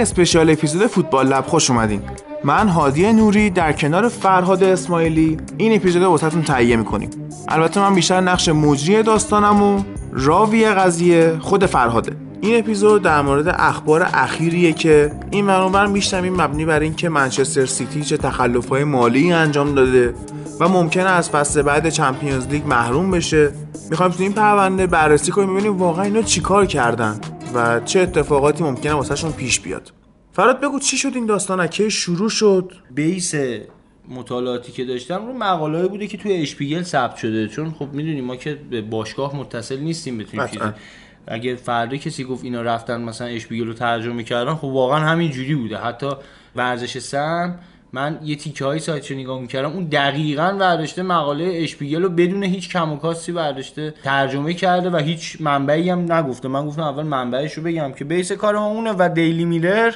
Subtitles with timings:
[0.00, 2.02] اسپشیال اپیزود فوتبال لب خوش اومدین.
[2.44, 7.10] من هادی نوری در کنار فرهاد اسماعیلی این اپیزود واسهتون تهیه می‌کنیم.
[7.48, 9.82] البته من بیشتر نقش مجری داستانم و
[10.12, 12.12] راوی قضیه خود فرهاده.
[12.40, 18.02] این اپیزود در مورد اخبار اخیریه که این منوبر میشنویم مبنی بر اینکه منچستر سیتی
[18.02, 20.14] چه تخلفهای مالی انجام داده
[20.60, 23.52] و ممکنه از فصل بعد چمپیونز لیگ محروم بشه.
[23.90, 27.20] می‌خوایم تو این پرونده بررسی کنیم ببینیم واقعا اینا چیکار کردن.
[27.54, 29.92] و چه اتفاقاتی ممکنه واسهشون پیش بیاد.
[30.32, 33.34] فراد بگو چی شد این داستان؟ کی شروع شد؟ بیس
[34.08, 37.48] مطالعاتی که داشتم رو مقاله بوده که توی اشپیگل ثبت شده.
[37.48, 40.64] چون خب می‌دونیم ما که به باشگاه متصل نیستیم بتونیم چیزی
[41.26, 45.54] اگه فردا کسی گفت اینا رفتن مثلا اشپیگل رو ترجمه کردن خب واقعا همین جوری
[45.54, 45.78] بوده.
[45.78, 46.10] حتی
[46.56, 47.58] ورزش سم
[47.92, 52.42] من یه تیکه های سایت رو نگاه می‌کردم اون دقیقا برداشته مقاله اشپیگل رو بدون
[52.42, 56.48] هیچ کم و کاستی برداشته ترجمه کرده و هیچ منبعی هم نگفته.
[56.48, 59.94] من گفتم اول منبعش رو بگم که بیس کار ما اونه و دیلی میلر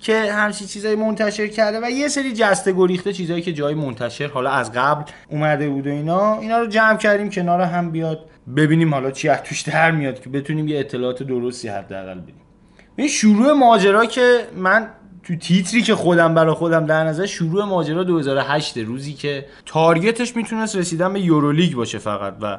[0.00, 4.50] که همچین چیزایی منتشر کرده و یه سری جسته گریخته چیزایی که جای منتشر حالا
[4.50, 9.10] از قبل اومده بود و اینا اینا رو جمع کردیم کنار هم بیاد ببینیم حالا
[9.10, 12.34] چی از توش در میاد که بتونیم یه اطلاعات درستی حداقل بدیم.
[12.96, 14.88] این شروع ماجرا که من
[15.28, 20.76] تو تیتری که خودم برای خودم در نظر شروع ماجرا 2008 روزی که تارگتش می‌تونست
[20.76, 22.58] رسیدن به یورولیگ باشه فقط و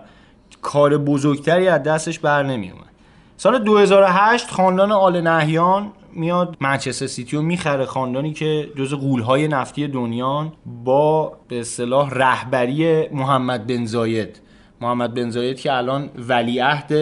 [0.61, 2.89] کار بزرگتری از دستش بر نمیومد
[3.37, 9.87] سال 2008 خاندان آل نهیان میاد منچستر سیتی رو می‌خره خاندانی که جز قولهای نفتی
[9.87, 14.41] دنیان با به اصطلاح رهبری محمد بن زاید.
[14.81, 16.93] محمد بن زاید که الان ولیعهد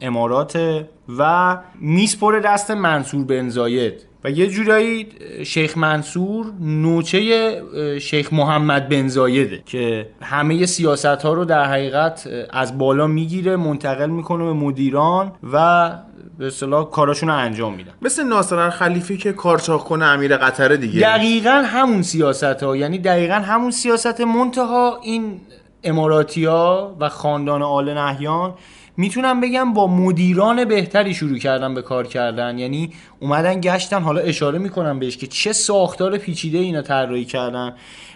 [0.00, 0.84] امارات
[1.18, 4.13] و میسپره دست منصور بن زاید.
[4.24, 5.06] و یه جورایی
[5.46, 7.62] شیخ منصور نوچه
[8.00, 14.10] شیخ محمد بن زایده که همه سیاست ها رو در حقیقت از بالا می‌گیره منتقل
[14.10, 15.90] می‌کنه به مدیران و
[16.38, 17.92] به اصطلاح کاراشون رو انجام میدن.
[18.02, 21.00] مثل ناصر خلیفی که کارچاق کنه امیر قطره دیگه.
[21.00, 25.40] دقیقا همون سیاست ها یعنی دقیقا همون سیاست منتها این
[25.84, 28.54] اماراتی ها و خاندان آل نهیان
[28.96, 32.58] می‌تونم بگم با مدیران بهتری شروع کردن به کار کردن.
[32.58, 34.02] یعنی اومدن گشتن.
[34.02, 37.74] حالا اشاره می‌کنم بهش که چه ساختار پیچیده اینا طراحی کردن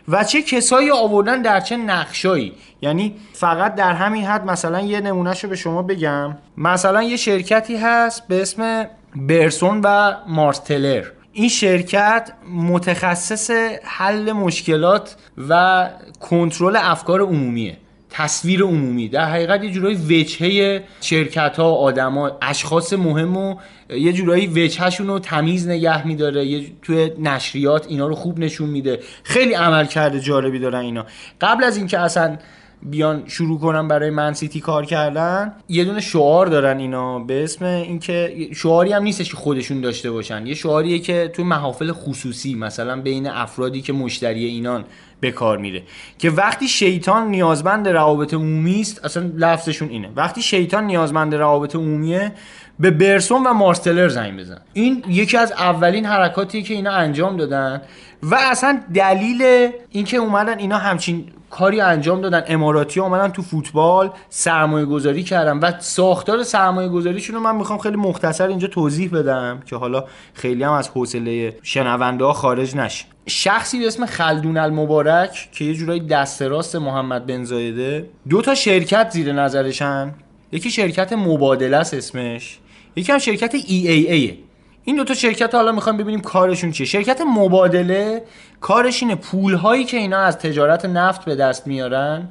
[0.09, 2.53] و چه کسایی آوردن در چه نقشایی.
[2.83, 6.37] یعنی فقط در همین حد مثلا یه نمونهش رو به شما بگم.
[6.57, 8.87] مثلا یه شرکتی هست به اسم
[9.17, 11.05] برسون و مارتلر.
[11.33, 13.51] این شرکت متخصص
[13.85, 15.17] حل مشکلات
[15.49, 15.89] و
[16.21, 17.77] کنترل افکار عمومیه.
[18.11, 19.09] تصویر عمومی.
[19.09, 23.57] در حقیقت یه جورایی وجهه شرکت ها آدما اشخاص مهم و
[23.91, 26.47] یه جورایی وجهشون رو تمیز نگه میداره.
[26.47, 29.01] یه توی نشریات اینا رو خوب نشون میده.
[29.23, 31.07] خیلی عمل کرده جالبی دارن اینا.
[31.41, 32.39] قبل از اینکه اصلا
[32.83, 37.65] بیان شروع کنن برای من سیتی کار کردن یه دونه شعار دارن اینا به اسم
[37.65, 40.47] اینکه شعاری هم نیستش که خودشون داشته باشن.
[40.47, 44.85] یه شعاریه که توی محافل خصوصی مثلا بین افرادی که مشتری اینان
[45.21, 45.83] به کار میره.
[46.19, 50.09] که وقتی شیطان نیازمند روابط عمومی است اصلا لفظشون اینه.
[50.17, 52.33] وقتی شیطان نیازمند روابط عمومیه
[52.81, 54.61] به برسون و مارستلر زنگ بزن.
[54.73, 57.83] این یکی از اولین حرکاتیه که اینا انجام دادن.
[58.23, 62.45] و اصلا دلیل اینکه اومدن اینا همچین کاری انجام دادن.
[62.47, 67.97] اماراتی اومدن تو فوتبال سرمایه گذاری کردن و ساختار سرمایه گذاریشون رو من می‌خوام خیلی
[67.97, 70.05] مختصر اینجا توضیح بدم که حالا
[70.35, 75.75] خیلی هم از حوصله شنونده ها خارج نشه شخصی به اسم خلدون المبارک که یه
[75.75, 78.11] جورایی دست راست محمد بن زایده.
[78.29, 80.15] دو تا شرکت زیر نظرشن.
[80.53, 82.59] یکی شرکت مبادله اسمش.
[82.97, 84.48] یکی هم شرکت EAA
[84.89, 86.87] این دو تا شرکت حالا می‌خوام ببینیم کارشون چیه.
[86.87, 88.23] شرکت مبادله
[88.61, 92.29] کارش اینه پول هایی که اینا از تجارت نفت به دست میارن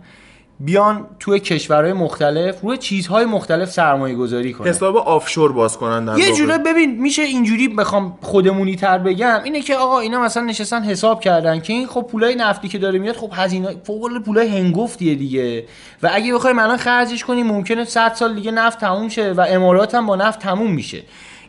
[0.60, 4.68] بیان توی کشورهای مختلف روی چیزهای مختلف سرمایه گذاری کنن.
[4.68, 9.76] حساب آفشور باز کنن یه جوره ببین میشه اینجوری بخوام خودمونی تر بگم اینه که
[9.76, 13.32] آقا اینا مثلا نشستن حساب کردن که این خب پولای نفتی که داره میاد خب
[13.34, 15.64] هزینه فوق پولای هنگفتیه دیگه.
[16.04, 19.96] و اگه بخوایم الان خرجش کنیم ممکنه 100 سال دیگه نفت تموم شه و امارات
[19.96, 21.04] هم با نفت تموم میشه.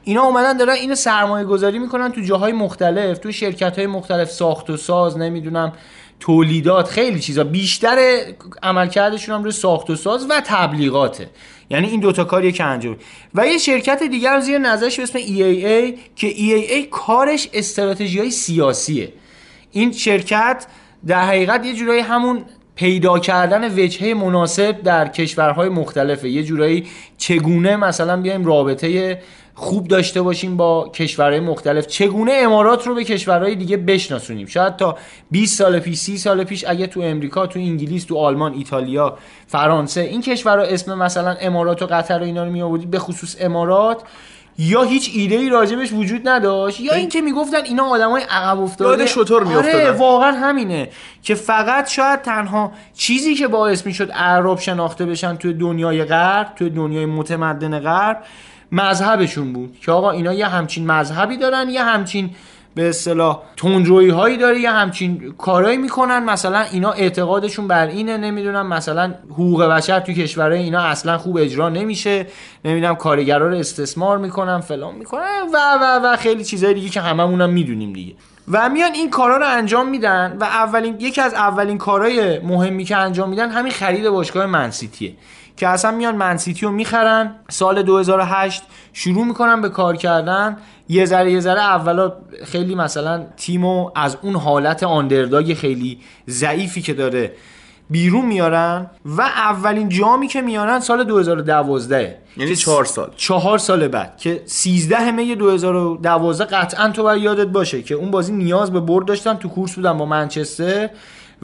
[0.04, 4.70] اینا اومدن دارن اینو سرمایه گذاری می‌کنن تو جاهای مختلف تو شرکت های مختلف ساخت
[4.70, 5.72] و ساز نمی‌دونم
[6.20, 7.44] تولیدات خیلی چیزا.
[7.44, 7.98] بیشتر
[8.62, 11.30] عملکردشون هم روی ساخت و ساز و تبلیغاته.
[11.70, 12.96] یعنی این دوتا کاریه که انجام.
[13.34, 18.30] و یه شرکت دیگر هم زیر نظرش به اسم EAA که EAA کارش استراتژی های
[18.30, 19.12] سیاسیه.
[19.70, 20.66] این شرکت
[21.06, 26.28] در حقیقت یه جورایی همون پیدا کردن وجهه مناسب در کشورهای مختلفه.
[26.28, 26.86] یه جورایی
[27.18, 29.22] چگونه مثلا بیایم رابطه
[29.60, 31.86] خوب داشته باشیم با کشورهای مختلف.
[31.86, 34.96] چگونه امارات رو به کشورهای دیگه بشناسونیم؟ شاید تا
[35.30, 40.00] 20 سال پیش 30 سال پیش اگه تو امریکا تو انگلیس تو آلمان ایتالیا فرانسه
[40.00, 44.02] این کشورها اسم مثلا امارات و قطر و اینا رو می آوردید به خصوص امارات
[44.58, 49.06] یا هیچ ایده ای راجبش وجود نداشت یا اینکه می‌گفتن اینا آدمای عقب افتاده.
[49.06, 49.90] شطور آره میافتادن.
[49.90, 50.88] واقعا همینه
[51.22, 56.70] که فقط شاید تنها چیزی که باعث می‌شد اعراب شناخته بشن توی دنیای غرب توی
[56.70, 58.22] دنیای متمدن غرب
[58.72, 62.30] مذهبشون بود که آقا اینا یه همچین مذهبی دارن یه همچین
[62.74, 66.24] به اصطلاح تندرویی هایی داره یه همچین کارایی می‌کنن.
[66.24, 71.68] مثلا اینا اعتقادشون بر اینه نمی‌دونم مثلا حقوق بشر توی کشورهای اینا اصلا خوب اجرا
[71.68, 72.26] نمیشه.
[72.64, 75.42] نمی‌دونم کارگرا رو استثمار می‌کنن فلان می‌کنن.
[75.54, 78.14] و و و خیلی چیزای دیگه که هممونم می‌دونیم دیگه.
[78.50, 82.96] و میان این کارا رو انجام میدن و اولین یکی از اولین کارهای مهمی که
[82.96, 85.14] انجام میدن همین خرید باشگاه منسیتیه.
[85.58, 87.34] که اصلا میان منسیتی رو می‌خرن.
[87.48, 88.62] سال 2008
[88.92, 90.56] شروع می‌کنن به کار کردن.
[90.88, 92.12] یه ذره یه ذره اولا
[92.44, 97.32] خیلی مثلا تیمو از اون حالت آندرداگ خیلی ضعیفی که داره
[97.90, 103.10] بیرون میارن و اولین جامی که میارن سال 2012 یعنی چهار سال.
[103.16, 108.32] چهار سال بعد که 13 می 2012 قطعا تو باید یادت باشه که اون بازی
[108.32, 109.34] نیاز به برد داشتن.
[109.34, 110.90] تو کورس بودن با منچستر.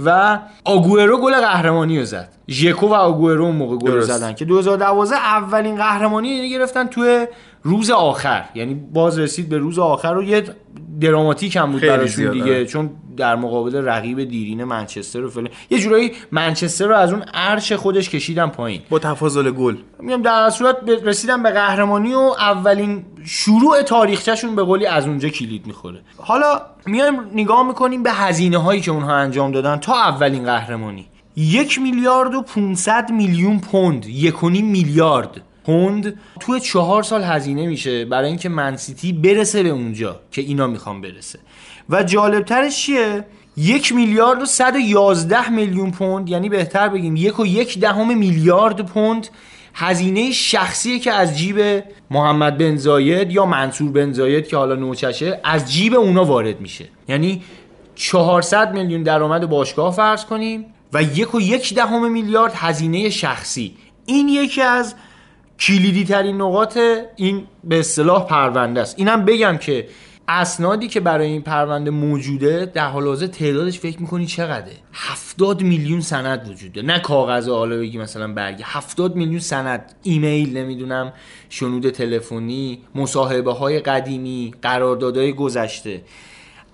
[0.05, 4.01] و آگوئرو گل قهرمانی رو زد ژکو و آگوئرو اون موقع گل.
[4.01, 7.27] زدن که 2012 اولین قهرمانی رو گرفتن توی
[7.67, 8.45] روز آخر.
[8.55, 10.45] یعنی باز رسید به روز آخر و یه
[11.01, 12.67] دراماتیک هم بود براشون دیگه.
[12.67, 15.49] چون در مقابل رقیب دیرین منچستر رو فلان.
[15.71, 18.81] یه جورایی منچستر رو از اون عرش خودش کشیدن پایین.
[18.91, 19.77] با تفاضل گل.
[20.01, 25.67] میگم در صورت رسیدن به قهرمانی و اولین شروع تاریخچهشون به قولی از اونجا کلید
[25.67, 26.01] می‌خوره.
[26.17, 31.07] حالا میایم نگاه می‌کنیم به هزینه هایی که اونها انجام دادن تا اولین قهرمانی.
[31.37, 35.41] یک میلیارد و 500 میلیون پوند یک میلیارد.
[35.67, 41.01] پوند توی چهار سال هزینه میشه برای اینکه منسیتی برسه به اونجا که اینا می‌خوان
[41.01, 41.39] برسه.
[41.91, 43.25] و جالبترش چیه؟
[43.57, 49.29] یک میلیارد و 111 میلیون پوند یعنی بهتر بگیم یک و یک دهم میلیارد پوند
[49.75, 55.41] هزینه شخصی که از جیب محمد بن زاید یا منصور بن زاید که حالا نوچشه
[55.45, 56.89] از جیب اونا وارد میشه.
[57.09, 57.43] یعنی
[57.95, 63.75] 400 میلیون درآمد باشگاه فرض کنیم و یک و یک دهم میلیارد هزینه شخصی.
[64.07, 64.95] این یکی از
[65.61, 66.79] کلیدی ترین نقاط
[67.17, 68.95] این به اصطلاح پرونده است.
[68.99, 69.89] اینم بگم که
[70.29, 76.01] اسنادی که برای این پرونده موجوده در حال حاضر تعدادش فکر می‌کنی چقدره؟ 70 میلیون
[76.01, 76.87] سند وجود داره.
[76.87, 79.95] نه کاغذ حالا بگی مثلا برگه 70 میلیون سند.
[80.03, 81.13] ایمیل نمی‌دونم
[81.49, 86.03] شنود تلفنی مصاحبه های قدیمی قراردادهای گذشته.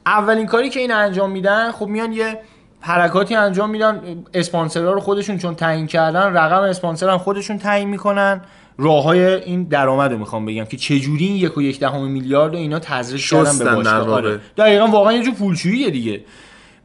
[0.07, 2.39] اولین کاری که این انجام میدن خب میان یه
[2.81, 4.25] حرکاتی انجام میدن.
[4.35, 8.41] اسپانسرها رو خودشون چون تعیین کردن رقم اسپانسر هم خودشون تعیین می‌کنن.
[8.81, 12.55] راه های این درآمد رو می‌خوام بگم که چجوری این یک و یک دهم میلیارد
[12.55, 14.11] اینا تزریق کردن به باشگاه.
[14.11, 14.41] آره.
[14.57, 16.25] دقیقا واقعا یه جور پولشوییه دیگه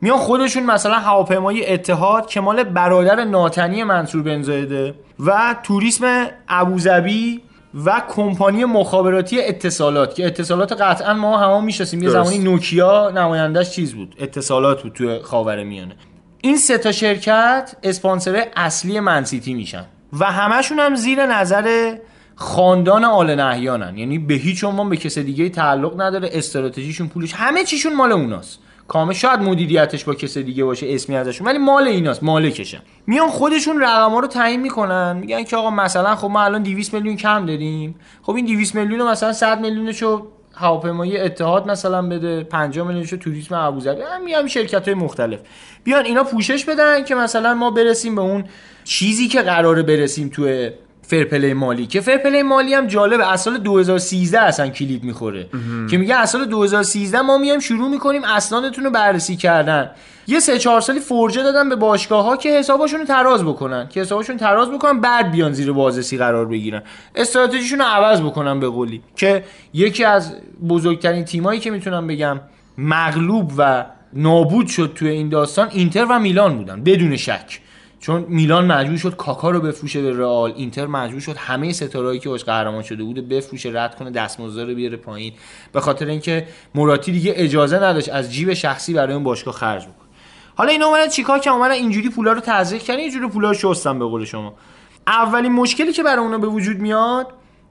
[0.01, 7.41] میان خودشون مثلا هواپیمای اتحاد که مال برادر ناتنی منصور بن زایده و توریسم ابوظبی
[7.85, 12.09] و کمپانی مخابراتی اتصالات که اتصالات قطعا ما هم می‌شناسیم یه.
[12.09, 15.95] زمانی نوکیا نمایندش چیز بود اتصالات بود توی خاور میانه
[16.41, 19.85] این سه تا شرکت اسپانسر اصلی منسیتی میشن
[20.19, 21.95] و همشون هم زیر نظر
[22.35, 23.97] خاندان آل نهیانن.
[23.97, 28.59] یعنی به هیچ عنوان به کس دیگه تعلق نداره استراتژیشون پولش همه چیشون مال اوناست.
[28.87, 32.79] کامل شاید مدیریتش با کس دیگه باشه اسمی ازشون ولی مال ایناست مالکشن.
[33.07, 37.15] میان خودشون رقما رو تعیین می‌کنن میگن که آقا مثلا خب ما الان 200 میلیون
[37.15, 37.95] کم داریم.
[38.21, 43.55] خب این 200 میلیون رو مثلا 100 میلیونشو هواپیمایی اتحاد مثلا بده 50 میلیونشو توریسم
[43.55, 45.39] ابوظبی میام شرکت های مختلف.
[45.83, 48.43] بیان اینا پوشش بدن که مثلا ما برسیم به اون
[48.85, 50.69] چیزی که قراره برسیم توی
[51.01, 51.85] فرپلی مالی.
[51.85, 53.31] که فرپلی مالی هم جالبه.
[53.31, 55.47] از سال 2013 اصلا کلید می‌خوره.
[55.89, 59.91] که میگه از سال 2013 ما میایم شروع می‌کنیم اسنادتون رو بررسی کردن.
[60.27, 63.87] یه سه چهار سالی فرجه دادن به باشگاه ها که حسابشون رو تراز بکنن.
[63.87, 66.81] که حسابشون تراز بکنن بعد بیان زیر بازرسی قرار بگیرن.
[67.15, 69.01] استراتژیشون رو عوض بکنن به قولی.
[69.15, 70.33] که یکی از
[70.69, 72.39] بزرگترین تیمایی که می‌تونم بگم
[72.77, 77.59] مغلوب و نابود شد توی این داستان اینتر و میلان بودن بدون شک.
[78.05, 82.29] چون میلان مجبور شد کاکا رو بفروشه به رئال اینتر مجبور شد همه ستارهایی که
[82.29, 85.33] باش قهرمان شده بوده بفروشه رد کنه دستمزد رو بیاره پایین.
[85.71, 90.07] به خاطر اینکه مراتی دیگه اجازه نداشت از جیب شخصی برای اون باشگاه خرج بکنه.
[90.55, 93.53] حالا اینا اومدن چیکار که اومدن اینجوری پولا رو تزریق کردن یه جوری پولا رو
[93.53, 94.53] شستن به قول شما.
[95.07, 97.27] اولین مشکلی که برای اونا به وجود میاد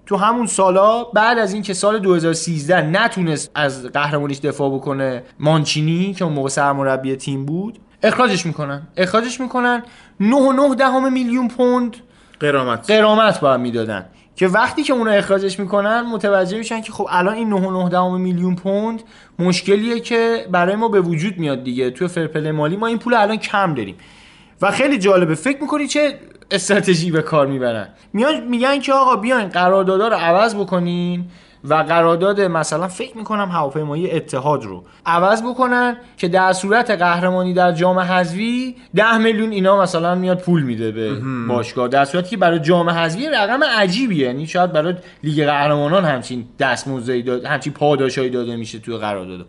[0.07, 6.25] تو همون سالا بعد از اینکه سال 2013 نتونست از قهرمانیش دفاع بکنه مانچینی که
[6.25, 8.83] اون موقع سرمربی تیم بود اخراجش می‌کنن.
[8.97, 9.83] اخراجش می‌کنن.
[10.21, 11.97] 9.9 دهم میلیون پوند
[12.41, 12.91] قرامت.
[12.91, 14.07] قرامت باید می‌دادن.
[14.37, 18.57] که وقتی که اونو اخراجش می‌کنن متوجه میشن که خب الان این 9.9 دهم میلیون
[18.57, 19.03] پوند
[19.39, 21.91] مشکلیه که برای ما به وجود میاد دیگه.
[21.91, 23.97] تو فرپل مالی ما این پول الان کم داریم.
[24.63, 25.35] و خیلی جالبه.
[25.35, 26.19] فکر می‌کنی چه
[26.51, 31.31] استراتژی به کار می‌برن؟ میان میگن که آقا بیاین قراردادا رو عوض بکنین.
[31.69, 37.73] و قرارداد مثلا فکر می‌کنم هواپیمایی اتحاد رو عوض بکنن که در صورت قهرمانی در
[37.73, 41.13] جام حذفی 10 میلیون اینا مثلا میاد پول میده به
[41.49, 41.89] باشگاه.
[41.89, 44.27] در صورتی که برای جام حذفی رقم عجیبیه.
[44.27, 49.47] یعنی شاید برای لیگ قهرمانان همچین دستمزدی داد همچین پاداشایی داده میشه توی قرارداد.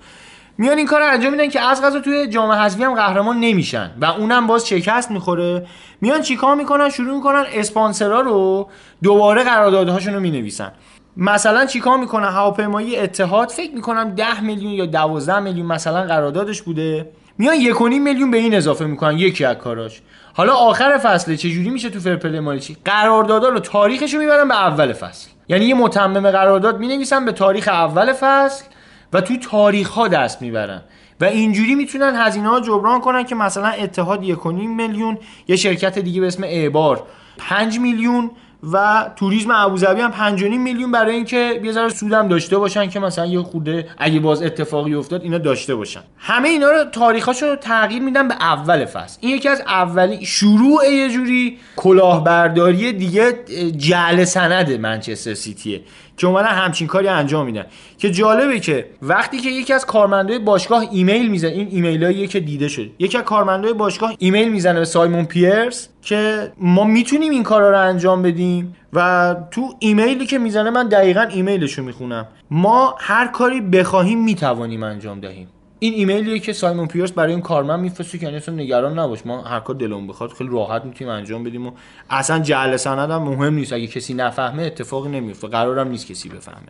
[0.58, 3.92] میان این کار رو انجام میدن که از غذا توی جام حذفی هم قهرمان نمیشن
[4.02, 5.66] و اونم باز شکست می‌خوره.
[6.02, 8.70] میان چیکار می‌کنن؟ شروع می‌کنن اسپانسرا رو
[9.04, 10.72] دوباره قراردادهاشون رو می‌نویسن.
[11.18, 17.10] مثلا چیکار می‌کنن هواپیمایی اتحاد فکر می‌کنم 10 میلیون یا 12 میلیون مثلا قراردادش بوده.
[17.38, 20.02] میان 1.5 میلیون به این اضافه می‌کنن یکی از کاراش.
[20.34, 24.94] حالا آخر فصل چجوری میشه تو فرپل مالی قراردادا رو تاریخش رو می‌برن به اول
[24.94, 25.30] فصل.
[25.48, 28.66] یعنی یه متمم قرارداد می‌نویسن به تاریخ اول فصل
[29.14, 30.82] و تو تاریخ ها دست می‌برن.
[31.22, 35.18] و اینجوری می‌تونن هزینه ها جبران کنن که مثلا اتحاد 1.5 میلیون
[35.48, 37.04] یه شرکت دیگه به اسم اعبار
[37.38, 38.32] 5 میلیون
[38.74, 43.26] و توریسم ابوظبی هم 5.5 میلیون برای اینکه یه ذره سودم داشته باشن که مثلا
[43.26, 46.02] یه خوده اگه باز اتفاقی افتاد اینا داشته باشن.
[46.18, 49.18] همه اینا رو تاریخاشو تغییر میدن به اول فصل.
[49.22, 53.34] این یکی از اولی شروع یه جوری کلاهبرداری دیگه
[53.78, 55.82] جعل سند منچستر سیتیه.
[56.18, 57.66] که اومدن همچین کاری انجام میدن.
[57.98, 62.68] که جالبه که وقتی که یکی از کارمندای باشگاه ایمیل می‌زنه این ایمیلاییه که دیده
[62.68, 67.70] شد یکی از کارمندای باشگاه ایمیل می‌زنه به سایمون پیرس که ما می‌تونیم این کارا
[67.70, 72.28] رو انجام بدیم و تو ایمیلی که می‌زنه من دقیقا ایمیلشو می‌خونم.
[72.52, 75.48] ما هر کاری بخواهیم می‌توانیم انجام دهیم.
[75.80, 79.26] این ایمیلیه که سایمون پیرس برای این کارمند میفرسته که اصلا نگران نباش.
[79.26, 81.72] ما هر کار دلمون بخواد خیلی راحت می‌تونیم انجام بدیم و
[82.10, 83.74] اصلا جعل سند هم مهم نیست.
[83.74, 86.68] اگه کسی نفهمه اتفاقی نمیفته قرارم نیست کسی بفهمه.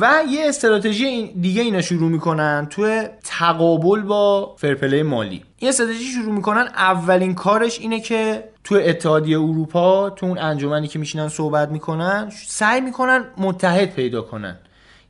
[0.00, 5.42] و یه استراتژی دیگه اینا شروع می‌کنن تو تقابل با فرپله مالی.
[5.58, 10.98] این استراتژی شروع می‌کنن اولین کارش اینه که تو اتحادیه اروپا تو اون انجمنی که
[10.98, 14.58] میشینن صحبت می‌کنن سعی می‌کنن متحد پیدا کنن.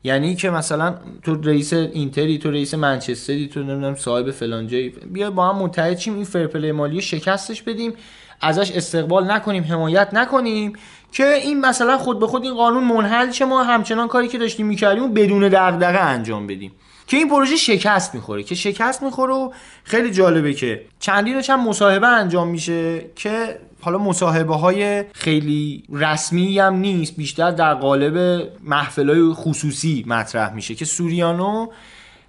[0.05, 4.89] یعنی که مثلا تو رئیس اینتری تو رئیس منچستری تو نمی‌دونم صاحب فلان جایی.
[4.89, 7.93] بیا با هم متحد شیم این فرپل مالی شکستش بدیم.
[8.41, 10.73] ازش استقبال نکنیم حمایت نکنیم
[11.13, 13.45] که این مثلا خود به خود این قانون منحل شه.
[13.45, 16.73] ما همچنان کاری که داشتیم می‌کردیم و بدون دغدغه انجام بدیم.
[17.07, 18.43] که این پروژه شکست می‌خوره.
[18.43, 19.51] که شکست می‌خوره و
[19.85, 26.75] خیلی جالبه که چندین چند مصاحبه انجام میشه که حالا مصاحبه های خیلی رسمی هم
[26.75, 31.67] نیست بیشتر در قالب محفل های خصوصی مطرح میشه که سوریانو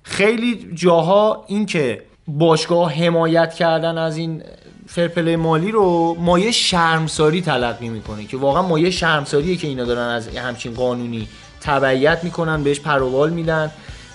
[0.04, 4.44] خیلی جاها این که باشگاه حمایت کردن از این
[4.88, 10.28] فرپله مالی رو مایه شرمساری تلقی می‌کنه که واقعا مایه شرمساریه که اینا دارن از
[10.28, 11.28] همچین قانونی
[11.62, 13.72] تبعیت می‌کنن بهش پروبال میدن.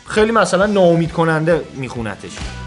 [0.07, 2.66] خیلی مثلا ناامید کننده میخونتش.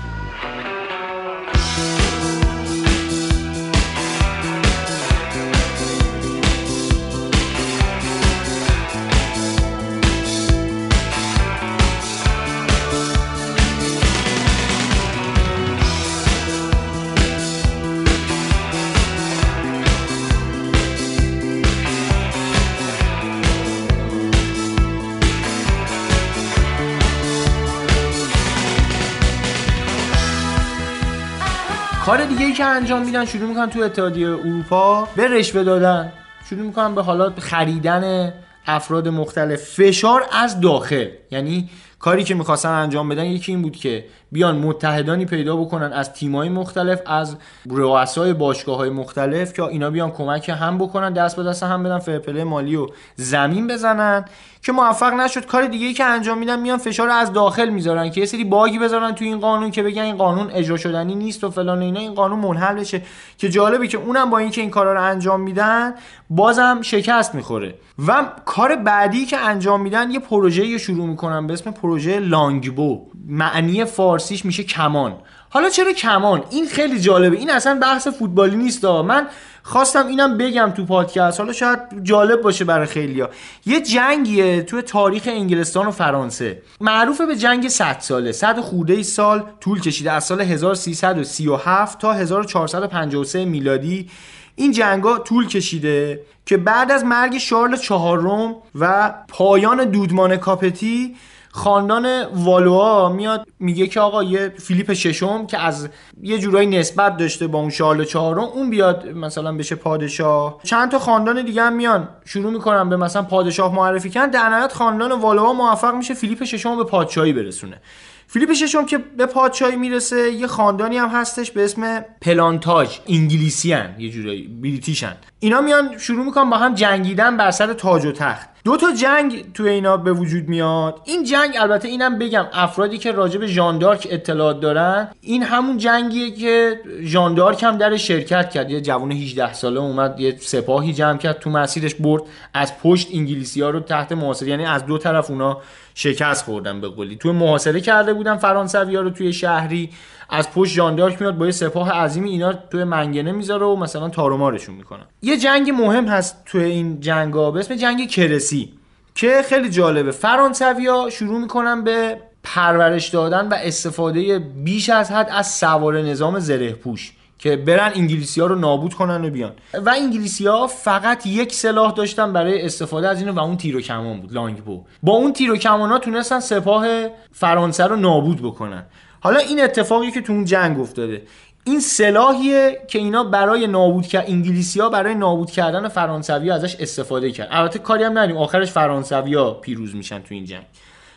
[32.53, 36.11] که انجام میدن شروع می‌کنن تو اتحادیه اروپا به رشوه دادن.
[36.49, 38.33] شروع می‌کنن به حالا خریدن
[38.65, 39.63] افراد مختلف.
[39.63, 41.07] فشار از داخل.
[41.31, 46.13] یعنی کاری که می‌خواستن انجام بدن یکی این بود که بیان متحدانی پیدا بکنن از
[46.13, 47.35] تیمای مختلف از
[47.69, 51.99] رؤسای باشگاه های مختلف که اینا بیان کمک هم بکنن دست به دست هم بدن
[51.99, 54.25] فرپله مالی و زمین بزنن.
[54.61, 58.19] که موفق نشد کار دیگه ای که انجام میدن میان فشار از داخل می‌ذارن که
[58.19, 61.49] یه سری باگی بذارن تو این قانون که بگن این قانون اجرا شدنی نیست و
[61.49, 63.01] فلان اینا این قانون منحل بشه.
[63.37, 65.93] که جالبه که اونم با اینکه این کارا رو انجام میدن
[66.29, 67.75] بازم شکست می‌خوره.
[68.07, 73.05] و کار بعدی که انجام میدن یه پروژه شروع می‌کنن به اسم پروژه لانگبو.
[73.29, 75.15] معنی فارسیش میشه کمان.
[75.49, 77.37] حالا چرا کمان؟ این خیلی جالبه.
[77.37, 79.27] این اصلا بحث فوتبالی نیست من
[79.63, 81.39] خواستم اینم بگم تو پادکست.
[81.39, 83.29] حالا شاید جالب باشه برای خیلیا.
[83.65, 86.61] یه جنگیه تو تاریخ انگلستان و فرانسه.
[86.81, 88.31] معروفه به جنگ 100 ساله.
[88.31, 90.11] 100 خورده سال طول کشیده.
[90.11, 94.09] از سال 1337 تا 1453 میلادی
[94.55, 101.15] این جنگا طول کشیده که بعد از مرگ شارل چهارم و پایان دودمان کاپتی
[101.59, 105.89] خاندان والوها میاد میگه که آقا یه فیلیپ ششم که از
[106.21, 110.59] یه جورایی نسبت داشته با اون شارل چهارم اون بیاد مثلا بشه پادشاه.
[110.63, 114.31] چند تا خاندان دیگه هم میان شروع می‌کنن به مثلا پادشاه معرفی کردن.
[114.31, 117.81] در نهایت خاندان والوها موفق میشه فیلیپ ششم به پادشاهی برسونه.
[118.27, 123.95] فیلیپ ششم که به پادشاهی می‌رسه یه خاندانی هم هستش به اسم پلانتاژنه انگلیسی هن.
[123.99, 128.11] یه جورایی British ن اینا میان شروع می‌کنن با هم جنگیدن بر سر تاج و
[128.11, 128.49] تخت.
[128.69, 131.01] دو تا جنگ تو اینا به وجود میاد.
[131.05, 136.31] این جنگ البته اینم بگم افرادی که راجع به ژاندارک اطلاعات دارن این همون جنگیه
[136.31, 138.71] که ژاندارک هم در شرکت کرد.
[138.71, 142.23] یه جوان 18 ساله اومد یه سپاهی جمع کرد تو مسیرش برد.
[142.53, 145.57] از پشت انگلیسی ها رو تحت محاصره یعنی از دو طرف اونا
[145.95, 147.15] شکست خوردن به قولی.
[147.15, 149.89] تو محاصره کرده بودن فرانسوی ها رو توی شهری.
[150.29, 154.75] از پشت ژاندارک میاد با یه سپاه عظیمی اینا توی منگنه می‌ذاره و مثلا تارومارشون
[154.75, 158.73] می‌کنن یه جنگ مهم هست توی این جنگا به اسم جنگ کرسی
[159.15, 160.11] که خیلی جالبه.
[160.11, 166.73] فرانسویا شروع می‌کنن به پرورش دادن و استفاده بیش از حد از سوار نظام زره
[166.73, 169.51] پوش که برن انگلیسی ها رو نابود کنن و بیان.
[169.73, 173.81] و انگلیسی ها فقط یک سلاح داشتن برای استفاده از اینو و اون تیر و
[173.81, 174.83] کمان بود لانگبو.
[175.03, 176.87] با اون تیر و کمان ها تونستن سپاه
[177.31, 178.85] فرانسه رو نابود بکنن.
[179.21, 181.21] حالا این اتفاقی که تو اون جنگ افتاده
[181.63, 187.31] این سلاحیه که اینا برای نابود کرد انگلیسی ها برای نابود کردن فرانسوی ازش استفاده
[187.31, 188.37] کرد البته کاری هم نداریم.
[188.37, 190.65] آخرش فرانسوی ها پیروز میشن تو این جنگ.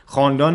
[0.07, 0.55] خاندان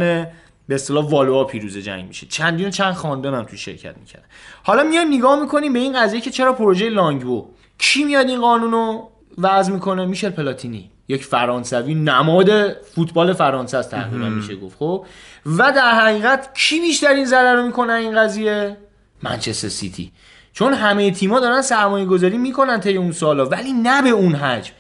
[0.68, 2.28] به اصطلاح والوا پیروز جنگ میشه.
[2.28, 4.26] چندین چند خاندان هم تو شرکت می‌کردن.
[4.64, 7.48] حالا میایم نگاه می‌کنیم به این قضیه که چرا پروژه لانگبو.
[7.78, 10.92] کی میاد این قانونو وضع می‌کنه؟ میشل پلاتینی.
[11.08, 15.06] یک فرانسوی نماد فوتبال فرانسه است تقریبا میشه گفت خب؟
[15.46, 18.78] و در حقیقت کی بیشتر این ضرر رو می‌کنه این قضیه؟
[19.24, 20.12] منچستر سیتی.
[20.54, 24.74] چون همه تیما دارن سرمایه گذاری می‌کنن طی اون سالا ولی نه به اون حجم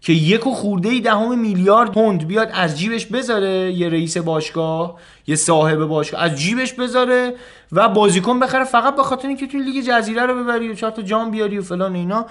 [0.00, 5.36] که یک و خورده دهم میلیارد پوند بیاد از جیبش بذاره یه رئیس باشگاه یه
[5.36, 7.34] صاحب باشگاه از جیبش بذاره
[7.72, 11.02] و بازیکن بخره فقط به خاطر اینکه تو لیگ جزیره رو ببری و چهار تا
[11.02, 12.26] جام بیاری و فلان اینا.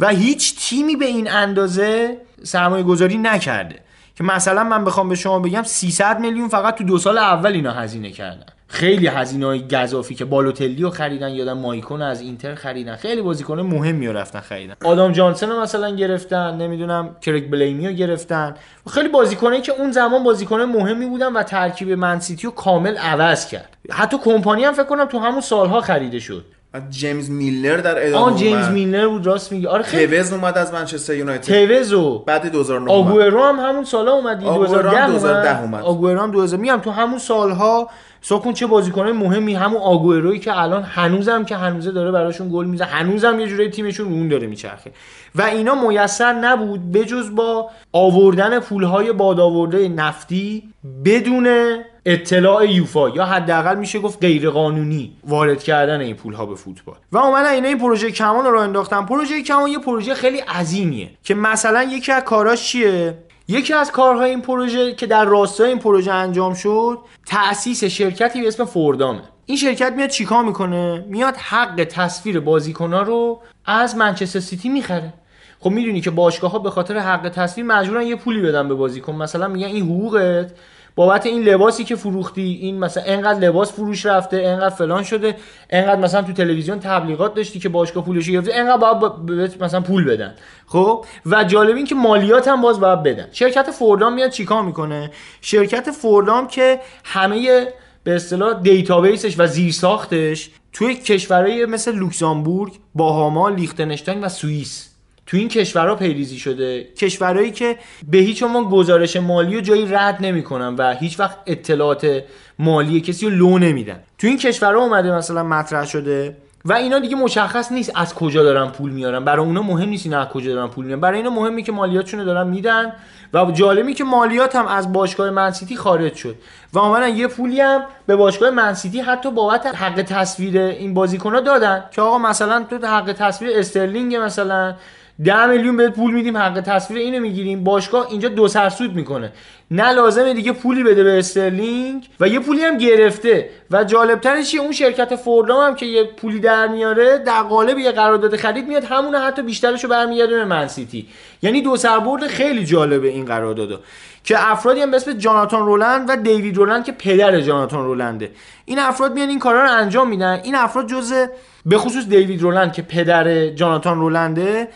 [0.00, 3.76] و هیچ تیمی به این اندازه سرمایه گذاری نکرده.
[4.16, 7.72] که مثلا من بخوام به شما بگم 300 میلیون فقط تو دو سال اول اینا
[7.72, 8.46] هزینه کردن.
[8.68, 12.96] خیلی هزینه های گذافی که بالوتلی رو خریدن یادم مایکون از اینتر خریدن.
[12.96, 14.74] خیلی بازیکن مهمی رو رفتن خریدن.
[14.84, 18.54] آدام جانسن رو مثلا گرفتن نمی‌دونم کرک بلیمی رو گرفتن.
[18.90, 23.76] خیلی بازیکنایی که اون زمان بازیکن مهمی بودن و ترکیب منسیتی رو کامل عوض کرد.
[23.90, 26.44] حتی کمپانی هم فکر کنم تو همون سالها خریده شد.
[26.90, 29.66] جیمز میلر در ادامه آن جیمز میلر بود راست میگی.
[29.66, 31.66] آره خیلی توز اومد از منچستر یونایتد.
[31.66, 35.74] توز و بعد 2009 آگوئرو هم همون سالا اومد آگوئرو 2010 هم 2010 اومد.
[35.74, 35.84] اومد.
[35.84, 37.90] آگوئرو هم 2000 میام تو همون سالها
[38.22, 42.88] سکون چه بازیکنای مهمی همون آگوئرویی که الان هنوزم که هنوزه داره براشون گل می‌زنه
[42.88, 44.90] هنوزم یه جوری تیمشون اون داره میچرخه.
[45.34, 50.62] و اینا میسر نبود بجز با آوردن پولهای بادآورده نفتی
[51.04, 56.96] بدون اطلاع یوفا یا حداقل میشه گفت غیر قانونی وارد کردن این پولها به فوتبال.
[57.12, 59.06] و اومدن اینا این پروژه کمان رو انداختن.
[59.06, 64.30] پروژه کمان یه پروژه خیلی عظیمیه که مثلا یکی از کاراش چیه؟ یکی از کارهای
[64.30, 69.20] این پروژه که در راستای این پروژه انجام شد تأسیس شرکتی به اسم فوردامه.
[69.46, 75.14] این شرکت میاد چیکار می‌کنه؟ میاد حق تصویر بازیکنها رو از منچستر سیتی می‌خره.
[75.60, 79.14] خب می‌دونی که باشگاه ها به خاطر حق تصویر مجبورن یه پولی بدن به بازیکن.
[79.14, 80.52] مثلا میگن این حقوقت.
[80.94, 85.36] بابت این لباسی که فروختی این مثلا انقدر لباس فروش رفته انقدر فلان شده
[85.70, 90.34] انقدر مثلا تو تلویزیون تبلیغات داشتی که باشگاه پولش گرفته انقدر باید مثلا پول بدن.
[90.66, 93.26] خب؟ و جالب این که مالیات هم باز باید بدن.
[93.32, 97.68] شرکت فوردام میاد چیکار می‌کنه؟ شرکت فوردام که همه
[98.04, 104.89] به اصطلاح database ش و زیرساختش توی کشورهای مثل لوکزامبورگ، باهاما، لیختنشتاین و سوئیس.
[105.30, 106.84] تو این کشورها پیریزی شده.
[106.84, 112.22] کشورهایی که به هیچ عنوان گزارش مالی و جایی رد نمی‌کنن و هیچ وقت اطلاعات
[112.58, 114.00] مالی کسی رو لو نمیدن.
[114.18, 118.66] تو این کشورها اومده مثلا مطرح شده و اینا دیگه مشخص نیست از کجا دارن
[118.66, 119.24] پول میارن.
[119.24, 121.00] برای اونا مهم نیست اینا از کجا دارن پول میارن.
[121.00, 122.92] برای اینا مهمه که مالیاتشون رو دارن میدن
[123.34, 126.34] و جالبی که مالیات هم از باشگاه منسیتی خارج شد
[126.72, 131.84] و اومدن یه پولی هم به باشگاه منسیتی حتی بابت حق تصویر این بازیکن‌ها دادن
[131.90, 134.74] که آقا مثلا تو حق تصویر استرلینگ مثلا
[135.24, 137.64] ده میلیون بهت پول میدیم حق تصویر اینو می‌گیریم.
[137.64, 139.32] باشگاه اینجا دو سرسود می‌کنه.
[139.70, 143.50] نه لازمه دیگه پولی بده به استرلینگ و یه پولی هم گرفته.
[143.70, 148.36] و جالبترش اون شرکت فوردام هم که یه پولی در میاره در قالب یه قرارداد
[148.36, 151.06] خرید میاد همون حتی بیشترشو برمیگرده به منسیتی
[151.42, 153.80] یعنی دو سربرد خیلی جالبه این قراردادا
[154.24, 158.30] که افرادی هم به اسم جاناتان رولند و دیوید رولند که پدر جاناتان رولنده.
[158.64, 160.40] این افراد میان این کارا رو انجام میدن.
[160.44, 161.26] این افراد جزء
[161.66, 164.68] به خصوص دیوید رولند که پدر جاناتان رولنده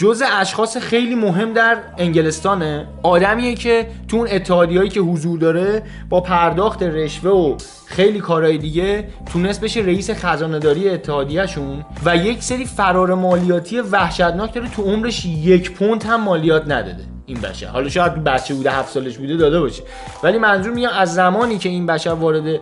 [0.00, 2.86] جزء اشخاص خیلی مهم در انگلستانه.
[3.02, 7.56] آدمیه که تو اون اتحادیهایی که حضور داره با پرداخت رشوه و
[7.86, 14.54] خیلی کارهای دیگه تونست بشه رئیس خزانه داری اتحادیهشون و یک سری فرار مالیاتی وحشتناک
[14.54, 17.04] داره تو عمرش یک پوند هم مالیات نداده.
[17.26, 19.82] این بشر حالا شاید بچه بوده هفت سالش بوده داده باشه.
[20.22, 22.60] ولی منظور میگم از زمانی که این بشر وارد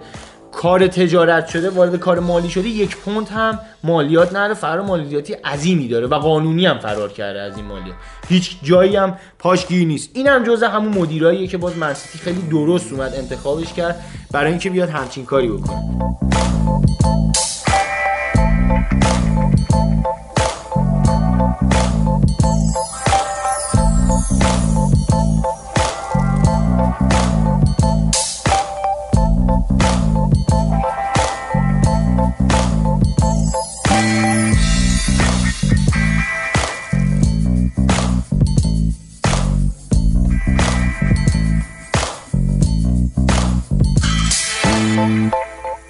[0.56, 5.88] کار تجارت شده وارد کار مالی شده یک پوند هم مالیات نره فرار مالیاتی عظیمی
[5.88, 7.96] داره و قانونی هم فرار کرده از این مالیات.
[8.28, 10.10] هیچ جایی هم پاشگیر نیست.
[10.12, 14.04] این هم جزء همون مدیراییه که باز منسیتی خیلی درست اومد انتخابش کرد.
[14.32, 16.16] برای اینکه بیاد همچین کاری بکنه.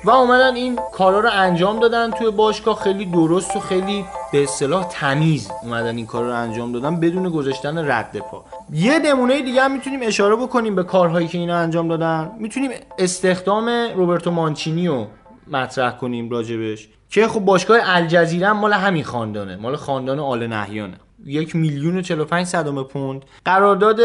[0.05, 2.81] و اومدن این کارا رو انجام دادن توی باشگاه.
[2.81, 7.90] خیلی درست و خیلی به اصطلاح تمیز اومدن این کارا رو انجام دادن بدون گذاشتن
[7.90, 12.31] رد پا یه نمونه دیگه هم می‌تونیم اشاره بکنیم به کارهایی که اینا انجام دادن.
[12.38, 15.07] می‌تونیم استخدام روبرتو مانچینی رو
[15.51, 20.97] مطرح کنیم راجبش که خب باشگاه الجزیره مال همین خاندانه مال خاندان آل نهیانه.
[21.27, 23.23] یک میلیون و 45 صدم پوند.
[23.45, 24.01] قرارداد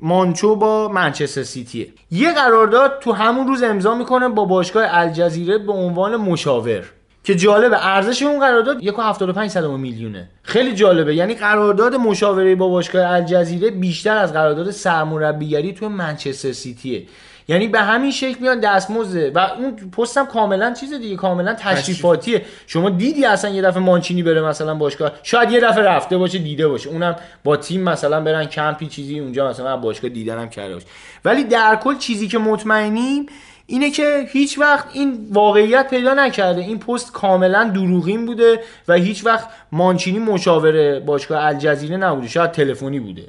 [0.00, 5.72] مانچو با منچستر سیتیه یه قرارداد تو همون روز امضا می‌کنه با باشگاه الجزیره به
[5.72, 6.84] عنوان مشاور
[7.24, 10.28] که جالبه ارزش اون قرارداد 1.75 میلیونه.
[10.42, 17.06] خیلی جالبه یعنی قرارداد مشاوره با باشگاه الجزیره بیشتر از قرارداد سرمربیگری تو منچستر سیتیه.
[17.48, 19.36] یعنی به همین شکل میان دستمزد.
[19.36, 22.42] و اون پستم کاملا چیز دیگه کاملا تشریفاتیه.
[22.66, 26.68] شما دیدی اصلا یه دفعه مانچینی بره مثلا باشگاه؟ شاید یه دفعه رفته باشه دیده
[26.68, 26.90] باشه.
[26.90, 30.86] اونم با تیم مثلا برن کمپی چیزی اونجا مثلا باشگاه دیدنم کرده باشه.
[31.24, 33.26] ولی در کل چیزی که مطمئنیم
[33.66, 36.60] اینه که هیچ وقت این واقعیت پیدا نکرده.
[36.60, 42.28] این پست کاملا دروغین بوده و هیچ وقت مانچینی مشاوره باشگاه الجزیره نبوده.
[42.28, 43.22] شاید تلفنی بوده.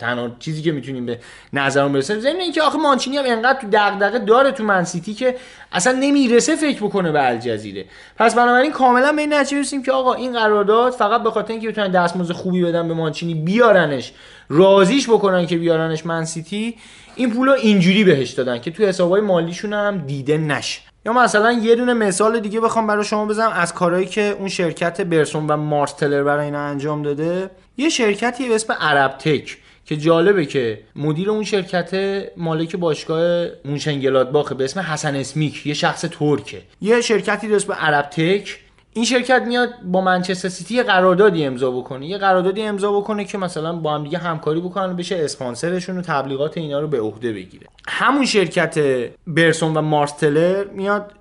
[0.00, 1.18] تنها چیزی که می‌تونیم به
[1.52, 5.36] نظرم برسه ضمن اینکه آخه مانچینی هم انقدر تو دغدغه داره تو منسیتی که
[5.72, 7.84] اصلا نمی‌رسه فکر بکنه به الجزیره.
[8.16, 11.68] پس بنابراین کاملا به این نتیجه رسیدیم که آقا این قرارداد فقط به خاطر اینکه
[11.68, 14.12] بتونن دستمزد خوبی بدن به مانچینی بیارنش
[14.48, 16.76] رازیش بکنن که بیارنش منسیتی
[17.16, 20.80] این پول رو اینجوری بهش دادن که تو حسابای مالیشون هم دیده نشه.
[21.06, 25.00] یا مثلا یه دونه مثال دیگه بخوام برای شما بزنم از کارهایی که اون شرکت
[25.00, 27.50] برسون و مارستلر برای اینا انجام داده.
[27.76, 34.54] یه شرکتی به اسم عرب تک که جالبه که مدیر اون شرکت مالک باشگاه مونشنگلادباخه
[34.54, 36.62] به اسم حسن اسمیک یه شخص ترکه.
[36.80, 38.58] یه شرکتی به اسم عرب تک
[38.94, 42.06] این شرکت میاد با منچستر سیتی یه قراردادی امضا بکنه.
[42.06, 46.58] یه قراردادی امضا بکنه که مثلا با هم دیگه همکاری بکنن بشه اسپانسرشون و تبلیغات
[46.58, 47.66] اینا رو به عهده بگیره.
[47.88, 48.78] همون شرکت
[49.26, 51.12] برسون و مارستلر میاد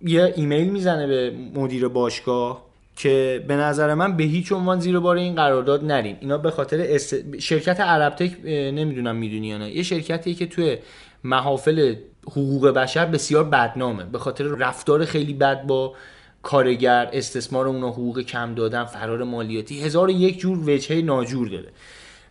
[0.00, 2.62] یه ایمیل می‌زنه به مدیر باشگاه
[2.96, 6.80] که به نظر من به هیچ عنوان زیر بار این قرارداد نریم اینا به خاطر
[6.80, 7.38] است...
[7.38, 9.70] شرکت عربتک نمی‌دونم می‌دونی یا نه.
[9.70, 10.78] یه شرکتی که توی
[11.24, 11.94] محافل
[12.26, 14.04] حقوق بشر بسیار بدنامه.
[14.04, 15.94] به خاطر رفتار خیلی بد با
[16.42, 21.68] کارگر استثمار اون حقوق کم دادن فرار مالیاتی هزار یک جور وجهه ناجور داره.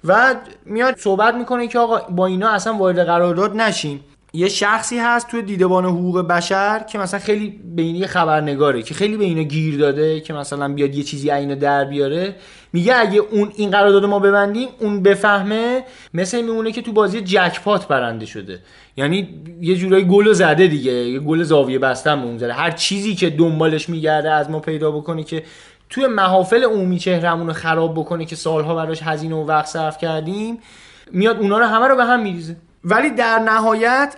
[0.04, 5.28] و میاد صحبت می‌کنه که آقا با اینا اصلا وارد قرارداد نشیم یه شخصی هست
[5.28, 9.78] توی دیدبان حقوق بشر که مثلا خیلی به این خبرنگاره که خیلی به اینا گیر
[9.78, 12.36] داده که مثلا بیاد یه چیزی اینا در بیاره.
[12.74, 17.88] میگه اگه اون این قرارداد ما ببندیم اون بفهمه مثل میمونه که تو بازی جکپات
[17.88, 18.60] برنده شده.
[18.98, 19.30] یعنی
[19.62, 24.32] یه جورایی گل زده دیگه یه گل زاویه بستن اون هر چیزی که دنبالش میگرده
[24.32, 25.44] از ما پیدا بکنه که
[25.90, 30.60] توی محافل عمومی چهرمون رو خراب بکنه که سالها براش هزینه و وقت صرف کردیم
[31.12, 32.56] میاد اونا رو همه رو به هم میریزه.
[32.84, 34.16] ولی در نهایت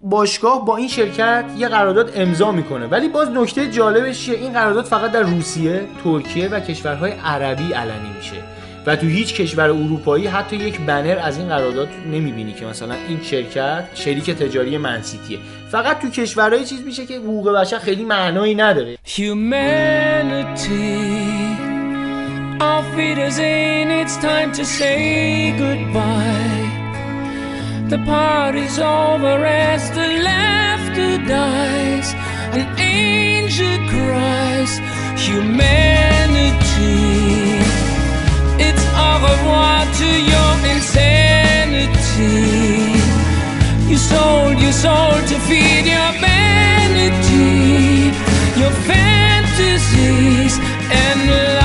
[0.00, 2.86] باشگاه با این شرکت یه قرارداد امضا می‌کنه.
[2.86, 8.08] ولی باز نکته جالبش چیه؟ این قرارداد فقط در روسیه، ترکیه و کشورهای عربی علنی
[8.16, 8.36] میشه.
[8.86, 13.22] و تو هیچ کشور اروپایی حتی یک بنر از این قرارداد نمی‌بینی که مثلا این
[13.22, 15.38] شرکت شریک تجاری منسیتیه
[15.70, 18.98] فقط تو کشورهای چیز میشه که حقوق بشر خیلی معنایی نداره.
[19.06, 20.94] Humanity
[27.88, 32.14] The party's over as the laughter dies.
[32.56, 34.80] An angel cries,
[35.20, 36.64] humanity.
[38.66, 42.40] It's au revoir to your insanity.
[43.90, 48.12] You sold your soul to feed your vanity,
[48.60, 50.58] your fantasies
[50.90, 51.63] and lies.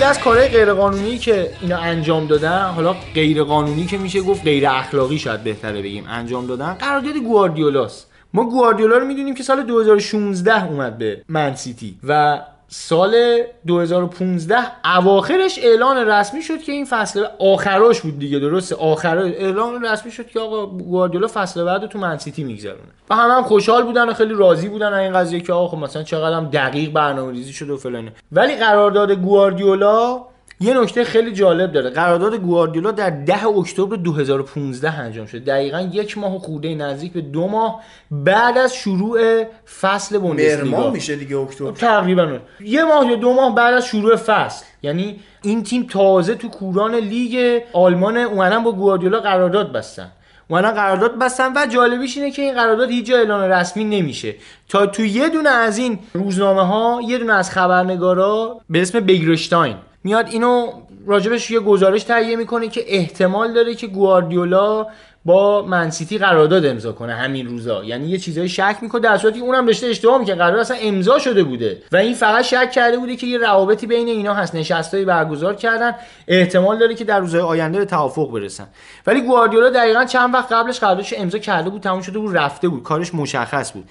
[0.00, 5.18] دیگه از کارهای غیرقانونی که اینا انجام دادن حالا غیرقانونی که میشه گفت غیر اخلاقی
[5.18, 8.10] شاید بهتره بگیم انجام دادن قرارداد گواردیولاست.
[8.34, 12.40] ما گواردیولا رو می‌دونیم که سال 2016 اومد به من سیتی و
[12.72, 19.84] سال 2015 اواخرش اعلان رسمی شد که این فصل آخراش بود دیگه درسته؟ آخر اعلان
[19.84, 22.80] رسمی شد که آقا گواردیولا فصل بعد تو منسیتی میگذرونه.
[23.10, 26.02] و همه هم خوشحال بودن و خیلی راضی بودن این قضیه که آقا خب مثلا
[26.02, 28.12] چقدر هم دقیق برنامه‌ریزی شده و فلانه.
[28.32, 30.20] ولی قرارداد گواردیولا
[30.62, 31.90] یه نکته خیلی جالب داره.
[31.90, 35.44] قرارداد گواردیولا در 10 اکتبر 2015 انجام شد.
[35.44, 39.44] دقیقا یک ماه خورده نزدیک به دو ماه بعد از شروع
[39.80, 40.90] فصل بوندسلیگا.
[40.90, 41.72] میشه دیگه اکتبر.
[41.72, 42.38] تقریبا.
[42.60, 44.64] یه ماه یا دو ماه بعد از شروع فصل.
[44.82, 50.08] یعنی این تیم تازه تو کوران لیگ آلمان اومدن با گواردیولا قرارداد بستن.
[50.48, 54.34] اومدن قرارداد بستن و جالبیش اینه که این قرارداد هیچ اعلان رسمی نمیشه.
[54.68, 59.76] تا تو یه دونه از این روزنامه ها یه دونه از خبرنگارا به اسم بگرشتاین
[60.04, 60.72] میاد اینو
[61.06, 64.86] راجبش یه گزارش تهیه می‌کنه که احتمال داره که گواردیولا
[65.24, 67.84] با منسیتی قرارداد امضا کنه همین روزا.
[67.84, 70.34] یعنی یه چیزای شک می‌کنه در صورتی اونم داشته اشتباه می‌کنه.
[70.34, 71.82] قرار اصلا امضا شده بوده.
[71.92, 74.54] و این فقط شک کرده بوده که یه روابطی بین اینا هست.
[74.54, 75.94] نشستایی برگزار کردن.
[76.28, 78.66] احتمال داره که در روزهای آینده به توافق برسن.
[79.06, 82.82] ولی گواردیولا دقیقا چند وقت قبلش قراردادش امضا کرده بود تموم شده بود رفته بود.
[82.82, 83.84] کارش مشخص بود.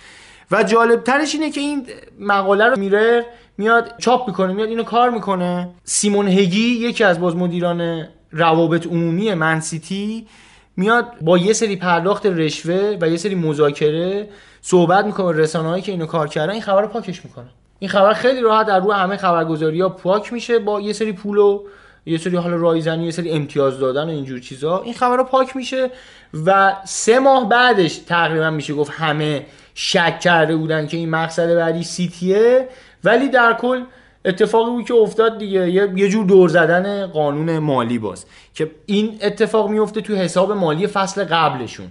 [0.51, 1.87] و جالب ترش اینه که این
[2.19, 3.23] مقاله رو میرر
[3.59, 5.69] میاد چاپ می‌کنه میاد اینو کار می‌کنه.
[5.83, 10.27] سیمون هگی یکی از باز مدیران روابط عمومی منسیتی
[10.77, 14.29] میاد با یه سری پرداخت رشوه و یه سری مذاکره
[14.61, 16.51] صحبت می‌کنه رسانه‌ای که اینو کار کردن.
[16.51, 17.49] این خبر رو پاکش می‌کنه.
[17.79, 21.37] این خبر خیلی راحت در روی همه خبرگزاری ها پاک میشه با یه سری پول
[21.37, 21.63] و
[22.05, 24.81] یه سری حالا رایزنی یه سری امتیاز دادن و اینجور چیزا.
[24.81, 25.91] این خبر رو پاک میشه
[26.45, 29.45] و سه ماه بعدش تقریبا میشه گفت همه
[29.75, 32.67] شک کرده بودن که این مقصد بعدی سیتیه.
[33.03, 33.83] ولی در کل
[34.25, 35.69] اتفاقی بود که افتاد دیگه.
[35.71, 41.23] یه جور دور زدن قانون مالی باز که این اتفاق میفته تو حساب مالی فصل
[41.23, 41.87] قبلشون.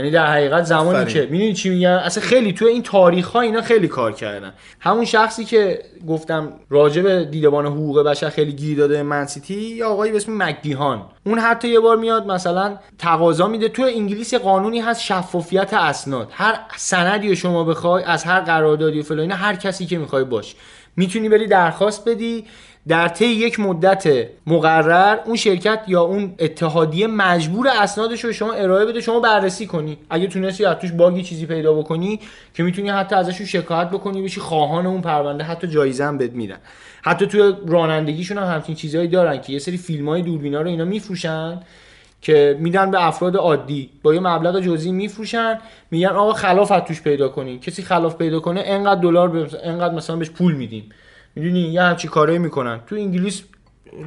[0.00, 1.14] یعنی در حقیقت زمانی فرین.
[1.14, 4.52] که می‌دونی چی میگن اصلا خیلی تو این تاریخ ها اینا خیلی کار کردن.
[4.80, 10.12] همون شخصی که گفتم راجع به دیدبان حقوق بشر خیلی گیر داده منسیتی یا آقایی
[10.12, 13.68] به اسم مکگیهان اون حتی یه بار میاد مثلا تقاضا میده.
[13.68, 16.28] تو انگلیس قانونی هست شفافیت اسناد.
[16.32, 20.54] هر سندی شما بخوای از هر قراردادی و فلان هر کسی که می‌خوای باش.
[20.96, 22.44] می‌تونی بری درخواست بدی.
[22.88, 28.86] در طی یک مدت مقرر اون شرکت یا اون اتحادیه مجبور اسنادش رو شما ارائه
[28.86, 29.98] بده شما بررسی کنی.
[30.10, 32.20] اگه تونستی از توش باگی چیزی پیدا بکنی
[32.54, 36.58] که می‌تونی حتی ازشون شکایت بکنی بشی خواهان اون پرونده حتی جایزه هم بهت میدن.
[37.02, 40.84] حتی توی رانندگیشون هم همچین چیزهایی دارن که یه سری فیلم های دوربینا رو اینا
[40.84, 41.60] میفروشن
[42.22, 43.90] که میدن به افراد عادی.
[44.02, 45.58] با یه مبلغ جزئی میفروشن
[45.90, 47.60] میگن آقا خلاف از توش پیدا کنین.
[47.60, 50.90] کسی خلاف پیدا کنه انقدر دلار انقدر مثلا بهش پول میدیم.
[51.34, 52.80] می‌دونی یه همچی کارایی می‌کنن.
[52.86, 53.42] تو انگلیس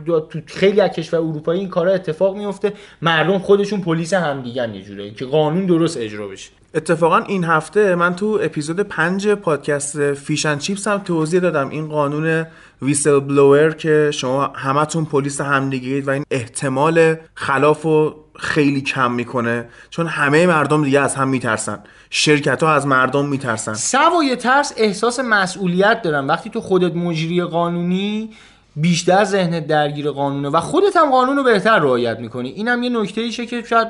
[0.05, 5.11] تو خیلی از کشور اروپایی این کارا اتفاق میفته مردم خودشون پلیس همدیگن یه جوره
[5.11, 6.49] که قانون درست اجرا بشه.
[6.75, 11.69] اتفاقا این هفته من تو اپیزود پنج پادکست Fish and Chips هم توضیح دادم.
[11.69, 12.45] این قانون
[12.81, 20.07] whistleblower که شما همتون پلیس همدیگید و این احتمال خلاف و خیلی کم می‌کنه چون
[20.07, 21.79] همه مردم دیگه از هم میترسن.
[22.09, 23.73] شرکت ها از مردم میترسن.
[23.73, 28.29] سوای ترس احساس مسئولیت دارن وقتی تو خودت مجری قانونی
[28.75, 32.49] بیشتر ذهنت درگیر قانونه و خودت هم قانون رو بهتر رعایت می‌کنی.
[32.49, 33.87] اینم یه نکته ایشه که شاید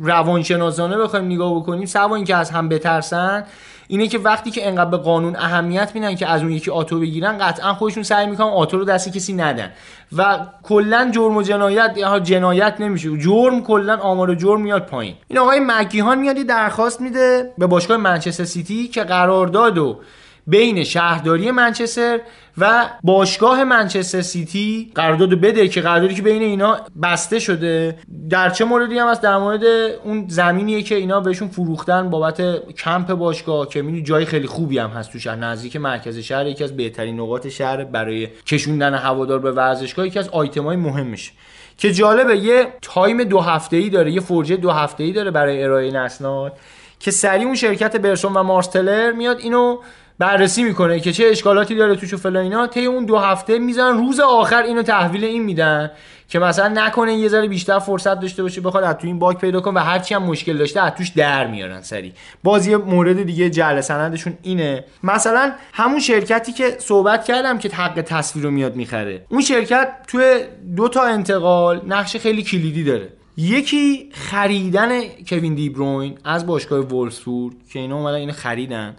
[0.00, 1.86] روانشناسانه بخوایم نگاه بکنیم.
[1.86, 3.44] سوا اینکه از هم بترسن
[3.90, 7.38] اینه که وقتی که انقدر به قانون اهمیت میدن که از اون یکی آتو بگیرن
[7.38, 9.70] قطعا خودشون سعی می‌کنن آتو رو دست کسی ندن.
[10.16, 13.18] و کلا جرم و جنایت یا جنایت نمیشه.
[13.18, 15.14] جرم کلا آمار جرم میاد پایین.
[15.28, 19.98] این آقای مکیهان میاد درخواست میده به باشگاه منچستر سیتی که قرارداد و
[20.46, 22.20] بین شهرداری منچستر
[22.58, 27.98] و باشگاه منچستر سیتی قرارداد بده که قراردادی که بین اینا بسته شده.
[28.30, 29.64] در چه موردی هم هست؟ در مورد
[30.04, 34.90] اون زمینیه که اینا بهشون فروختن بابت کمپ باشگاه که می‌دونی جای خیلی خوبی هم
[34.90, 39.52] هست تو شهر نزدیک مرکز شهر یکی از بهترین نقاط شهر برای کشوندن هوادار به
[39.52, 41.32] ورزشگاه یکی از آیتمای مهمش.
[41.78, 46.52] که جالبه یه time دو هفته‌ای داره یه فرجه دو هفته‌ای داره برای ارائه اسناد
[47.00, 49.78] که سریع اون شرکت برسون و مارستلر میاد اینو
[50.20, 52.66] بررسی می‌کنه که چه اشکالاتی داره توش و فلان اینا.
[52.66, 55.90] طی اون دو هفته می‌زنن روز آخر اینو تحویل این میدن
[56.28, 59.60] که مثلا نکنه یه ذره بیشتر فرصت داشته باشه بخواد از تو این باگ پیدا
[59.60, 63.80] کنه و هرچی هم مشکل داشته از توش در میارن سری باز مورد دیگه جعل
[63.80, 64.84] سندشون اینه.
[65.02, 69.24] مثلا همون شرکتی که صحبت کردم که حق تصویر رو میاد می‌خره.
[69.28, 70.40] اون شرکت توی
[70.76, 73.08] دو تا انتقال نقش خیلی کلیدی داره.
[73.36, 74.88] یکی خریدن
[75.28, 78.96] کوین دیبروین از باشگاه وولفسبورگ که اینا اومدن اینو خریدن.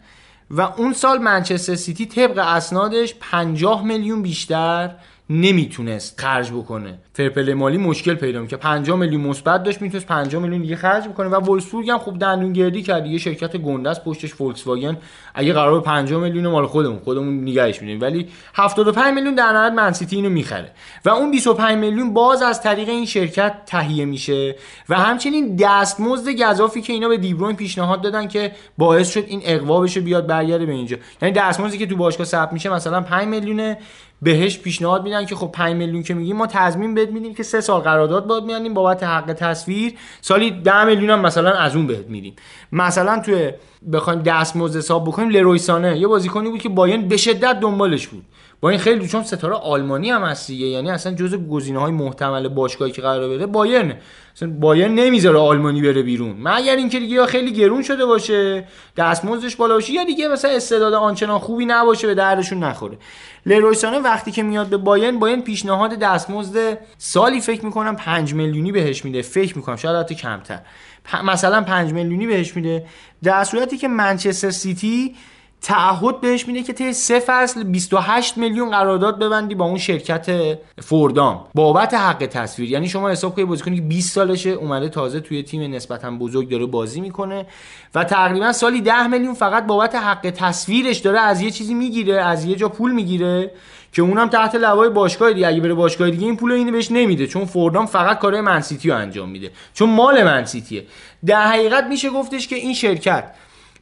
[0.54, 4.96] و اون سال منچستر سیتی طبق اسنادش 50 میلیون بیشتر
[5.32, 7.00] نمی‌تونست خرج بکنه.
[7.14, 11.08] fair play مالی مشکل پیدا می‌کنه 5 میلیون مثبت داشت می‌تونست 5 میلیون دیگه خرج
[11.08, 13.06] بکنه و وولفسبورگ هم خوب دندون گردی کرد.
[13.06, 14.98] یه شرکت گنده است پشتش فولکس واگن
[15.36, 18.02] اگه قرار 5 میلیون مال خودمون خودمون نگهش میدیم.
[18.02, 20.72] ولی 75 میلیون در نهایت من سیتی اینو می‌خره.
[21.06, 24.56] و اون 25 میلیون باز از طریق این شرکت تهیه میشه.
[24.90, 29.82] و همچنین دستمزد گزافی که اینا به دیبروین پیشنهاد دادن که باعث شد این اقوا
[29.82, 30.98] بشه بیاد برگرده به اینجا.
[31.22, 33.78] یعنی دستمزدی که تو باشگاه ثبت میشه مثلا 5 میلیونه.
[34.22, 37.62] بهش پیشنهاد میدن که خب 5 میلیون که میگیم ما تضمین بهت میدیم که سه
[37.62, 39.94] سال قرارداد باید میانیم بابت حق تصویر.
[40.22, 42.36] سالی 10 میلیون هم مثلا از اون بهت میدیم.
[42.72, 43.52] مثلا توی
[43.94, 48.26] بخوایم دستمزد حساب بکنیم لرویسانه یه بازیکنی بود که باین به شدت دنبالش بود.
[48.62, 52.92] با این خیلی چون ستاره آلمانی هم هست یعنی اصلا جزء گزینه های محتمل باشگاهی
[52.92, 53.96] که قرار بره بایرن.
[54.36, 56.36] اصلا بایرن نمی‌ذاره آلمانی بره بیرون.
[56.40, 60.94] مگر اینکه دیگه یا خیلی گرون شده باشه دستمزدش بالا باشه یا دیگه مثلا استعداد
[60.94, 62.98] آنچنان خوبی نباشه به دردشون نخوره.
[63.46, 69.06] لرویسانه وقتی که میاد به باین باین پیشنهاد دستمزد سالی فکر می‌کنم 5 میلیونی بهش
[69.06, 69.22] میده.
[69.22, 70.60] فکر می‌کنم شاید حتی کمتر.
[71.24, 72.86] مثلا 5 میلیونی بهش میده.
[73.24, 75.16] در صورتی که منچستر سیتی
[75.62, 81.46] تعهد بهش میده که طی سه فصل 28 میلیون قرارداد ببندی با اون شرکت فوردام.
[81.54, 82.72] بابت حق تصویر.
[82.72, 86.66] یعنی شما حساب کنید بازیکنی که 20 سالشه اومده تازه توی تیم نسبتا بزرگ داره
[86.66, 87.46] بازی می‌کنه
[87.96, 92.46] و تقریبا سالی 10 میلیون فقط بابت حق تصویرش داره از یه چیزی می‌گیره از
[92.46, 93.52] یه جا پول می‌گیره
[93.94, 95.48] که اونم تحت لوای باشگاه دیگه.
[95.48, 99.30] اگه بره باشگاه دیگه این پول اینو بهش نمیده چون فوردام فقط کارهای منسیتی انجام
[99.30, 99.52] میده.
[99.74, 100.86] چون مال منسیتیه
[101.26, 103.24] در حقیقت میشه گفتش که این شرکت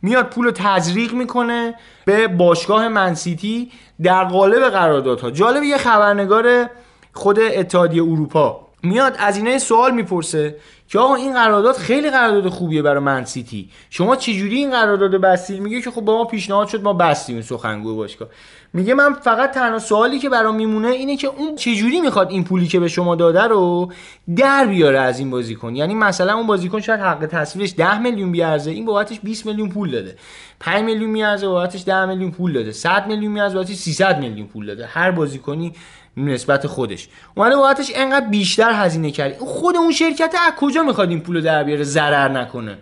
[0.01, 3.71] میاد پول رو تزریق می‌کنه به باشگاه منسیتی
[4.03, 5.31] در قالب قراردادها.
[5.31, 6.69] جالب یه خبرنگار
[7.13, 10.55] خود اتحادیه اروپا میاد از اینه سوال می‌پرسه
[10.89, 15.81] که آقا این قرارداد خیلی قرارداد خوبیه برای منسیتی شما چجوری این قرارداد بستید؟ میگه
[15.81, 18.27] که خب با ما پیشنهاد شد ما بستیم سخنگوی باشگاه.
[18.73, 22.67] میگه من فقط تنها سوالی که برام میمونه اینه که اون چجوری می‌خواد این پولی
[22.67, 23.91] که به شما داده رو
[24.35, 25.75] در بیاره از این بازیکن.
[25.75, 29.91] یعنی مثلا اون بازیکن شاید حق تصویرش 10 میلیون بیارزه این بابتش 20 میلیون پول
[29.91, 30.15] داده.
[30.59, 32.71] 5 میلیون میارزه بابتش 10 میلیون پول داده.
[32.71, 34.85] 100 میلیون میارزه بابتش 300 میلیون پول داده.
[34.85, 35.73] هر بازیکنی
[36.17, 37.07] نسبت خودش.
[37.35, 39.37] اومده بابتش انقدر بیشتر هزینه کرد.
[39.37, 42.77] خود اون شرکت از کجا می‌خواد این پول در بیاره؟ ضرر نکنه.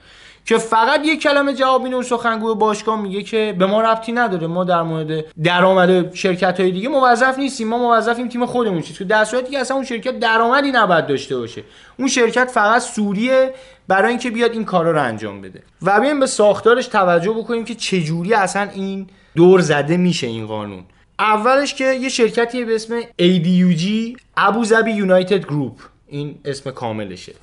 [0.46, 4.48] که فقط یک کلمه جواب اینو سخنگوی باشگاه میگه که به ما ربطی نداره.
[4.48, 7.68] ما در مورد درآمد شرکت های دیگه موظف نیستیم.
[7.68, 8.98] ما موظفیم تیم خودمون چیز.
[8.98, 11.64] که در صورتی که اصلا اون شرکت درآمدی نباید داشته باشه.
[12.00, 13.54] اون شرکت فقط سوریه
[13.88, 15.64] برای اینکه بیاد این کارا رو انجام بده.
[15.82, 20.84] و بیایم به ساختارش توجه بکنیم که چجوری اصلا این دور زده میشه این قانون.
[21.20, 27.34] اولش که یه شرکتی به اسم ADUG ابوظبی یونایتد گروپ این اسم کاملشه.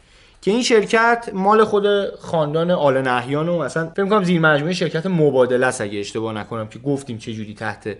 [0.42, 5.06] که این شرکت مال خود خاندان آل نهیان و مثلا فکر کنم زیر مجموعه شرکت
[5.06, 7.96] مبادله است اگه اشتباه نکنم که گفتیم چه جوری تحت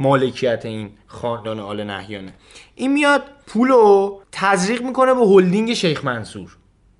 [0.00, 2.32] مالکیت این خاندان آل نهیانه.
[2.74, 6.56] این میاد پولو تزریق می‌کنه به هلدینگ شیخ منصور.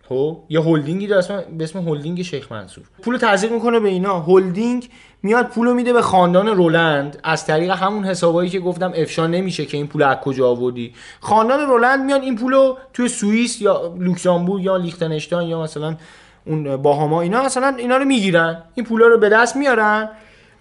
[0.08, 2.84] خب؟ یه هلدینگی داره به اسم هلدینگ شیخ منصور.
[3.02, 4.22] پول تزریق می‌کنه به اینا.
[4.22, 4.88] هلدینگ
[5.22, 7.20] میاد پولو میده به خاندان رولند.
[7.24, 10.94] از طریق همون حسابایی که گفتم افشا نمیشه که این پول از کجا آوردی.
[11.20, 15.96] خاندان رولند میاد این پولو توی سوئیس یا لوکزامبورگ یا لیختنشتاین یا مثلا
[16.46, 18.62] اون باهاما اینا مثلا اینا رو می‌گیرن.
[18.74, 20.08] این پولا رو به دست میارن.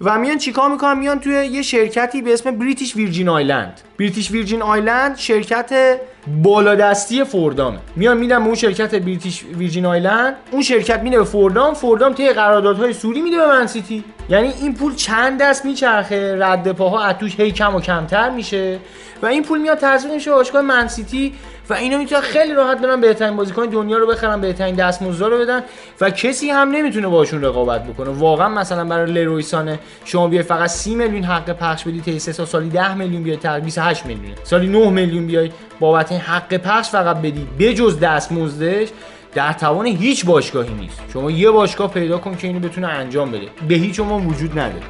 [0.01, 4.61] و میان چیکار می‌کنن؟ میان توی یه شرکتی به اسم British Virgin Island British Virgin
[4.61, 5.99] Island شرکت
[6.43, 7.77] بالادستی فوردامه.
[7.95, 11.73] میان میدن به اون شرکت بریتیش ویرجین آیلند اون شرکت میده به فوردام.
[11.73, 17.03] فوردام طی قراردادهای سوری میده به منسیتی یعنی این پول چند دست میچرخه؟ رد پاها
[17.03, 18.79] از توش هی کم و کمتر میشه.
[19.21, 21.33] و این پول میاد تزریق میشه باشگاه منسیتی
[21.69, 25.63] و اینا می‌تونن خیلی راحت برن بهترین بازیکن دنیا رو بخرن بهترین دستمزد رو بدن
[26.01, 28.09] و کسی هم نمی‌تونه باشون رقابت بکنه.
[28.09, 32.69] واقعا مثلا برای لرویسانه شما بیای فقط 30 میلیون حق پخش بدی تا سه سالی
[32.69, 37.17] 10 میلیون بیای تا 28 میلیون سالی 9 میلیون بیای بابت این حق پخش فقط
[37.17, 37.47] بدی.
[37.59, 38.87] بجز دستمزدش
[39.33, 41.01] در توان هیچ باشگاهی نیست.
[41.13, 43.47] شما یه باشگاه پیدا کن که اینو بتونه انجام بده.
[43.67, 44.83] به هیچ عنوان وجود نداره.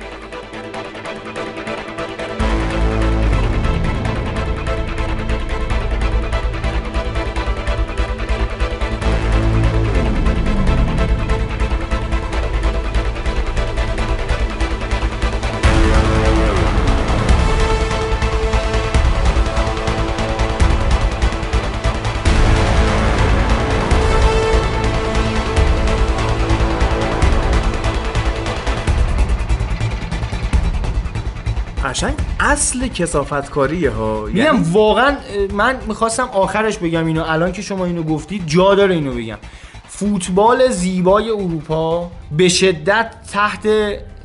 [31.98, 34.22] قشنگ اصل کسافتکاریه ها.
[34.26, 35.18] میگم یعنی واقعا
[35.54, 37.24] من می‌خواستم آخرش بگم اینو.
[37.28, 39.38] الان که شما اینو گفتید جا داره اینو بگم.
[39.88, 43.68] فوتبال زیبای اروپا به شدت تحت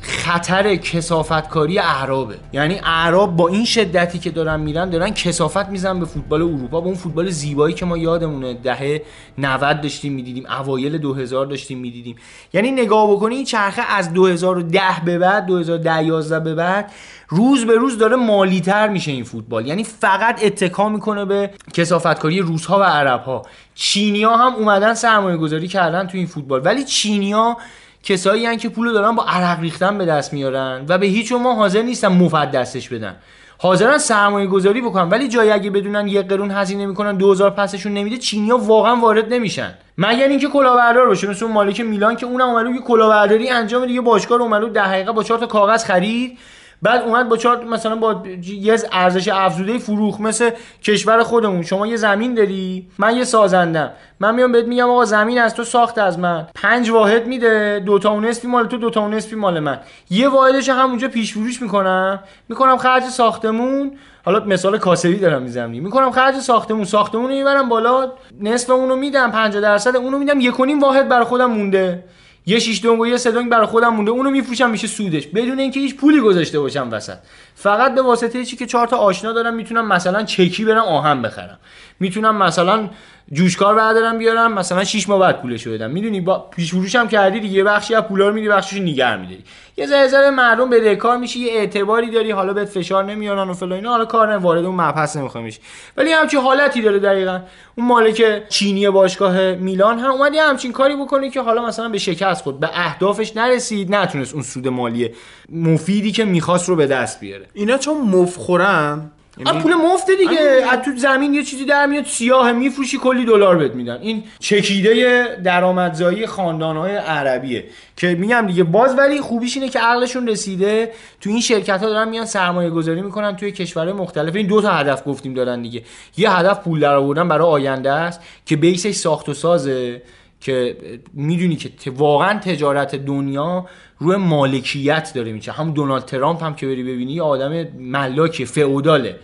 [0.03, 2.35] خطر کسافتکاری اعرابه.
[2.53, 6.81] یعنی اعراب با این شدتی که دارن میرن دارن کسافت میزن به فوتبال اروپا.
[6.81, 9.01] به اون فوتبال زیبایی که ما یادمونه دهه
[9.37, 12.15] 90 داشتیم می‌دیدیم اوایل 2000 داشتیم می‌دیدیم.
[12.53, 16.91] یعنی نگاه بکنی این چرخه از 2010 به بعد 2010 11 به بعد
[17.27, 19.67] روز به روز داره مالیتر میشه این فوتبال.
[19.67, 23.41] یعنی فقط اتکا می‌کنه به کسافتکاری روسها و عربها.
[23.75, 26.61] چینیا هم اومدن سرمایه گذاری کردن تو این فوتبال.
[26.65, 27.57] ولی چینیا
[28.03, 31.55] کسایی هن که پول دارن با عرق ریختن به دست میارن و به هیچ ما
[31.55, 33.15] حاضر نیستن مفت دستش بدن.
[33.57, 38.17] حاضرن سرمایه گذاری بکنن ولی جایی اگه بدونن یک قرون هزینه می‌کنن 2000 پسشون نمیده
[38.17, 39.73] چینیا واقعا وارد نمیشن.
[39.97, 41.29] مگر اینکه کلاهبردار باشه.
[41.29, 44.87] مثل اون مالک میلان که اونم اومد یه کلاهبرداری انجام دیگه باشگاه رو اومد ده
[44.87, 46.37] دقیقه با چهار تا کاغذ خرید.
[46.83, 50.49] بعد اومد با چهار مثلا با یه ارزش افزوده فروخ مثل
[50.83, 51.61] کشور خودمون.
[51.61, 53.91] شما یه زمین داری؟ من یه سازندم.
[54.19, 56.47] من میام بهت میگم آقا زمین از تو ساخت از من.
[56.55, 59.79] پنج واحد میده دو تا اون مال تو دو تا اون مال من.
[60.09, 62.19] یه واحدش همونجا پیش فروش می‌کنم.
[62.49, 63.91] می‌کنم خرج ساختمون.
[64.25, 66.83] حالا مثال کاسبی دارم می‌زنم می‌کنم خرج ساختمون.
[66.83, 68.11] ساختمون رو می‌برم بالا
[68.41, 70.39] نصف اونو میدم 50 درصد اونو میدم.
[70.39, 72.03] یک واحد برای خودم مونده.
[72.45, 75.27] یه شیش دونگ و یه سه دونگ برای خودم مونده اونو میفروشم میشه سودش.
[75.27, 77.17] بدون اینکه هیچ پولی گذاشته باشم وسط.
[77.55, 81.59] فقط به واسطه چی که چهار تا آشنا دارم می‌تونم مثلا چکی برم آهن بخرم.
[81.99, 82.89] می‌تونم مثلا
[83.31, 85.91] جوشکار بردارم بیارم مثلا 6 ماه بعد پولشو بدم.
[85.91, 89.43] می‌دونی؟ با پیش فروش هم کردی دیگه بخشی از پولا رو میدی بخشش نگه میداری.
[89.77, 93.71] یه ذره مردم به کار میشی یه اعتباری داری حالا بهت فشار نمیارن و فلان
[93.71, 95.59] اینا حالا کار نه وارد اون مبحث نمی‌خوام میشی
[95.97, 97.39] ولی همچین حالتی داره دقیقا.
[97.75, 101.97] اون مالک چینی باشگاه میلان هم اومد یه همچین کاری بکنه که حالا مثلا به
[101.97, 105.09] شکست خود به اهدافش نرسید نتونست اون سود مالی
[105.49, 107.42] مفیدی که می‌خواست رو به دست بیاره.
[107.53, 110.41] اینا چون مفخورن یعنی پول مفت دیگه.
[110.71, 113.97] از تو زمین یه چیزی در میاد سیاه میفروشی کلی دلار بهت میدن.
[114.01, 117.63] این چکیده درآمدزایی خاندانهای عربیه
[117.97, 120.91] که میگم دیگه باز ولی خوبیش اینه که عقلشون رسیده.
[121.21, 124.35] تو این شرکت ها دارن میان سرمایه گذاری می‌کنن توی کشورهای مختلف.
[124.35, 125.81] این دو تا هدف گفتیم دارن دیگه.
[126.17, 130.01] یه هدف پول در آوردن برای آینده است که بیسش ساخت و سازه.
[130.43, 130.77] که
[131.13, 133.65] می‌دونی که واقعا تجارت دنیا
[133.99, 139.15] روی مالکیت داره میشه همون دونالد ترامپ هم که بری ببینی یه آدم ملاک فئوداله.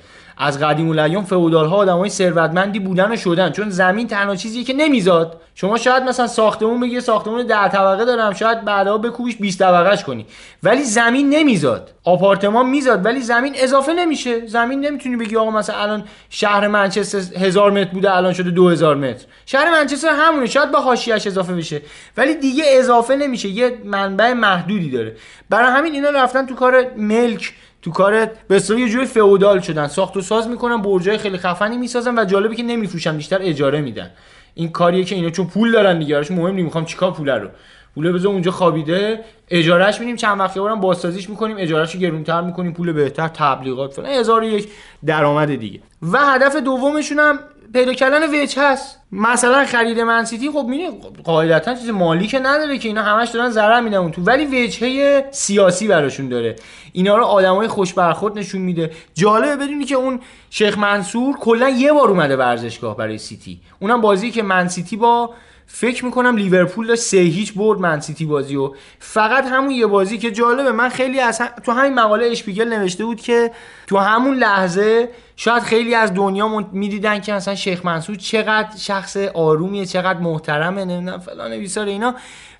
[0.41, 3.51] از قدیم الایام فئودال ها آدمای ثروتمندی بودن و شدن.
[3.51, 5.41] چون زمین تنها چیزیه که نمیزاد.
[5.55, 10.25] شما شاید مثلا ساختمون بگی ساختمون ده طبقه دارم شاید بعدا بکوبیش 20 طبقهش کنی.
[10.63, 11.91] ولی زمین نمیزاد.
[12.03, 14.47] آپارتمان میزاد ولی زمین اضافه نمیشه.
[14.47, 19.25] زمین نمی‌تونی بگی آقا مثلا الان شهر منچستر هزار متر بوده الان شده 2000 متر.
[19.45, 21.81] شهر منچستر همونه شاید با حاشیه‌اش اضافه بشه.
[22.17, 23.49] ولی دیگه اضافه نمیشه.
[23.49, 25.15] یه منبع محدودی داره.
[25.49, 27.53] برای همین اینا رفتن تو کار ملک.
[27.81, 29.87] تو کار به اصطلاح یه جوری فئودال شدن.
[29.87, 34.11] ساخت و ساز می‌کنن برجای خیلی خفنی می‌سازن و جالبی که نمیفروشن بیشتر اجاره میدن.
[34.55, 37.49] این کاریه که اینا چون پول دارن دیگه مهم نیست می‌خوام چیکار پول رو؟
[37.95, 39.19] پول بذار اونجا خوابیده
[39.49, 44.09] اجارهش میدیم چند وقت برام بازسازیش می‌کنیم اجارهش گرونتر می‌کنیم پول بهتر تبلیغات فلان.
[44.09, 44.69] هزار یک
[45.05, 45.79] درآمد دیگه.
[46.11, 47.39] و هدف دومشون هم
[47.73, 48.99] پیدا کردن وجه هست.
[49.11, 53.81] مثلا خرید منسیتی خب می‌دونی قاعدتا چیز مالی که نداره که اینا همش دارن ضرر
[53.81, 54.21] میدن اون تو.
[54.21, 56.55] ولی وجهه سیاسی براشون داره.
[56.93, 58.91] اینا رو آدمای خوش برخورد نشون میده.
[59.13, 63.59] جالبه بدونی که اون شیخ منصور کلا یه بار اومده ورزشگاه برای سیتی.
[63.79, 65.33] اونم بازی که منسیتی با
[65.71, 70.31] فکر می‌کنم لیورپول داشت سه هیچ برد منسیتی بازی و فقط همون یه بازی که
[70.31, 70.71] جالبه.
[70.71, 73.51] من خیلی از تو همین مقاله اشپیگل نوشته بود که
[73.87, 79.85] تو همون لحظه شاید خیلی از دنیا می‌دیدن که مثلا شیخ منصور چقدر شخص آرومیه
[79.85, 82.15] چقدر محترمه نمی‌دونم فلان بیسار اینا.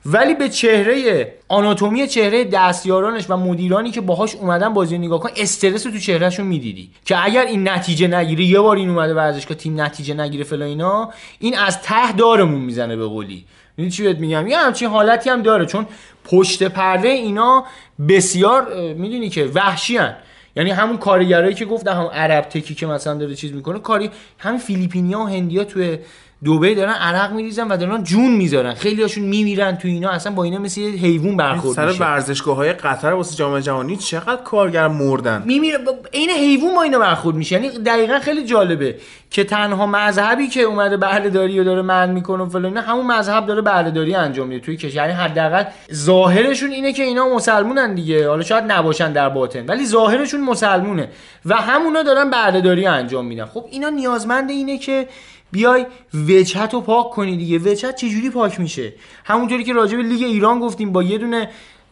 [0.05, 5.85] ولی به چهره آناتومی چهره دستیارانش و مدیرانی که باهاش اومدن بازی نگاه کن استرس
[5.85, 6.89] رو تو چهرهشون می‌دیدی.
[7.05, 11.09] که اگر این نتیجه نگیره یه بار این اومده ورزشگاه تیم نتیجه نگیره فلان اینا
[11.39, 13.45] این از ته دارمون می‌زنه به قولی.
[13.77, 15.85] می‌دونی چی بهت میگم؟ یه همچین حالتی هم داره چون
[16.23, 17.65] پشت پرده اینا
[18.09, 20.15] بسیار می‌دونی که وحشی هن.
[20.55, 24.59] یعنی همون کارگرایی که گفتم هم عرب تکی که مثلا داره چیز می‌کنه کاری همین
[24.59, 25.97] فیلیپینیا و هندیا توی
[26.43, 28.73] دوبه دارن عرق میریزن و دارن جون می‌ذارن.
[28.73, 33.13] خیلی هاشون میمیرن تو اینا اصلا با اینا مثل حیوان برخورد سر ورزشگاه های قطر
[33.13, 35.43] واسه جام جهانی چقدر کارگر مردن.
[35.45, 35.77] میمیره
[36.13, 37.55] عین حیوان با اینا برخورد میشه.
[37.55, 38.95] یعنی دقیقا خیلی جالبه
[39.31, 43.61] که تنها مذهبی که اومده بهرهداری و داره من می‌کنه و فلان همون مذهب داره
[43.61, 44.95] بهرهداری انجام میده توی کشور.
[44.95, 45.63] یعنی حداقل
[45.93, 48.29] ظاهرشون اینه که اینا مسلمونن دیگه.
[48.29, 51.09] حالا شاید نباشن در باطن ولی ظاهرشون مسلمونه
[51.45, 53.45] و همونا دارن بهرهداری انجام میدن.
[53.45, 55.07] خب اینا نیازمند اینه که
[55.51, 57.57] بیای وجهت رو پاک کنی دیگه.
[57.57, 58.93] وجهت چجوری پاک میشه؟
[59.25, 61.49] همونطوری که راجع به لیگ ایران گفتیم با یه دونه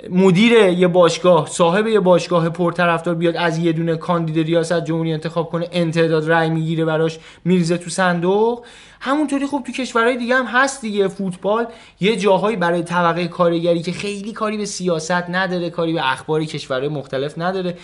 [0.09, 5.49] مدیر یه باشگاه صاحب یه باشگاه پرطرفدار بیاد از یه دونه کاندید ریاست جمهوری انتخاب
[5.49, 8.65] کنه انتداد رأی می‌گیره براش میریزه تو صندوق.
[8.99, 11.07] همونطوری خب تو کشورهای دیگه هم هست دیگه.
[11.07, 11.67] فوتبال
[11.99, 16.89] یه جاهایی برای طبقه کارگری که خیلی کاری به سیاست نداره کاری به اخبار کشورهای
[16.89, 17.77] مختلف نداره.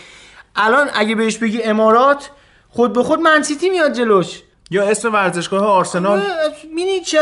[0.55, 2.29] الان اگه بهش بگی امارات
[2.69, 4.41] خود به خود منسیتی میاد جلوش.
[4.71, 6.21] یا اسم ورزشگاه آرسنال؟
[6.75, 7.19] مینی چه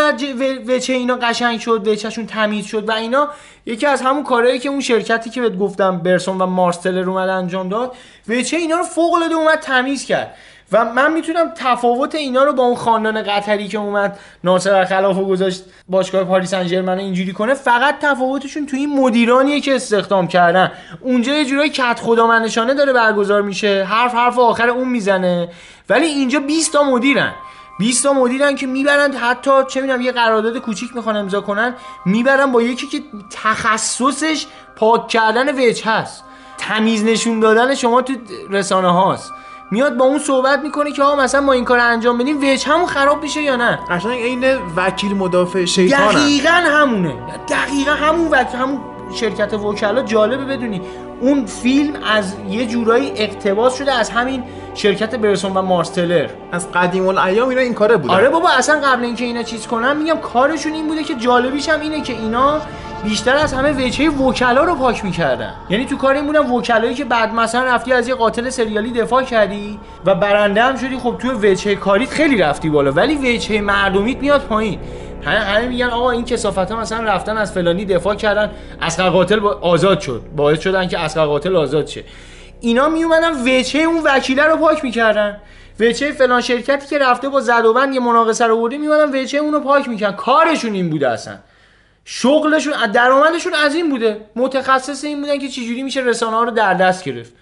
[0.68, 3.30] وچه اینا قشنگ شد وچهشون تمیز شد و اینا.
[3.66, 7.70] یکی از همون کارهایی که اون شرکتی که بهت گفتم برسون و مارستلر اومد انجام
[7.70, 7.96] داد
[8.28, 10.36] وچه اینا رو فوق العاده اومد تمیز کرد.
[10.72, 15.26] و من می‌تونم تفاوت اینا رو با اون خاندان قطری که اومد ناصر خلاف و
[15.26, 20.72] گذاشت باشگاه پاریس سن اینجوری کنه فقط تفاوتشون تو این مدیرانیه که استخدام کردن.
[21.02, 25.50] اونجا یه جورایی کت خدامندشانه داره برگزار میشه حرف حرف آخر اون می‌زنه.
[25.90, 27.34] ولی اینجا 20 تا مدیرن.
[27.80, 32.52] 20 تا مدیرن که می‌برن حتی چه می‌دونم یه قرارداد کوچیک می‌خوان امضا کنن می‌برن
[32.52, 33.02] با یکی که
[33.44, 34.46] تخصصش
[34.76, 36.24] پاک کردن وجه هست.
[36.58, 38.14] تمیز نشون دادن شما تو
[38.50, 39.32] رسانه هاست
[39.72, 42.86] میاد با اون صحبت می‌کنه که آقا مثلا ما این کار انجام بدیم وجه همون
[42.86, 44.44] خراب میشه یا نه؟ قشنگ عین
[44.76, 47.16] وکیل مدافع شیطان دقیقا همونه.
[47.50, 48.80] دقیقا همون وکیل همون
[49.16, 50.82] شرکت وکلا جالبه بدونی.
[51.22, 54.44] اون فیلم از یه جورایی اقتباس شده از همین
[54.74, 56.28] شرکت برسون و مارستلر.
[56.52, 59.98] از قدیم الایام اینا این کاره بوده آره بابا اصلا قبل اینکه اینا چیز کنن
[59.98, 62.62] میگم کارشون این بوده که جالبیش هم اینه که اینا
[63.04, 65.54] بیشتر از همه وجهه وکلا رو پاک می‌کردن.
[65.70, 69.24] یعنی تو کار این بودن وکلایی که بعد مثلا رفتی از یه قاتل سریالی دفاع
[69.24, 70.98] کردی و برنده هم شدی.
[70.98, 74.80] خب تو وجهه کاریت خیلی رفتی بالا ولی وجهه مردمیت میاد پایین.
[75.26, 78.52] همه همه میگن آقا این کسافت ها مثلا رفتن از فلانی دفاع کردن
[78.82, 80.22] اسقر قاتل آزاد شد.
[80.36, 82.04] باعث شدن که اسقر قاتل آزاد شه.
[82.62, 85.38] اینا میومدن وچه اون وکیله رو پاک می‌کردن.
[85.80, 89.60] وچه فلان شرکتی که رفته با زدوبند یه مناقصه رو برده میومدن وچه اون رو
[89.60, 90.16] پاک می‌کردن.
[90.16, 91.34] کارشون این بوده اصلا.
[92.06, 94.18] شغلشون درآمدشون از این بوده.
[94.36, 97.34] متخصص این بودن که چجوری میشه رسانه ها رو در دست گرفت.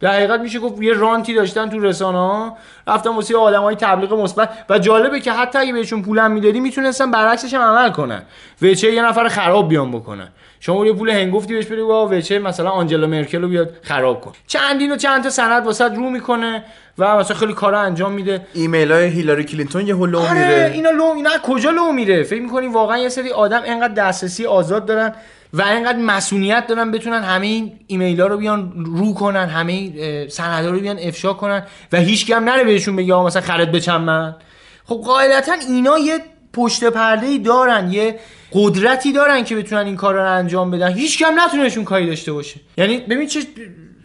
[0.00, 4.50] در حقیقت میشه گفت یه رانتی داشتن تو رسانه ها رفتن واسه های تبلیغ مثبت
[4.68, 8.22] و جالبه که حتی اگه بهشون پولم می‌دادی می‌تونستن برعکسش هم عمل کنن.
[8.62, 10.28] وجهه یه نفر خراب بیان بکنن.
[10.60, 14.32] شما یه پول هنگفتی بهش بدی با وجهه مثلا آنجلا مرکل رو بیاد خراب کن.
[14.46, 16.64] چندین و چند تا سند واسه رو می‌کنه
[16.98, 18.46] و مثلا خیلی کارا انجام میده.
[18.54, 20.70] ایمیل های هیلاری کلینتون یه لو آره میره.
[20.74, 24.86] اینا لو اینا کجا لو میره؟ فکر می‌کنی واقعا یه سری آدم انقدر دسترسی آزاد
[24.86, 25.14] دارن؟
[25.52, 30.70] و اینقدر مسئولیت دارن بتونن همه این ایمیل ها رو بیان رو کنن همه سندها
[30.70, 34.36] رو بیان افشا کنن و هیچ هم نره بهشون بگه مثلا خرید بچم من.
[34.84, 36.18] خب قاعدتا اینا یه
[36.52, 38.18] پشت پرده ای دارن یه
[38.52, 40.92] قدرتی دارن که بتونن این کار رو انجام بدن.
[40.92, 42.60] هیچ کم نتونهشون کاری داشته باشه.
[42.78, 43.40] یعنی ببین چه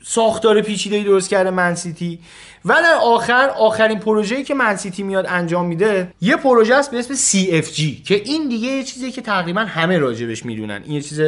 [0.06, 2.20] ساختار پیچیده درست کرده منسیتی
[2.66, 7.14] و در آخر آخرین پروژه‌ای که منسیتی میاد انجام میده یه پروژه است به اسم
[7.14, 10.82] CFG که این دیگه یه چیزی که تقریبا همه راجبش می‌دونن.
[10.86, 11.22] این یه چیز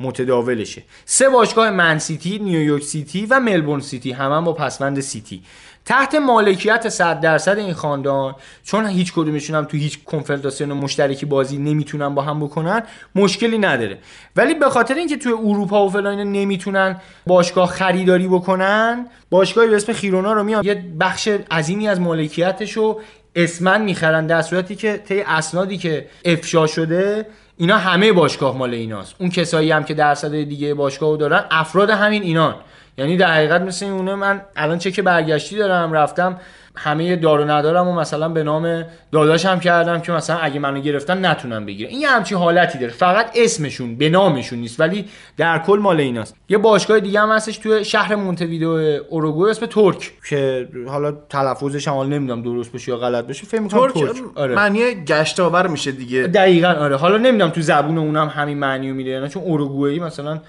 [0.00, 0.82] متداولشه.
[1.04, 5.42] سه باشگاه من سیتی نیویورک سیتی و ملبورن سیتی همه هم با پسوند سیتی
[5.90, 8.34] تحت مالکیت 100 درصد این خاندان
[8.64, 12.82] چون هیچ کدومشون هم تو هیچ کنفدراسیون مشترکی بازی نمی‌تونن با هم بکنن
[13.14, 13.98] مشکلی نداره.
[14.36, 19.92] ولی به خاطر اینکه توی اروپا و فلان نمی‌تونن باشگاه خریداری بکنن باشگاهی به اسم
[19.92, 23.00] خیرونا رو میان یه بخش عظیمی از مالکیتش رو
[23.34, 27.26] اسماً می‌خرن در صورتی که طی اسنادی که افشا شده
[27.56, 29.14] اینا همه باشگاه مال ایناست.
[29.18, 32.54] اون کسایی هم که درصد دیگه باشگاه دارن افراد همین اینان.
[33.00, 36.36] یعنی در حقیقت مثل اونه من الان چک برگشتی دارم رفتم
[36.76, 41.66] همه دارو ندارم و مثلا به نام داداشم کردم که مثلا اگه منو گرفتن نتونم
[41.66, 41.90] بگیرم.
[41.90, 42.92] این یه همچی حالتی داره.
[42.92, 45.04] فقط اسمشون به نامشون نیست ولی
[45.36, 46.36] در کل مال ایناست.
[46.48, 50.12] یه باشگاه دیگه هم هستش توی شهر مونتویدو اوروگوئه اسم ترک.
[50.28, 54.16] که حالا تلفظش هم نمی‌دونم درست بشه یا غلط بشه فکر می‌کنم ترک, ترک.
[54.34, 54.54] آره.
[54.54, 56.22] معنی گشتاور میشه دیگه.
[56.22, 56.96] دقیقاً آره.
[56.96, 60.40] حالا نمی‌دونم تو زبون اونم همین معنی میده چون اوروگوئه مثلا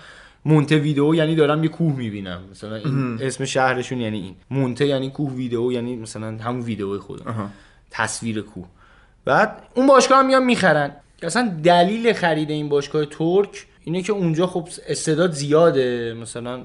[0.45, 2.41] مونته ویدئو یعنی دارم یه کوه می‌بینم.
[2.51, 4.35] مثلا این اسم شهرشون یعنی این.
[4.49, 7.21] مونته یعنی کوه ویدئو یعنی مثلا همون ویدئو خود
[7.91, 8.65] تصویر کوه.
[9.25, 10.91] بعد اون باشگاه هم میان می‌خرن.
[11.23, 16.13] اصلا دلیل خرید این باشگاه ترک اینه که اونجا خب استعداد زیاده.
[16.21, 16.61] مثلا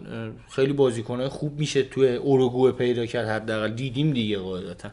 [0.50, 3.68] خیلی بازیکنه خوب میشه توی اوروگوئه پیدا کرد حداقل.
[3.68, 4.88] دیدیم دیگه قاعدتا.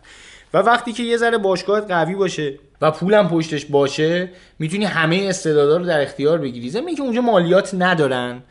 [0.54, 4.30] و وقتی که یه ذره باشگاه قوی باشه و پولم پشتش باشه
[4.60, 6.70] می‌تونی همه استعدادا رو در اختیار بگیری.
[6.70, 8.42] زمین که اونجا مالیات ندارن.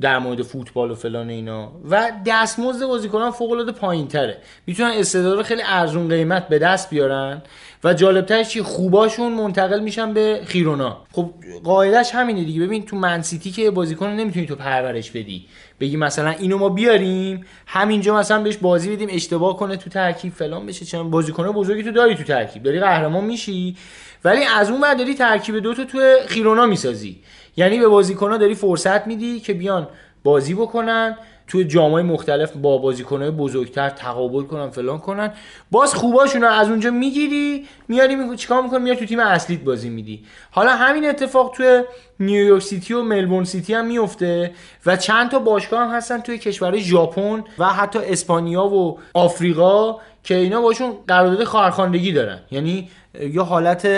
[0.00, 1.72] در مورد فوتبال و فلان اینا.
[1.90, 4.38] و دستمزد بازیکنان فوق العاده پایینتره.
[4.66, 7.42] می‌تونن استعداد خیلی ارزون قیمت به دست بیارن
[7.84, 11.04] و جالبترش چی؟ خوباشون منتقل میشن به خیرونا.
[11.12, 11.30] خب
[11.64, 12.60] قاعدش همینه دیگه.
[12.60, 15.46] ببین تو منسیتی که بازیکن نمی‌تونی تو پرورش بدی.
[15.80, 20.66] بگی مثلا اینو ما بیاریم همینجا مثلا بهش بازی بدیم اشتباه کنه تو ترکیب فلان
[20.66, 22.62] بشه چون بازیکن بزرگی تو داری تو ترکیب.
[22.62, 23.76] داری قهرمان میشی.
[24.24, 27.20] ولی از اون ور داری ترکیب دوتا تو خیرونا می‌سازی.
[27.58, 29.88] یعنی به بازیکن‌ها داری فرصت میدی که بیان
[30.24, 35.32] بازی بکنن توی جامای مختلف با بازیکنهای بزرگتر تقابل کنن فلان کنن.
[35.70, 38.36] باز خوباشون رو از اونجا می‌گیری میاری می...
[38.36, 40.24] چیکار می‌کنی؟ میاری تو تیم اصلیت بازی میدی.
[40.50, 41.82] حالا همین اتفاق توی
[42.20, 44.52] نیویورک سیتی و ملبورن سیتی هم میفته
[44.86, 49.96] و چند تا باشگاه هم هستن توی کشورهای ژاپن و حتی اسپانیا و آفریقا
[50.28, 52.38] که اینا باشون قرارداد خواهرخواندگی دارن.
[52.50, 52.88] یعنی
[53.20, 53.88] یا حالت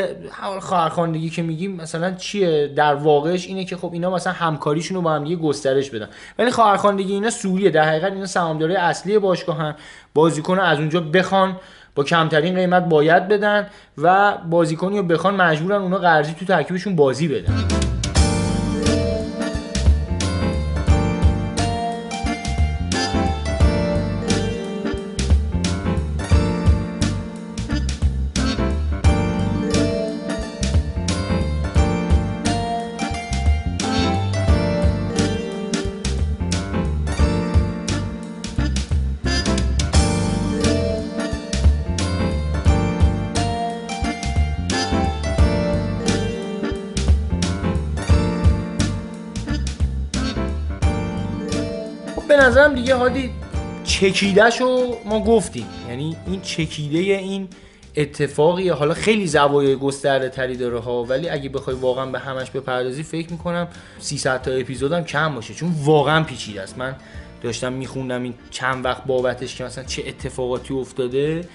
[0.60, 5.12] خواهرخواندگی که میگیم مثلا چیه؟ در واقعش اینه که خب اینا مثلا همکاریشون رو با
[5.12, 6.08] هم دیگه گسترش بدن.
[6.38, 7.70] ولی خواهرخواندگی اینا سوریه.
[7.70, 9.74] در حقیقت اینا سهامداری اصلی باشگاهن.
[10.14, 11.56] بازیکن از اونجا بخوان
[11.94, 13.66] با کمترین قیمت باید بدن
[13.98, 17.79] و بازیکنی رو بخوان مجبورن اونا قرضی تو ترکیبشون بازی بدن.
[54.00, 55.66] چکیدهشو ما گفتیم.
[55.88, 57.48] یعنی این چکیده این
[57.96, 58.72] اتفاقیه.
[58.72, 63.32] حالا خیلی زوایای گسترده تری داره ها ولی اگه بخوای واقعا به همش بپردازی فکر
[63.32, 65.54] می‌کنم 300 تا اپیزودم کم باشه.
[65.54, 66.78] چون واقعا پیچیده است.
[66.78, 66.96] من
[67.42, 71.48] داشتم میخوندم این چند وقت بابتش که مثلا چه اتفاقاتی افتاده.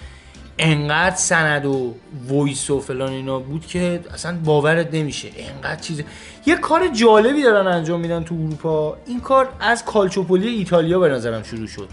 [0.59, 1.95] انقدر سند و
[2.27, 5.27] voice و فلان اینا بود که اصلا باورت نمیشه.
[5.37, 6.01] انقدر چیز.
[6.45, 8.97] یه کار جالبی دارن انجام میدن تو اروپا.
[9.05, 11.89] این کار از کالچوپولی ایتالیا به نظرم شروع شد.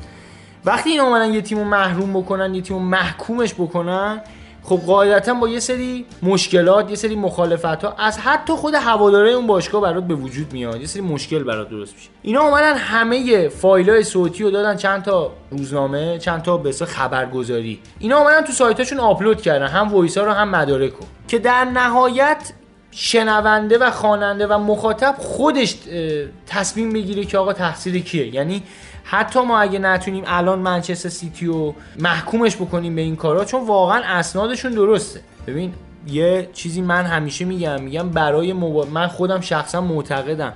[0.64, 4.20] وقتی این اومدن یه تیمو محروم بکنن یه تیمو محکومش بکنن
[4.64, 9.46] خب قاعدتا با یه سری مشکلات یه سری مخالفت ها از حتی خود هواداره اون
[9.46, 10.80] باشگاه برات به وجود میاد.
[10.80, 12.08] یه سری مشکل برات درست میشه.
[12.22, 17.80] اینا اومدن همه فایل های صوتی رو دادن چند تا روزنامه چند تا به خبرگزاری.
[17.98, 21.06] اینا اومدن تو سایتاشون آپلود کردن هم voice ها رو هم مدارک رو.
[21.28, 22.52] که در نهایت
[22.90, 25.76] شنونده و خواننده و مخاطب خودش
[26.46, 28.34] تصمیم بگیره که آقا تقصیر کیه.
[28.34, 28.62] یعنی
[29.04, 34.02] حتی ما اگه نتونیم الان منچستر سیتی رو محکومش بکنیم به این کارا چون واقعا
[34.04, 35.20] اسنادشون درسته.
[35.46, 35.72] ببین
[36.06, 38.52] یه چیزی من همیشه میگم میگم برای
[38.92, 40.52] من خودم شخصا معتقدم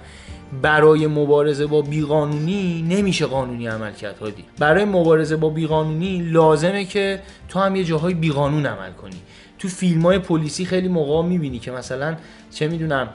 [0.62, 4.44] برای مبارزه با بیقانونی نمیشه قانونی عمل کرد هادی.
[4.58, 9.16] برای مبارزه با بیقانونی لازمه که تو هم یه جاهای بیقانون عمل کنی.
[9.58, 12.16] تو فیلم های پلیسی خیلی موقع می‌بینی که مثلا
[12.50, 13.08] چه می‌دونم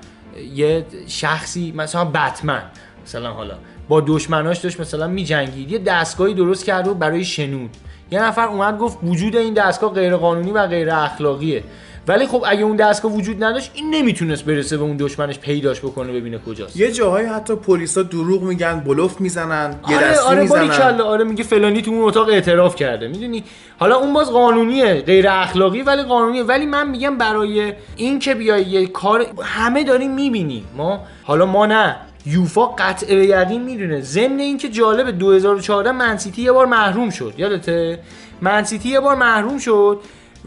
[0.55, 2.61] یه شخصی مثلا بتمن
[3.03, 3.55] مثلا حالا
[3.91, 5.71] با دشمناش داشت مثلا میجنگید.
[5.71, 7.69] یه دستگاهی درست کرد و برای شنود.
[8.11, 11.63] یه نفر اومد گفت وجود این دستگاه غیر قانونی و غیر اخلاقیه
[12.07, 16.13] ولی خب اگه اون دستگاه وجود نداشت این نمی‌تونست برسه به اون دشمنش پیداش بکنه
[16.13, 16.77] ببینه کجاست.
[16.77, 20.67] یه جاهایی حتی پلیسا دروغ میگن بلوف می‌زنن یه آره دستی آره می‌زنن.
[20.67, 23.07] کله آره میگه فلانی تو اون اتاق اعتراف کرده.
[23.07, 23.43] می‌دونی؟
[23.79, 26.43] حالا اون باز قانونیه غیر اخلاقی ولی قانونیه.
[26.43, 31.65] ولی من میگم برای این که بیای یه کار همه داریم می‌بینیم ما حالا ما
[31.65, 31.95] نه.
[32.25, 34.01] یوفا قطع به یقین می‌دونه.
[34.01, 37.33] ضمن اینکه جالب 2014 منسیتی یه بار محروم شد.
[37.37, 37.99] یادته؟
[38.41, 39.99] منسیتی یه بار محروم شد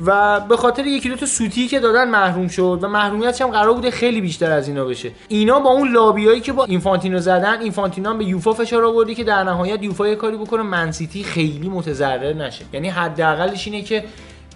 [0.06, 3.74] و به خاطر یکی دو تا سوتی که دادن محروم شد و محرومیتش هم قرار
[3.74, 5.10] بوده خیلی بیشتر از اینا بشه.
[5.28, 9.42] اینا با اون لابیایی که با اینفانتینو زدن اینفانتینو به یوفا فشار آوردی که در
[9.42, 12.64] نهایت یوفا یه کاری بکنه منسیتی خیلی متضرر نشه.
[12.72, 14.04] یعنی حداقلش اینه که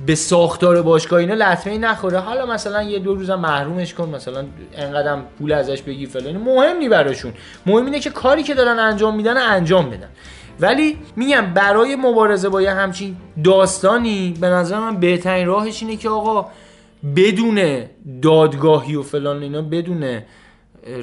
[0.07, 2.19] به ساختار باشگاه اینا لطمه نخوره.
[2.19, 4.45] حالا مثلا یه دو روزم محرومش کن مثلا
[4.77, 7.33] انقدرم پول ازش بگی فلان مهم نی براشون.
[7.67, 10.09] مهم اینه که کاری که دارن انجام میدن انجام بدن.
[10.61, 16.09] ولی میگم برای مبارزه با یه همچین داستانی به نظر من بهترین راهش اینه که
[16.09, 16.47] آقا
[17.17, 17.85] بدون
[18.23, 20.23] دادگاهی و فلان اینا بدون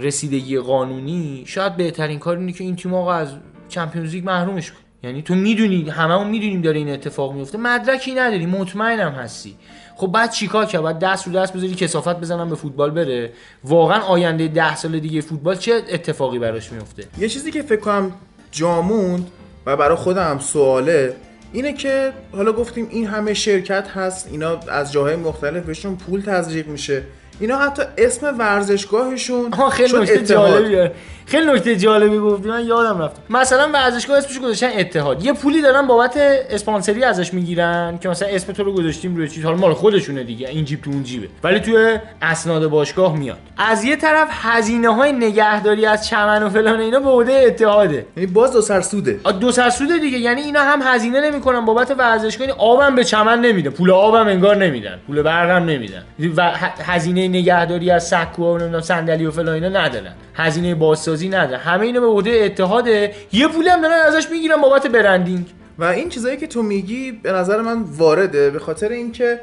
[0.02, 3.34] رسیدگی قانونی شاید بهترین کار اینه که این تیم آقا از
[3.70, 8.46] چمپیونز لیگ محرومش کن یعنی تو می‌دونی هممون می‌دونیم داره این اتفاق میفته مدرکی نداری
[8.46, 9.56] مطمئنم هستی.
[9.96, 13.32] خب بعد چیکار کرد؟ بعد دست رو دست بذاری کسافت بزنم به فوتبال بره.
[13.64, 18.12] واقعا آینده ده سال دیگه فوتبال چه اتفاقی براش میفته یه چیزی که فکر کنم
[18.52, 19.28] جاموند
[19.66, 21.16] و برای خودم سواله
[21.54, 26.68] اینه که حالا گفتیم این همه شرکت هست اینا از جاهای مختلف بهشون پول تزریق
[26.68, 27.04] میشه.
[27.40, 30.92] اینا حتی اسم ورزشگاهشون خیلی اتحاد.
[31.28, 33.22] خیلی نکته جالبی گفتی من یادم رفت.
[33.30, 35.26] مثلا ورزشگاه اسمش گذاشتن اتحاد.
[35.26, 36.18] یه پولی دارن بابت
[36.50, 39.46] اسپانسری ازش می‌گیرن که مثلا اسم تو رو گذاشتیم روی چیز.
[39.46, 41.28] حالا مال خودشونه دیگه این جیب تو اون جیبه.
[41.44, 43.38] ولی توی اسناد باشگاه میاد.
[43.58, 48.06] از یه طرف هزینه های نگهداری از چمن و فلان اینا به عهده اتحاده.
[48.18, 49.20] یعنی باز دو سر سوده.
[49.40, 50.18] دو سرسوده دیگه.
[50.18, 52.48] یعنی اینا هم هزینه نمی‌کنن بابت ورزشگاه.
[52.48, 53.70] یعنی آبم به چمن نمیده.
[53.70, 55.00] پول آبم انگار نمیدن.
[55.08, 56.04] پول برقم نمیدن.
[56.38, 56.52] و
[56.86, 60.14] هزینه نگهداری از سکو و نمی‌دونم صندلی و فلان اینا ندارن.
[60.36, 63.14] هزینه بازسازی ندارن همه اینا به عهده اتحاده.
[63.32, 65.46] یه پولی هم دارن ازش می‌گیرن بابت برندینگ.
[65.80, 69.40] و این چیزایی که تو میگی به نظر من وارده به خاطر اینکه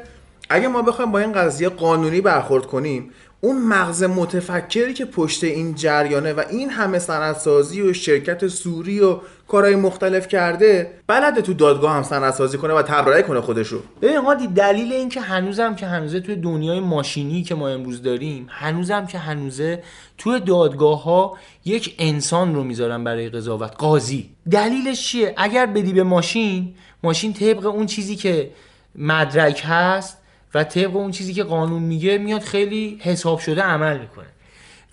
[0.49, 3.11] اگه ما بخوایم با این قضیه قانونی برخورد کنیم
[3.43, 9.19] اون مغز متفکری که پشت این جریانه و این همه سندسازی و شرکت سوری و
[9.47, 14.17] کارهای مختلف کرده بلده تو دادگاه هم سندسازی کنه و تبرئه کنه خودش رو ببین
[14.17, 19.05] هادی دلیل این که هنوزم که هنوزه توی دنیای ماشینی که ما امروز داریم هنوزم
[19.05, 19.83] که هنوزه
[20.17, 23.75] توی دادگاه ها یک انسان رو می‌ذارن برای قضاوت.
[23.77, 24.29] قاضی.
[24.51, 28.51] دلیلش چیه؟ اگر بدی به ماشین ماشین طبق اون چیزی که
[28.95, 30.22] مدرک هست
[30.53, 34.25] و طبق اون چیزی که قانون میگه میاد خیلی حساب شده عمل می‌کنه.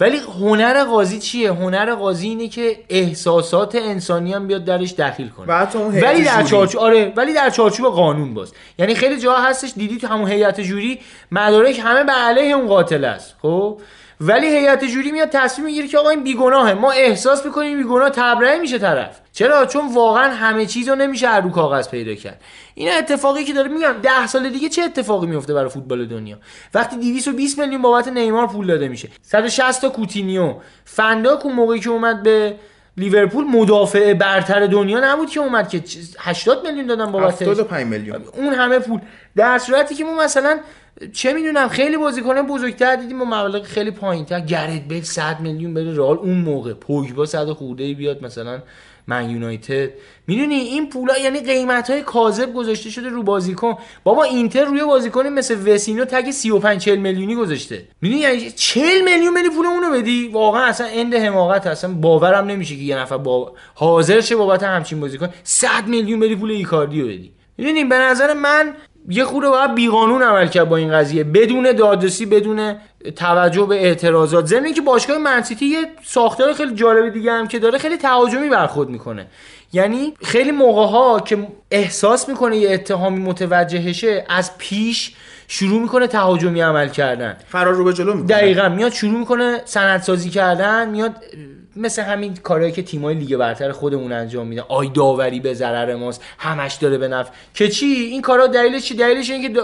[0.00, 5.46] ولی هنر قاضی چیه؟ هنر قاضی اینه که احساسات انسانی هم بیاد درش دخیل کنه.
[5.46, 6.42] و حتی اون هیئت ولی در.
[6.42, 8.52] چارچوب آره ولی در چارچوب قانون باز.
[8.78, 11.00] یعنی خیلی جا هستش دیدی تو همون هیئت جوری
[11.30, 13.36] مدارک همه به علیه اون قاتل است.
[13.42, 13.80] خب؟
[14.20, 16.74] ولی هیئت جوری میاد تصمیم می‌گیره که آقا این بیگناهه.
[16.74, 19.20] ما احساس می‌کنیم بیگناه تبرئه میشه طرف.
[19.32, 22.40] چرا؟ چون واقعا همه چیز رو نمیشه هر رو کاغذ پیدا کرد.
[22.74, 26.38] این اتفاقی که داره میگم ده سال دیگه چه اتفاقی میفته برای فوتبال دنیا؟
[26.74, 29.08] وقتی 220 میلیون بابت نیمار پول داده میشه.
[29.22, 30.54] 160 تا کوتینیو.
[30.84, 32.54] فنداک اون موقعی که اومد به
[32.96, 35.82] لیورپول مدافع برتر دنیا نبود که اومد که
[36.18, 38.24] 80 میلیون دادن بابتش 75 میلیون.
[38.36, 39.00] اون همه پول.
[39.36, 40.58] در صورتی که ما مثلا
[41.12, 44.40] چه می‌دونم خیلی بازیکن بزرگتر دیدیم با مبلغ خیلی پایینتر.
[44.40, 46.72] گرت بیل 100 میلیون بره رئال اون موقع.
[46.72, 48.62] پوگبا 100 خورده بیاد مثلا
[49.06, 49.90] من یونایتد.
[50.26, 53.74] می‌دونی این پولا یعنی قیمت های کاذب گذاشته شده رو بازیکن.
[54.04, 57.84] بابا اینتر روی بازیکن مثل وسینو تگ 35 40 میلیونی گذاشته.
[58.02, 62.76] می‌دونی یعنی 40 میلیون بدی پول اونو بدی؟ واقعا اصلا اند حماقت اصلا باورم نمیشه
[62.76, 65.28] که یه نفر با حاضر شه بابت همچین بازیکن.
[65.42, 67.32] 100 میلیون بدی پول ایکاردیو بدی.
[67.56, 68.74] می‌دونی به نظر من
[69.08, 71.24] یه خورده باید بیقانون عمل کرد با این قضیه.
[71.24, 72.74] بدون دادرسی بدون
[73.16, 74.46] توجه به اعتراضات.
[74.46, 78.88] ضمن که باشگاه منسیتی یه ساختار خیلی جالب دیگه هم که داره خیلی تهاجمی برخورد
[78.88, 79.26] می‌کنه.
[79.72, 85.12] یعنی خیلی موقع ها که احساس می‌کنه یه اتهامی متوجهشه از پیش
[85.48, 87.36] شروع می‌کنه تهاجمی عمل کردن.
[87.48, 88.36] فرار رو به جلو می‌کنه.
[88.36, 88.68] دقیقا.
[88.68, 91.14] میاد شروع می‌کنه سندسازی کردن میاد
[91.80, 94.62] مثل همین کارهایی که تیمای لیگ برتر خودمون انجام میدن.
[94.68, 96.22] آی داوری به ضرر ماست.
[96.38, 97.30] همش داره به نفع.
[97.54, 99.60] که چی؟ این کارا دلیلش چی؟ دلیلش اینه که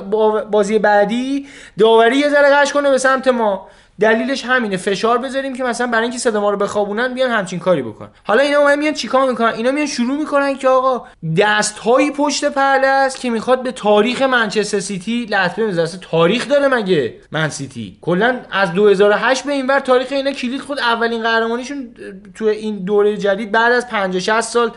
[0.51, 1.47] بازی بعدی
[1.79, 3.69] داوری یه ذره قش کنه به سمت ما.
[4.01, 4.77] دلیلش همینه.
[4.77, 8.43] فشار بذاریم که مثلا برای اینکه صدا ما رو بخوابونن بیان همچین کاری بکنن حالا
[8.43, 11.07] اینا اومدن میان چیکار می‌کنن؟ اینا میان شروع می‌کنن که آقا
[11.39, 17.15] دستهایی پشت پرده است که می‌خواد به تاریخ منچستر سیتی لطمه بزنه تاریخ داره مگه
[17.33, 21.95] من سیتی؟ کلا از 2008 به این ور تاریخ اینا کلید خود اولین قهرمانیشون
[22.35, 24.71] تو این دوره جدید بعد از 50 60 سال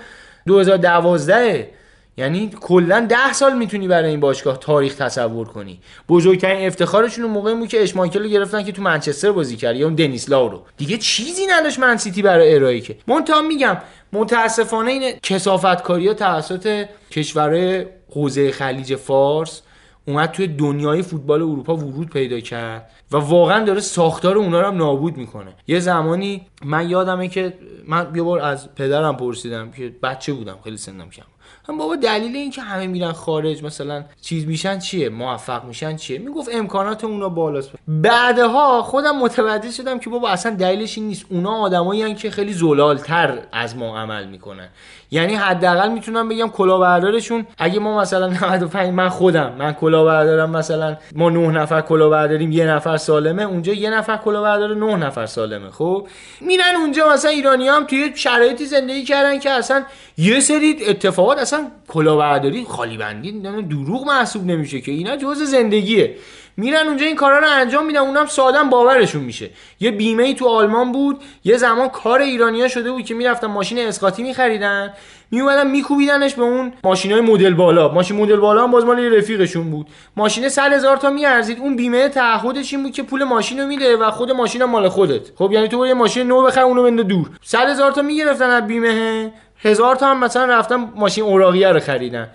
[0.47, 1.78] 2012
[2.19, 5.79] یعنی کلا ده سال می‌تونی برای این باشگاه تاریخ تصور کنی.
[6.09, 9.85] بزرگترین افتخارشون اون موقعی بود که اشمایکل رو گرفتن که تو منچستر بازی کرد یا
[9.85, 12.97] اون دنیس لاو دیگه چیزی نداشت من سیتی برای ارائه که.
[13.07, 13.77] منتها میگم
[14.13, 19.61] متاسفانه این کسافتکاری ها توسط کشورهای حوزه خلیج فارس
[20.07, 24.77] اومد توی دنیای فوتبال اروپا ورود پیدا کرد و واقعا داره ساختار اونا رو هم
[24.77, 25.53] نابود می‌کنه.
[25.67, 27.53] یه زمانی من یادمه که
[27.87, 31.23] من یه بار از پدرم پرسیدم که بچه بودم خیلی سنم کم
[31.69, 36.19] هم بابا دلیل این که همه میرن خارج مثلا چیز میشن چیه؟ موفق میشن چیه؟
[36.19, 37.71] می‌گفت امکانات اونا بالاست.
[37.87, 41.25] بعدها خودم متوجه شدم که بابا اصلا دلیلش این نیست.
[41.29, 44.67] اونا آدمایی که خیلی زلالتر از ما عمل می‌کنن.
[45.11, 51.29] یعنی حداقل می‌تونم بگم کلاهبردارشون اگه ما مثلا 95 من خودم من کلاهبردارم مثلا ما
[51.29, 56.07] نه نفر کلاهبرداریم یه نفر سالمه اونجا یه نفر کلاهبردار نه نفر سالمه خب؟
[56.41, 59.83] میرن اونجا مثلا ایرانی هم توی شرایطی زندگی کردن که اصلا
[60.17, 63.31] یه سری اتفاقات اصلا کلاهبرداری خالی بندی
[63.69, 66.15] دروغ محسوب نمیشه که اینا جزء زندگیه.
[66.59, 69.49] میرن اونجا این کارا رو انجام میدن اونم سادم باورشون میشه.
[69.79, 73.79] یه بیمه ای تو آلمان بود یه زمان کار ایرانیا شده بود که می‌رفتن ماشین
[73.79, 74.93] اسقاطی میخریدن
[75.31, 77.87] میومدن میکوبیدنش به اون ماشین های مدل بالا.
[77.87, 79.87] ماشین مدل بالا هم باز مال رفیقشون بود.
[80.15, 83.97] ماشین 100 هزار تا میارزید اون بیمه تعهدش این بود که پول ماشین رو میده
[83.97, 85.21] و خود ماشین مال خودت.
[85.35, 87.29] خب یعنی تو یه ماشین نو بخر اونو بنده دور.
[87.43, 89.31] 100 هزار تا می‌گرفتن از بیمه
[89.63, 92.29] هزار تا هم مثلا رفتن ماشین اوراقیه رو خریدن.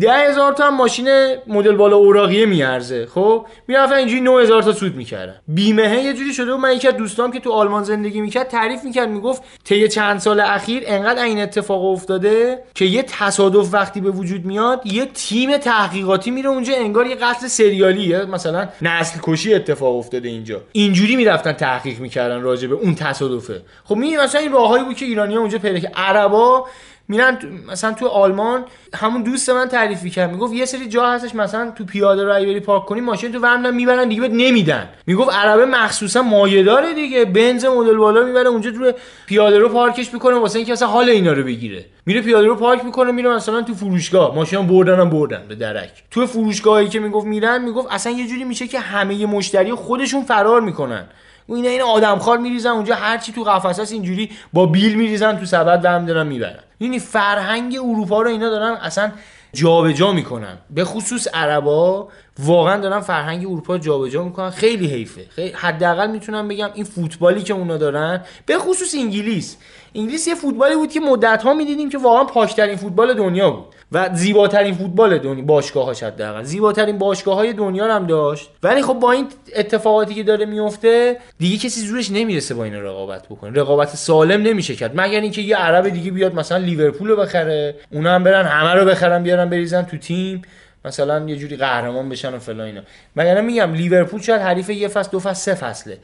[0.00, 1.08] ده هزار تا هم ماشین
[1.46, 3.06] مدل بالا اوراقیه میارزه.
[3.06, 5.34] خب؟ می‌رفتن اینجوری 9000 تا سود می‌کردن.
[5.48, 8.84] بیمه یه جوری شده و من یکی از دوستام که تو آلمان زندگی می‌کرد تعریف
[8.84, 14.10] می‌کرد می‌گفت طی چند سال اخیر انقدر این اتفاق افتاده که یه تصادف وقتی به
[14.10, 18.24] وجود میاد یه تیم تحقیقاتی میره اونجا انگار یه قتل سریالیه.
[18.24, 20.60] مثلا نسل کشی اتفاق افتاده اینجا.
[20.72, 23.62] اینجوری می‌رفتن تحقیق می‌کردن راجع به اون تصادفه.
[23.84, 26.66] خب می مثلا این راههایی بود که ایرانی‌ها اونجا پیدا که عربا
[27.08, 27.38] میرن
[27.70, 31.84] مثلا تو آلمان همون دوست من تعریف کرد می‌گفت یه سری جا هستش مثلا تو
[31.84, 34.88] پیاده رو بری پارک کنی ماشین تو ورم می‌برن دیگه بهت نمیدن.
[35.06, 37.24] می‌گفت عربه مخصوصا مایه داره دیگه.
[37.24, 38.92] بنز مدل بالا می‌بره اونجا تو
[39.26, 41.84] پیاده رو پارکش می‌کنه واسه اینکه مثلا حال اینا رو بگیره.
[42.06, 44.34] میره پیاده رو پارک می‌کنه میره مثلا تو فروشگاه.
[44.34, 45.92] ماشین بردن هم بردن به درک.
[46.10, 50.60] تو فروشگاهی که می‌گفت میرن می‌گفت اصلا یه جوری میشه که همه مشتری خودشون فرار
[50.60, 51.06] می‌کنن.
[51.48, 55.44] و اینا این آدمخوار میریزن اونجا هرچی تو قفس هست اینجوری با بیل میریزن تو
[55.44, 56.62] سبد و هم دارن می‌برن.
[56.80, 59.12] یعنی فرهنگ اروپا رو اینا دارن اصلا
[59.52, 60.58] جابجا جا می‌کنن.
[60.70, 64.50] به خصوص عربا واقعا دارن فرهنگ اروپا جابجا جا می‌کنن.
[64.50, 65.26] خیلی حیفه.
[65.30, 69.56] خیلی حداقل می‌تونم بگم این فوتبالی که اونا دارن به خصوص انگلیس.
[69.94, 73.74] انگلیس یه فوتبالی بود که مدت ها می‌دیدیم که واقعا پاکترین فوتبال دنیا بود.
[73.92, 76.42] و زیباترین فوتبال دنیا باشگاهاش حداقل.
[76.42, 78.50] زیباترین باشگاه های دنیا هم داشت.
[78.62, 79.26] ولی خب با این
[79.56, 83.60] اتفاقاتی که داره میفته دیگه کسی زورش نمی‌رسه با این رقابت بکنه.
[83.60, 85.00] رقابت سالم نمیشه کرد.
[85.00, 88.84] مگر اینکه یه عرب دیگه بیاد مثلا لیورپول رو بخره اونا هم برن همه رو
[88.84, 90.42] بخرن بیارن بریزن تو تیم
[90.84, 92.80] مثلا یه جوری قهرمان بشن و فلان اینا.
[93.16, 95.98] مگر میگم لیورپول شاید حریف یه فصل دو فصل سه فصله.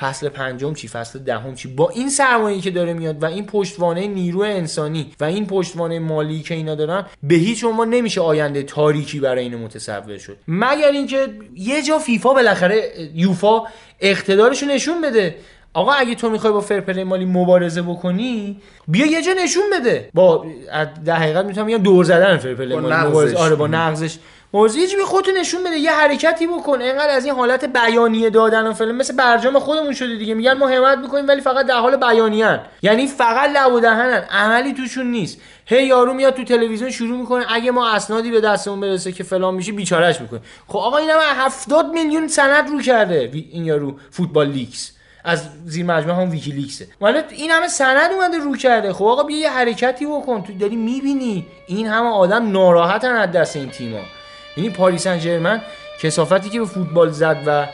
[0.00, 4.06] فصل پنجم چی فصل دهم چی؟ با این سرمایه‌ای که داره میاد و این پشتوانه
[4.06, 9.20] نیرو انسانی و این پشتوانه مالی که اینا دارن به هیچ عنوان نمیشه آینده تاریکی
[9.20, 10.36] برای این متصور شد.
[10.48, 13.62] مگر اینکه یه جا فیفا بالاخره یوفا
[14.00, 15.36] اقتدارشو نشون بده.
[15.74, 20.08] آقا اگه تو می‌خوای با فرپلی مالی مبارزه بکنی بیا یه جا نشون بده.
[20.14, 20.46] با
[21.04, 24.18] در حقیقت می‌تونم بگم دور زدن fair play مالی آره با نقضش.
[24.52, 26.82] موضوع یه خودتو نشون بده یه حرکتی بکن.
[26.82, 30.34] اینقدر از این حالت بیانیه دادن و فلان مثل برجام خودمون شده دیگه.
[30.34, 34.74] میگن ما حمایت می‌کنیم ولی فقط در حال بیانیه‌ان یعنی فقط لب و دهنن عملی
[34.74, 35.38] توشون نیست.
[35.66, 39.54] هی یارو میاد تو تلویزیون شروع می‌کنه اگه ما اسنادی به دستمون برسه که فلان
[39.54, 40.40] میشه بیچارهش می‌کنه.
[40.68, 44.92] خب آقا اینم 70 میلیون سند رو کرده این یارو فوتبال لیکس
[45.24, 46.86] از زیر مجموعه هم ویکیلیکسه.
[47.00, 48.92] ولی این همه سند اومده رو کرده.
[48.92, 50.42] خب آقا بیا یه حرکتی بکن.
[50.42, 54.00] تو داری می‌بینی این همه آدم ناراحتن از دست این تیما
[54.58, 55.62] یعنی پاریس سن ژرمن
[56.00, 57.66] کثافتی که به فوتبال زد و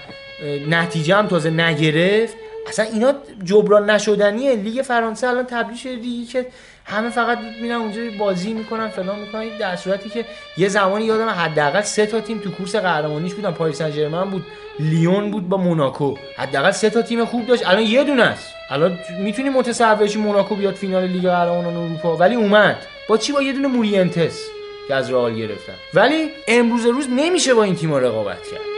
[0.68, 2.37] نتیجه هم تازه نگرفت
[2.68, 3.12] اصلا اینا
[3.45, 4.57] جبران نشدنیه.
[4.57, 6.47] لیگ فرانسه الان تبدیل شده دیگه که
[6.85, 9.59] همه فقط میرن اونجا بازی می‌کنن فلان می‌کنن.
[9.61, 10.24] در صورتی که
[10.57, 13.51] یه زمانی یادم حداقل سه تا تیم تو کورس قهرمانیش بودن.
[13.51, 14.47] پاریس سن بود
[14.80, 16.14] لیون بود با موناکو.
[16.37, 17.68] حداقل سه تا تیم خوب داشت.
[17.68, 18.55] الان یه دونه است.
[18.70, 22.76] الان می‌تونی تصور موناکو بیاد فینال لیگ قهرمانان اروپا ولی اومد.
[23.09, 24.41] با چی؟ با یه دونه مورینتس
[24.89, 25.74] که از رئال گرفتن.
[25.95, 28.74] ولی امروز روز نمیشه با این تیم رقابت کرد.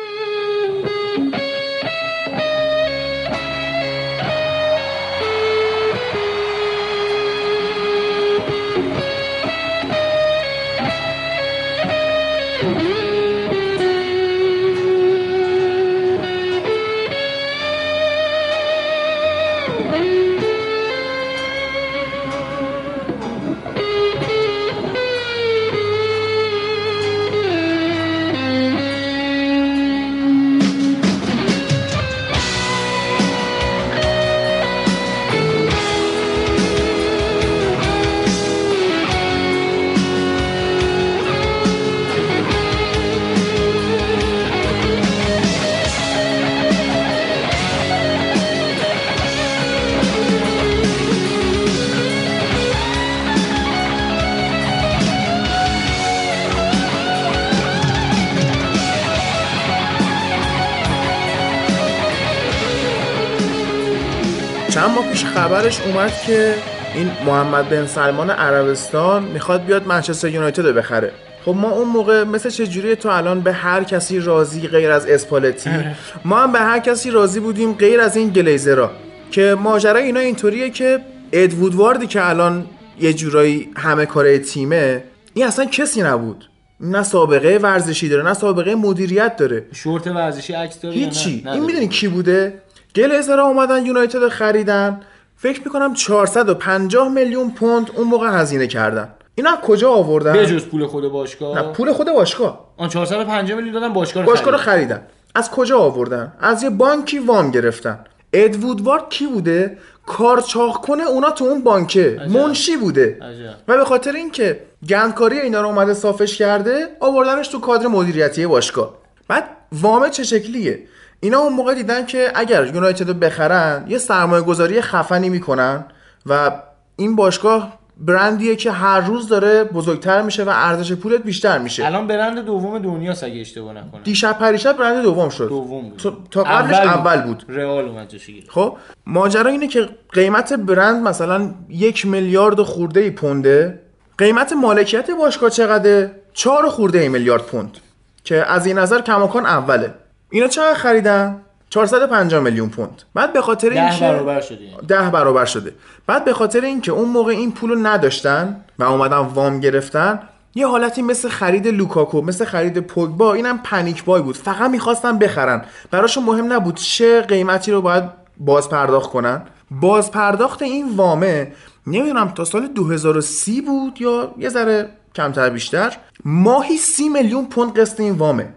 [65.66, 66.54] خبرش اومد که
[66.94, 71.12] این محمد بن سلمان عربستان می‌خواد بیاد منچستر یونایتد رو بخره.
[71.44, 75.70] خب ما اون موقع مثل چجوری تو الان به هر کسی راضی غیر از اسپالتی؟
[75.70, 75.94] آره.
[76.24, 78.90] ما هم به هر کسی راضی بودیم غیر از این گلیزرا
[79.30, 81.00] که ماجرا اینا اینطوریه که
[81.32, 82.66] اد وودواردی که الان
[83.00, 85.02] یه جورایی همه کاره تیمه
[85.34, 86.44] این اصلا کسی نبود.
[86.80, 89.66] نه سابقه ورزشی داره نه سابقه مدیریت داره.
[89.74, 91.42] شورت ورزشی عکس داره هیچی.
[91.46, 92.62] این می‌دونی کی بوده؟
[92.96, 95.00] گلیزرا اومدن یونایتد خریدن.
[95.46, 99.08] فکر می‌کنم 450 میلیون پوند اون موقع هزینه کردن.
[99.34, 102.66] اینا کجا آوردن؟ بجز پول خود باشگاه؟ نه پول خود باشگاه.
[102.76, 105.06] آن 450 میلیون دادن باشگاه رو باشگاه رو خریدن.
[105.34, 107.98] از کجا آوردن؟ از یه بانکی وام گرفتن.
[108.32, 112.16] اد وودوارد کی بوده؟ کارچاخ کنه اونا تو اون بانکه.
[112.20, 112.36] عجب.
[112.36, 113.18] منشی بوده.
[113.22, 113.54] عجب.
[113.68, 118.94] و به خاطر اینکه گندکاری اینا رو اومده صافش کرده آوردنش تو کادر مدیریتی باشگاه.
[119.28, 120.82] بعد وام چه شکلیه؟
[121.20, 125.84] اینا اون موقع دیدن که اگر یونایتد رو بخرن یه سرمایه گذاری خفنی می‌کنن
[126.26, 126.50] و
[126.96, 131.86] این باشگاه برندیه که هر روز داره بزرگتر میشه و ارزش پولت بیشتر میشه.
[131.86, 134.02] الان برند دوم دنیا اگه اشتباه نکنم.
[134.02, 135.48] دیشب پریشب برند دوم شد.
[135.48, 136.26] دوم بود.
[136.30, 137.44] تا- قبلش اول بود.
[137.48, 138.12] رئال اومد.
[138.48, 143.80] خب ماجرا اینه که قیمت برند مثلا یک میلیارد خورده ای پونده.
[144.18, 147.78] قیمت مالکیت باشگاه چقدره؟ چهار خورده ای میلیارد پوند.
[148.24, 149.94] که از این نظر کماکان اوله.
[150.30, 153.02] اینا چقدر خریدن؟ 450 میلیون پوند.
[153.14, 154.86] بعد به خاطر ده اینکه برابر شده یعنی.
[154.88, 155.72] ده برابر شده.
[156.06, 160.20] بعد به خاطر اینکه اون موقع این پولو نداشتن و اومدن وام گرفتن
[160.54, 164.36] یه حالتی مثل خرید لوکاکو مثل خرید پوگبا اینم پنیک بای بود.
[164.36, 165.64] فقط می‌خواستن بخرن.
[165.90, 168.04] براشون مهم نبود چه قیمتی رو باید
[168.36, 169.42] باز پرداخت کنن.
[169.70, 171.52] باز پرداخت این وامه
[171.86, 178.00] نمی‌دونم تا سال 2030 بود یا یه ذره کمتر بیشتر ماهی 30 میلیون پوند قسط
[178.00, 178.48] این وامه.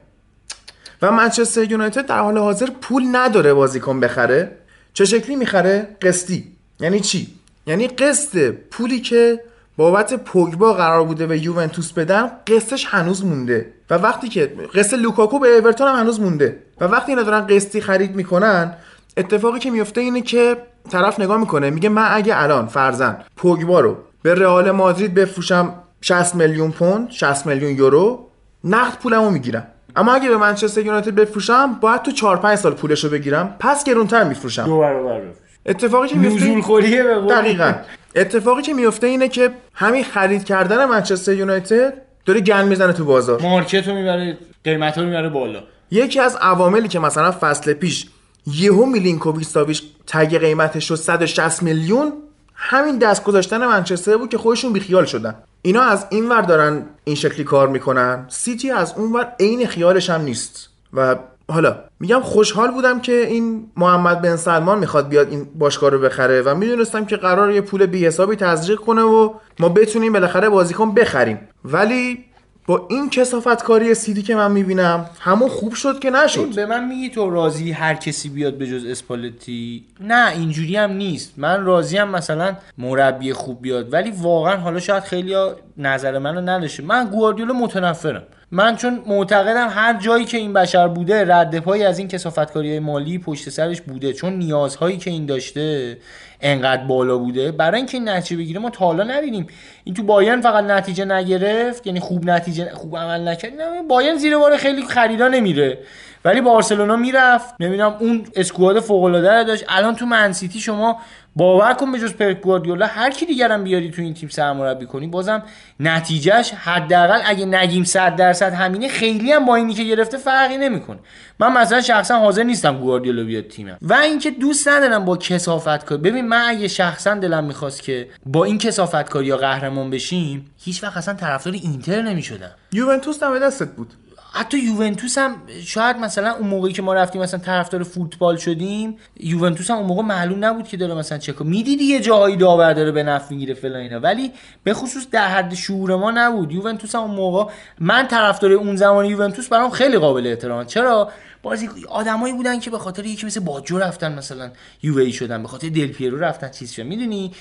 [1.02, 4.52] و منچستر یونایتد در حال حاضر پول نداره بازیکن بخره.
[4.94, 6.44] چه شکلی می‌خره؟ قسطی.
[6.80, 7.28] یعنی چی؟
[7.68, 9.44] یعنی قسط پولی که
[9.78, 13.74] بابت پوگبا قرار بوده به یوونتوس بدن قسطش هنوز مونده.
[13.90, 16.60] و وقتی که قسط لوکاکو به اورتون هم هنوز مونده.
[16.82, 18.76] و وقتی اینا دارن قسطی خرید می‌کنن
[19.18, 20.58] اتفاقی که میفته اینه که
[20.92, 26.36] طرف نگاه می‌کنه میگه من اگه الان فرزن پوگبا رو به رئال مادرید بفروشم 60
[26.36, 28.30] میلیون پوند 60 میلیون یورو
[28.64, 29.68] نقد پولمو می‌گیرم.
[29.96, 33.56] اما اگه به منچستر یونایتد بفروشم باید تو 4 5 سال پولشو بگیرم.
[33.60, 34.66] پس گرونتر میفروشم.
[34.66, 35.36] دو برابر بفروش.
[35.66, 37.22] اتفاقی که میفته نزول خوریه به.
[37.30, 37.74] دقیقا.
[38.16, 41.94] اتفاقی که میفته اینه که همین خرید کردن منچستر یونایتد
[42.26, 43.42] داره گند می‌زنه تو بازار.
[43.42, 45.60] مارکت رو می‌بره قیمت رو می‌بره بالا.
[45.92, 48.08] یکی از عواملی که مثلا فصل پیش
[48.48, 52.14] یهو میلینکوویچ ساویچ تگ قیمتش شد 160 میلیون
[52.62, 55.36] همین دست گذاشتن منچستر بود که خودشون بیخیال شدن.
[55.62, 58.26] اینا از این ور دارن این شکلی کار می‌کنن.
[58.28, 60.70] سیتی از اون ور عین خیالش هم نیست.
[60.94, 61.16] و
[61.50, 66.42] حالا میگم خوشحال بودم که این محمد بن سلمان می‌خواد بیاد این باشگاه رو بخره
[66.42, 70.94] و می‌دونستم که قرار یه پول بی حسابی تزریق کنه و ما بتونیم بالاخره بازیکن
[70.94, 71.40] بخریم.
[71.66, 72.26] ولی
[72.70, 76.56] با این کسافت کاری سیتی که من می‌بینم همون خوب شد که نشد.
[76.56, 81.34] به من میگی تو راضی هر کسی بیاد به جز اسپالتی؟ نه اینجوری هم نیست.
[81.38, 85.36] من راضی هم مثلا مربی خوب بیاد ولی واقعا حالا شاید خیلی
[85.78, 86.84] نظر منو نداشته.
[86.84, 88.24] من گواردیولا متنفرم.
[88.52, 93.18] من چون معتقدم هر جایی که این بشر بوده رد پایی از این کسافتکاری مالی
[93.18, 94.14] پشت سرش بوده.
[94.14, 95.98] چون نیازهایی که این داشته
[96.42, 97.52] انقدر بالا بوده.
[97.52, 99.48] برای اینکه این نتیجه بگیره ما تا حالا نبینیم
[99.84, 103.52] این تو بایرن فقط نتیجه نگرفت یعنی خوب نتیجه خوب عمل نکرد.
[103.90, 105.78] بایرن زیر بار خیلی خریدا نمیره.
[106.26, 107.56] ولی بارسلونا می‌رفت.
[107.60, 109.66] نمی‌دونم اون اسکواد فوق العاده داشت.
[109.70, 110.98] الان تو منسیتی شما
[111.36, 115.08] باور کن به جز پپ گواردیولا هر کی دیگرم بیاری تو این تیم سرمربی کنی
[115.08, 115.44] بازم
[115.80, 121.00] نتیجهش حداقل اگه نگیم 100 درصد همینه خیلی هم با اینی که گرفته فرقی نمی‌کنه.
[121.40, 123.78] من مثلا شخصا حاضر نیستم گواردیولا بیاد تیمم.
[123.82, 128.46] و اینکه دوست ندارم با کسافت کاری ببین من اگه شخصا دلم می‌خواست که با
[128.46, 132.52] این کسافت کاری یا قهرمان بشیم هیچ وقت اصلا طرفدار اینتر نمی‌شدم.
[132.72, 133.94] یوونتوس دم دستت بود.
[134.32, 139.72] حتی یوونتوس هم شاید مثلا اون موقعی که ما رفتیم مثلا طرفدار فوتبال شدیم یوونتوس
[139.72, 143.04] هم اون موقع معلوم نبود که داره مثلا چه می‌دیدی یه جاهایی داور داره به
[143.04, 144.00] نفع می‌گیره فلان اینا.
[144.00, 144.32] ولی
[144.64, 146.52] به خصوص در حد شعور ما نبود.
[146.52, 151.12] یوونتوس هم اون موقع من طرفدار اون زمان یوونتوس برام خیلی قابل احترام چرا؟
[151.44, 154.52] بازی آدمایی بودن که به خاطر یکی مثل باجو رفتن مثلا
[154.84, 157.32] یووی شدن به خاطر دل پیرو رفتن چیز می‌دونی؟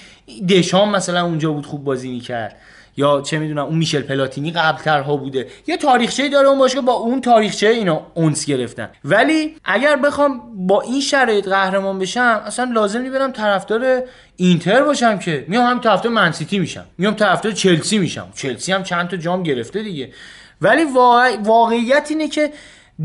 [0.49, 2.57] دشام مثلا اونجا بود خوب بازی می‌کرد.
[2.99, 5.47] یا چه می‌دونم اون میشل پلاتینی قبلترها بوده.
[5.67, 8.89] یه تاریخچه داره اون باشگاه با اون تاریخچه اینا اونس گرفتن.
[9.05, 14.03] ولی اگر بخوام با این شرایط قهرمان بشم اصلا لازم نی برم طرفدار
[14.37, 15.45] اینتر باشم که.
[15.49, 16.85] میام هم طرفدار منسیتی میشم.
[16.99, 18.29] میام طرفدار چلسی میشم.
[18.35, 20.13] چلسی هم چند تا جام گرفته دیگه.
[20.61, 21.37] ولی واقع...
[21.45, 22.53] واقعیت اینه که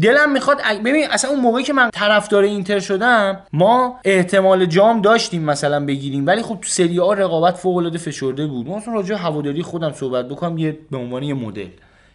[0.02, 5.44] دلم می‌خواد ببین اصلا اون موقعی که من طرفدار اینتر شدم ما احتمال جام داشتیم
[5.44, 8.68] مثلا بگیریم ولی خب تو سری آ رقابت فوق العاده فشرده بود.
[8.68, 11.68] من اصلا راجع هواداری خودم صحبت بکنم یه به عنوان یه مدل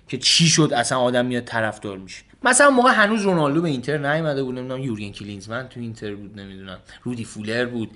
[0.08, 2.22] که چی شد اصلا آدم میاد طرفدار میشه.
[2.42, 6.78] مثلا موقع هنوز رونالدو به اینتر نیومده بود نمی‌دونم یورگن کلینزمن تو اینتر بود نمی‌دونم
[7.02, 7.90] رودی فولر بود.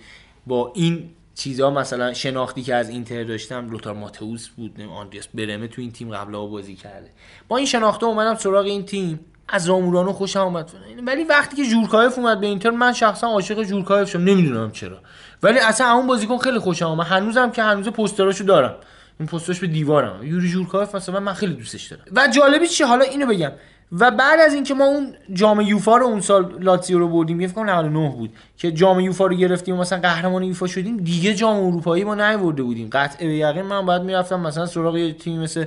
[0.46, 5.82] با این چیزا مثلا شناختی که از اینتر داشتم لوتار ماتئوس بود آندریاس برمه تو
[5.82, 7.10] این تیم قبلا بازی کرده.
[7.48, 9.20] با این شناخته اومدم سراغ این تیم.
[9.48, 10.70] از زامورانو خوشم اومد.
[11.06, 14.24] ولی وقتی که جورکایف اومد به اینتر من شخصا عاشق جورکایف شدم.
[14.24, 14.98] نمی‌دونم چرا.
[15.42, 17.06] ولی اصلا اون بازیکن خیلی خوشم اومد.
[17.06, 18.74] هنوزم که هنوز پوستراشو دارم.
[19.20, 20.26] این پستاش به دیوارم.
[20.26, 22.02] یوری جورکایف مثلا من خیلی دوستش دارم.
[22.12, 23.52] و جالبی چیه حالا اینو بگم.
[23.98, 27.48] و بعد از اینکه ما اون جام یوفا رو اون سال لاتزیو رو بردیم یه
[27.48, 32.04] فکر 99 بود که جام یوفا رو گرفتیم مثلا قهرمان یوفا شدیم دیگه جام اروپایی
[32.04, 32.88] ما نیورده بودیم.
[32.92, 35.64] قطع به یقین من بعد می‌رفتم مثلا سراغ یه تیمی مثل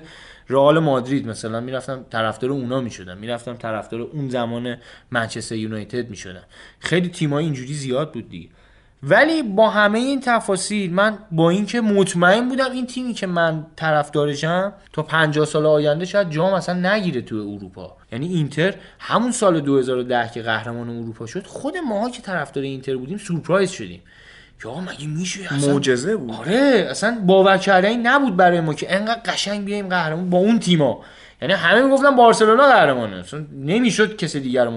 [0.50, 4.78] رئال مادرید مثلا می‌رفتم طرفدار اونا می‌شدم می‌رفتم طرفدار اون زمان
[5.12, 6.44] منچستر یونایتد می‌شدم.
[6.80, 8.50] خیلی تیمای اینجوری زیاد بود دیگه.
[9.08, 14.74] ولی با همه این تفاصیل من با اینکه مطمئن بودم این تیمی که من طرفدارشم
[14.94, 17.98] تا 50 سال آینده شاید جام اصلا نگیره تو اروپا.
[18.12, 23.18] یعنی اینتر همون سال 2010 که قهرمان اروپا شد خود ماها که طرفدار اینتر بودیم
[23.18, 24.02] سورپرایز شدیم.
[24.62, 26.32] که آقا مگه میشه اصلا؟ معجزه بود.
[26.32, 31.02] آره اصلا باور کردنی نبود برای ما که انقدر قشنگ بیایم قهرمان با اون تیما
[31.42, 33.16] یعنی همه می‌گفتن بارسلونا قهرمانه.
[33.16, 34.72] اصلا نمی‌شد کسی دیگر رو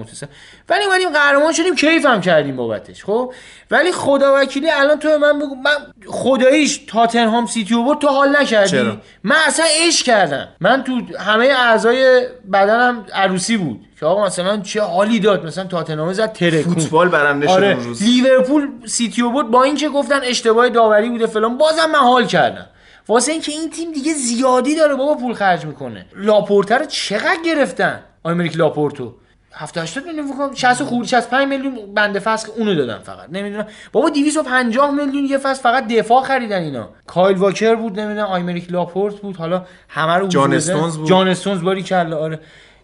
[0.69, 3.33] ولی اومدیم قهرمان شدیم کیف هم کردیم بابتش خب؟
[3.71, 5.71] ولی خدا وکیلی الان تو من بگو من
[6.07, 10.47] خداییش تاتنهام سیتی رو برد تو حال نکردی؟ چرا؟ من اصلا عشق کردم.
[10.59, 13.85] من تو همه اعضای بدنم عروسی بود.
[13.99, 16.73] که آقا مثلا چه حالی داد؟ مثلا تاتنهام زد ترکون.
[16.73, 17.77] فوتبال برنده شد آره.
[18.01, 21.57] لیورپول سیتیو برد با اینکه گفتن اشتباه داوری بوده فلان.
[21.57, 22.65] بازم من حال کردم.
[23.09, 26.05] واسه اینکه این تیم دیگه زیادی داره بابا پول خرج می‌کنه.
[26.15, 29.13] لاپورته رو چقدر گرفتن؟ امریک لاپورتو.
[29.53, 33.29] 70 80 میلیون فکر کنم 60 خورد 65 میلیون بنده فصل اونو دادن فقط.
[33.31, 33.67] نمی‌دونم.
[33.91, 36.89] بابا 250 میلیون یه فصل فقط دفاع خریدن اینا.
[37.07, 38.27] کایل واکر بود نمی‌دونم.
[38.27, 39.37] آیمریک لاپورت بود.
[39.37, 40.97] حالا همه رو جان استونز.
[40.97, 41.07] بود.
[41.07, 42.39] جان استونز باری کلا آره.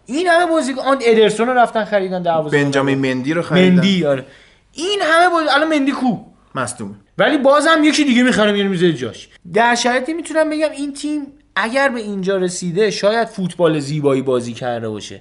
[0.06, 3.74] این همه بازیکن آن ادرسون رو رفتن خریدن دروازه بنجامین مندی رو خریدن.
[3.74, 4.24] مندی آره.
[4.72, 6.16] این همه بود الان مندی کو؟
[6.56, 9.28] مصدومه ولی بازم یکی دیگه می‌خرم میره می‌ذاره جاش.
[9.52, 11.22] در شرایطی می‌تونم بگم این تیم
[11.56, 15.20] اگر به اینجا رسیده شاید فوتبال زیبایی بازی کرده باشه.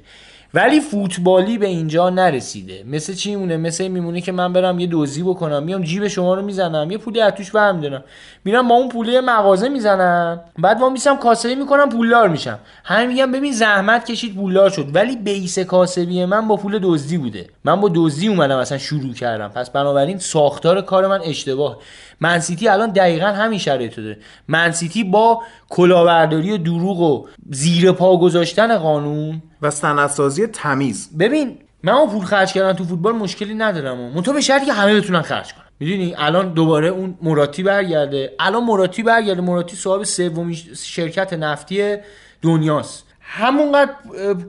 [0.56, 2.84] ولی فوتبالی به اینجا نرسیده.
[2.88, 6.42] مثل چی مونه مثل میمونه که من برم یه دوزی بکنم میام جیب شما رو
[6.42, 8.04] می‌زنم یه پولی از توش برمیدارم.
[8.46, 10.40] میرم با اون پوله مغازه می‌زنم.
[10.60, 12.60] بعد ما میسم کاسبی می‌کنم پولدار میشم.
[12.84, 14.96] همه میگم ببین زحمت کشید پولدار شد.
[14.96, 17.48] ولی بیس کاسبی من با پول دزدی بوده.
[17.64, 19.48] من با دزدی اومدم اصلا شروع کردم.
[19.48, 21.78] پس بنابراین ساختار کار من اشتباه.
[22.22, 24.18] منسیتی الان دقیقا همین شرایط داره.
[24.48, 31.18] منسیتی با کلاهبرداری و دروغ و زیر پا گذاشتن قانون و سندسازی تمیز.
[31.18, 33.98] ببین من با پول خرج کردن تو فوتبال مشکلی ندارم.
[33.98, 35.66] منتها به شرطی که همه بتونن خرج کنن.
[35.80, 38.34] می‌دونی؟ الان دوباره اون مراتی برگرده.
[38.40, 39.42] الان مراتی برگرده.
[39.42, 41.96] مراتی صاحب سومین شرکت نفتی
[42.42, 43.06] دنیاست.
[43.20, 43.92] همونقدر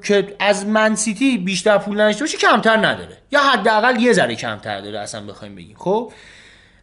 [0.04, 3.16] که از منسیتی بیشتر پول نداشته باشه کمتر نداره.
[3.32, 5.76] یا حداقل یه ذره کمتر داره اصلا بخوایم بگیم.
[5.78, 6.12] خب؟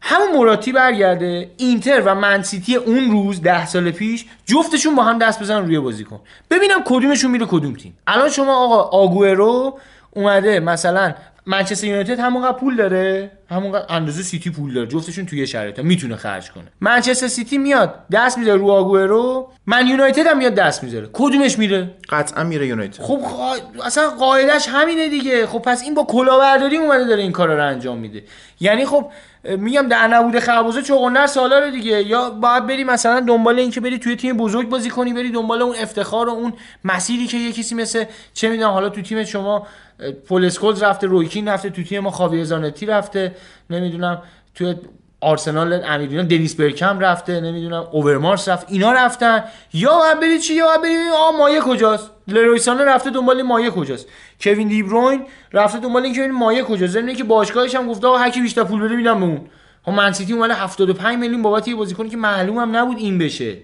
[0.05, 5.39] همون موراتی برگرده اینتر و منسیتی اون روز ده سال پیش جفتشون با هم دست
[5.41, 7.97] بزنن روی بازیکن ببینم کدومشون میره کدوم تیم.
[8.07, 9.79] الان شما آقا آگوئرو
[10.11, 11.13] اومده مثلا
[11.45, 14.87] منچستر یونایتد همونقدر پول داره؟ همونقدر اندازه سیتی پول داره.
[14.87, 15.79] جفتشون توی شرایط.
[15.79, 16.67] می‌تونه خرج کنه.
[16.81, 19.51] منچستر سیتی میاد دست می‌ذاره رو آگوئرو.
[19.65, 21.09] من یونایتد هم میاد دست می‌ذاره.
[21.13, 23.03] کدومش میره؟ قطعا میره یونایتد.
[23.03, 25.47] خب قا- اصلا قاعدش همینه دیگه.
[25.47, 28.23] خب پس این با کلاهبرداری اومده داره این کارا رو انجام میده.
[28.59, 29.11] یعنی خب
[29.57, 32.03] میگم در نبود خربوزه چغندر سالاره دیگه.
[32.03, 35.61] یا باید بری مثلا دنبال این که بری توی تیم بزرگ بازی کنی بری دنبال
[35.61, 39.67] اون افتخار و اون مسیری که یه کسی مثل چه می‌دونم حالا تو تیم شما
[39.99, 43.32] اه، پول اسکولز رفته رویکین رفته تو تیم ما خاویر زانتی رفته.
[43.69, 44.21] نمی‌دونم
[44.55, 44.75] توی
[45.21, 49.43] آرسنال امیرینا دنیس برکم رفته نمی‌دونم اوورمارس رفت اینا رفتن.
[49.73, 53.69] یا باید بری چی؟ یا باید بری آقا مایه کجاست؟ لرویسانه رفته دنبال این مایه
[53.69, 54.07] کجاست؟
[54.41, 58.29] کوین دیبروین رفته دنبال این که ببین مایه کجاست؟ ضمن که باشگاهش هم گفته هر
[58.29, 59.41] کی بیشتر پول بده میدم به اون.
[59.83, 63.57] خب منسیتی اومده 75 میلیون بابت یه بازیکنی که معلوم هم نبود این بشه.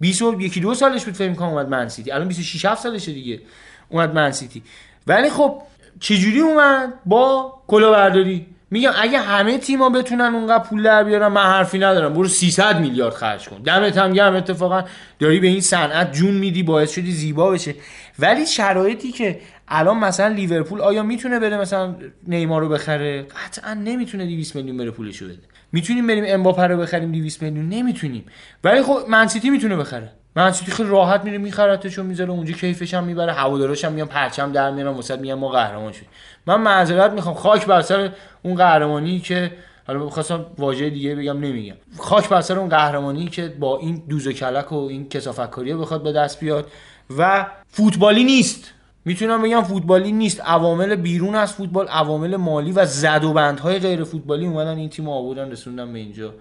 [0.00, 3.40] 20 و یکی دو سالش بود فکر کنم اومد منسیتی الان 26 7 سالشه دیگه
[3.88, 4.62] اومد منسیتی
[5.06, 5.62] ولی خب
[6.00, 11.78] چجوری اومد با کلاهبرداری؟ میگم اگه همه تیما بتونن اونقدر پول در بیارن من حرفی
[11.78, 12.14] ندارم.
[12.14, 13.62] برو 300 میلیارد خرج کن.
[13.62, 14.84] دمت هم گرم اتفاقا.
[15.18, 17.74] داری به این صنعت جون میدی باعث شدی زیبا بشه.
[18.18, 21.94] ولی شرایطی که الان مثلا لیورپول آیا می‌تونه بره مثلا
[22.26, 25.38] نیمار رو بخره؟ قطعا نمی‌تونه 200 میلیون بره پولشو بده.
[25.72, 28.24] می‌تونیم بریم امباپه رو بخریم 200 میلیون؟ نمی‌تونیم.
[28.64, 30.12] ولی خب منسیتی می‌تونه بخره.
[30.36, 34.52] منسیتی خیلی راحت میره میخرتش و می‌ذاره اونجا کیفش هم می‌بره هواداراش هم میان پرچم
[34.52, 36.08] در میارن واسه میگن ما قهرمان شدیم.
[36.50, 37.34] من معذرت می‌خوام.
[37.34, 39.52] خاک بر سر اون قهرمانی که
[39.86, 41.74] حالا بخواستم واژه دیگه بگم نمیگم.
[41.98, 45.74] خاک بر سر اون قهرمانی که با این دوز و کلک و این کسافت کاری
[45.74, 46.66] بخواد به دست بیاد
[47.18, 48.72] و فوتبالی نیست.
[49.04, 50.40] می‌تونم بگم فوتبالی نیست.
[50.40, 55.08] عوامل بیرون از فوتبال عوامل مالی و زد و بندهای غیر فوتبالی اومدن این تیم
[55.08, 56.34] آوردن رسوندن به اینجا.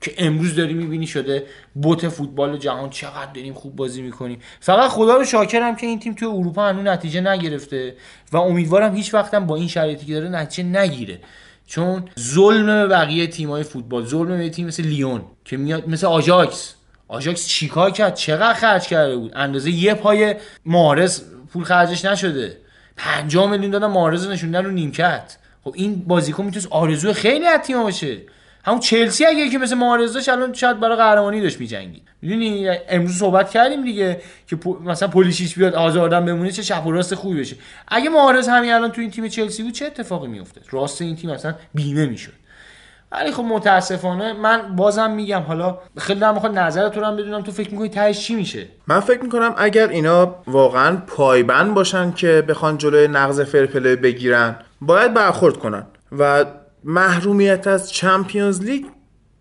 [0.00, 4.38] که امروز داری می‌بینی شده بوت فوتبال جهان چقدر داریم خوب بازی می‌کنیم.
[4.60, 7.94] فقط خدا رو شاکرم که این تیم توی اروپا هنوز نتیجه نگرفته
[8.32, 11.20] و امیدوارم هیچ وقتم با این شرایطی که داره نتیجه نگیره.
[11.66, 16.74] چون ظلم به بقیه تیمای فوتبال ظلم به تیم مثل لیون که میاد مثل آژاکس.
[17.08, 22.56] آژاکس چیکار کرد؟ چقدر خرج کرده بود؟ اندازه یه پای مارس پول خرجش نشده.
[22.96, 25.36] 50 میلیون دادن مارز نشوندن رو نیمکت.
[25.64, 28.18] خب این بازیکن می‌تونه آرزو خیلی از تیم باشه.
[28.68, 33.18] همون چلسی اگه که مثل مارز داشت الان شاید برای قهرمانی داشت میجنگی می‌دونی؟ امروز
[33.18, 37.56] صحبت کردیم دیگه که مثلا پولیشیچ بیاد آزاردن بمونه چه چپ و راست خوبی بشه.
[37.88, 41.30] اگه مارز همین الان تو این تیم چلسی بود چه اتفاقی میافتاد؟ راست این تیم
[41.30, 42.32] اصلا بیمه می‌شد.
[43.12, 47.52] ولی خب متاسفانه من بازم میگم حالا خیلی دارم می‌خواد نظر تو رو بدونم تو
[47.52, 52.78] فکر می‌کنی تهش چی میشه؟ من فکر می‌کنم اگر اینا واقعا پایبند باشن که بخوان
[52.78, 55.86] جلوی نقض فرپله بگیرن باید برخورد کنن.
[56.18, 56.44] و
[56.84, 58.84] محرومیت از چمپیونز لیگ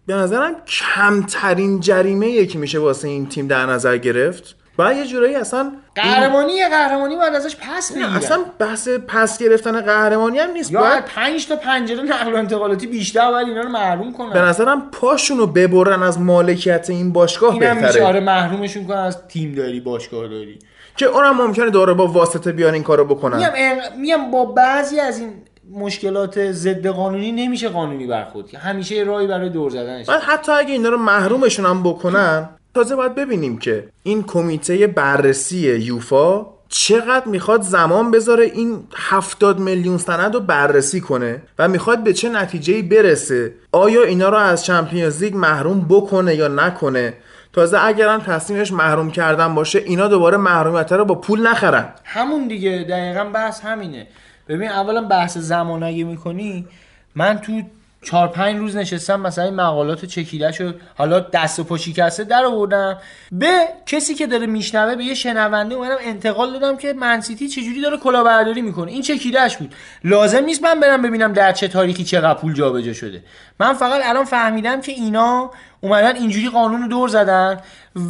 [0.07, 4.55] به نظرم کمترین جریمه که میشه واسه این تیم در نظر گرفت.
[4.77, 8.09] باید یه جورایی اصلا قهرمانی یه قهرمانی باید ازش پس بگیرن.
[8.09, 10.71] اصلا بحث پس گرفتن قهرمانی هم نیست.
[10.71, 14.33] یا باید پنج تا پنجره نقل و انتقالاتی بیشتر باید اینا رو محروم کنن.
[14.33, 17.87] به نظرم پاشونو ببرن از مالکیت این باشگاه اینم بهتره.
[17.87, 20.59] میشه آره محرومشون کنن از تیم داری باشگاه داری.
[20.97, 23.49] که اونم ممکنه داره با واسطه بیان این کارو بکنن.
[23.97, 25.33] میگم با بعضی از این
[25.71, 30.89] مشکلات ضد قانونی نمیشه قانونی برخورد که همیشه راهی برای دور زدنش حتی اگه اینا
[30.89, 38.11] رو محرومشون هم بکنن تازه باید ببینیم که این کمیته بررسی یوفا چقدر می‌خواد زمان
[38.11, 43.53] بذاره این هفتاد میلیون سند رو بررسی کنه و می‌خواد به چه نتیجه برسه.
[43.71, 47.13] آیا اینا رو از چمپیونز لیگ محروم بکنه یا نکنه؟
[47.53, 51.89] تازه اگرم تصمیمش محروم کردن باشه اینا دوباره محرومیت رو با پول نخرن.
[52.03, 54.07] همون دیگه دقیقا بحث همینه.
[54.49, 56.67] ببین اولا بحث زمان اگه می‌کنی
[57.15, 57.61] من تو
[58.01, 62.45] چهار پنج روز نشستم مثلا این مقالات چکیده شد حالا دست و پا شکسته در
[62.45, 62.97] آوردم.
[63.31, 67.97] به کسی که داره میشنوه به یه شنونده اومدم انتقال دادم که منسیتی چجوری داره
[67.97, 68.91] کلاهبرداری می‌کنه.
[68.91, 69.75] این چکیدهش بود.
[70.03, 73.23] لازم نیست من برم ببینم در چه تاریخی چقدر پول جابجا شده.
[73.59, 75.51] من فقط الان فهمیدم که اینا
[75.81, 77.59] اومدن اینجوری قانون رو دور زدن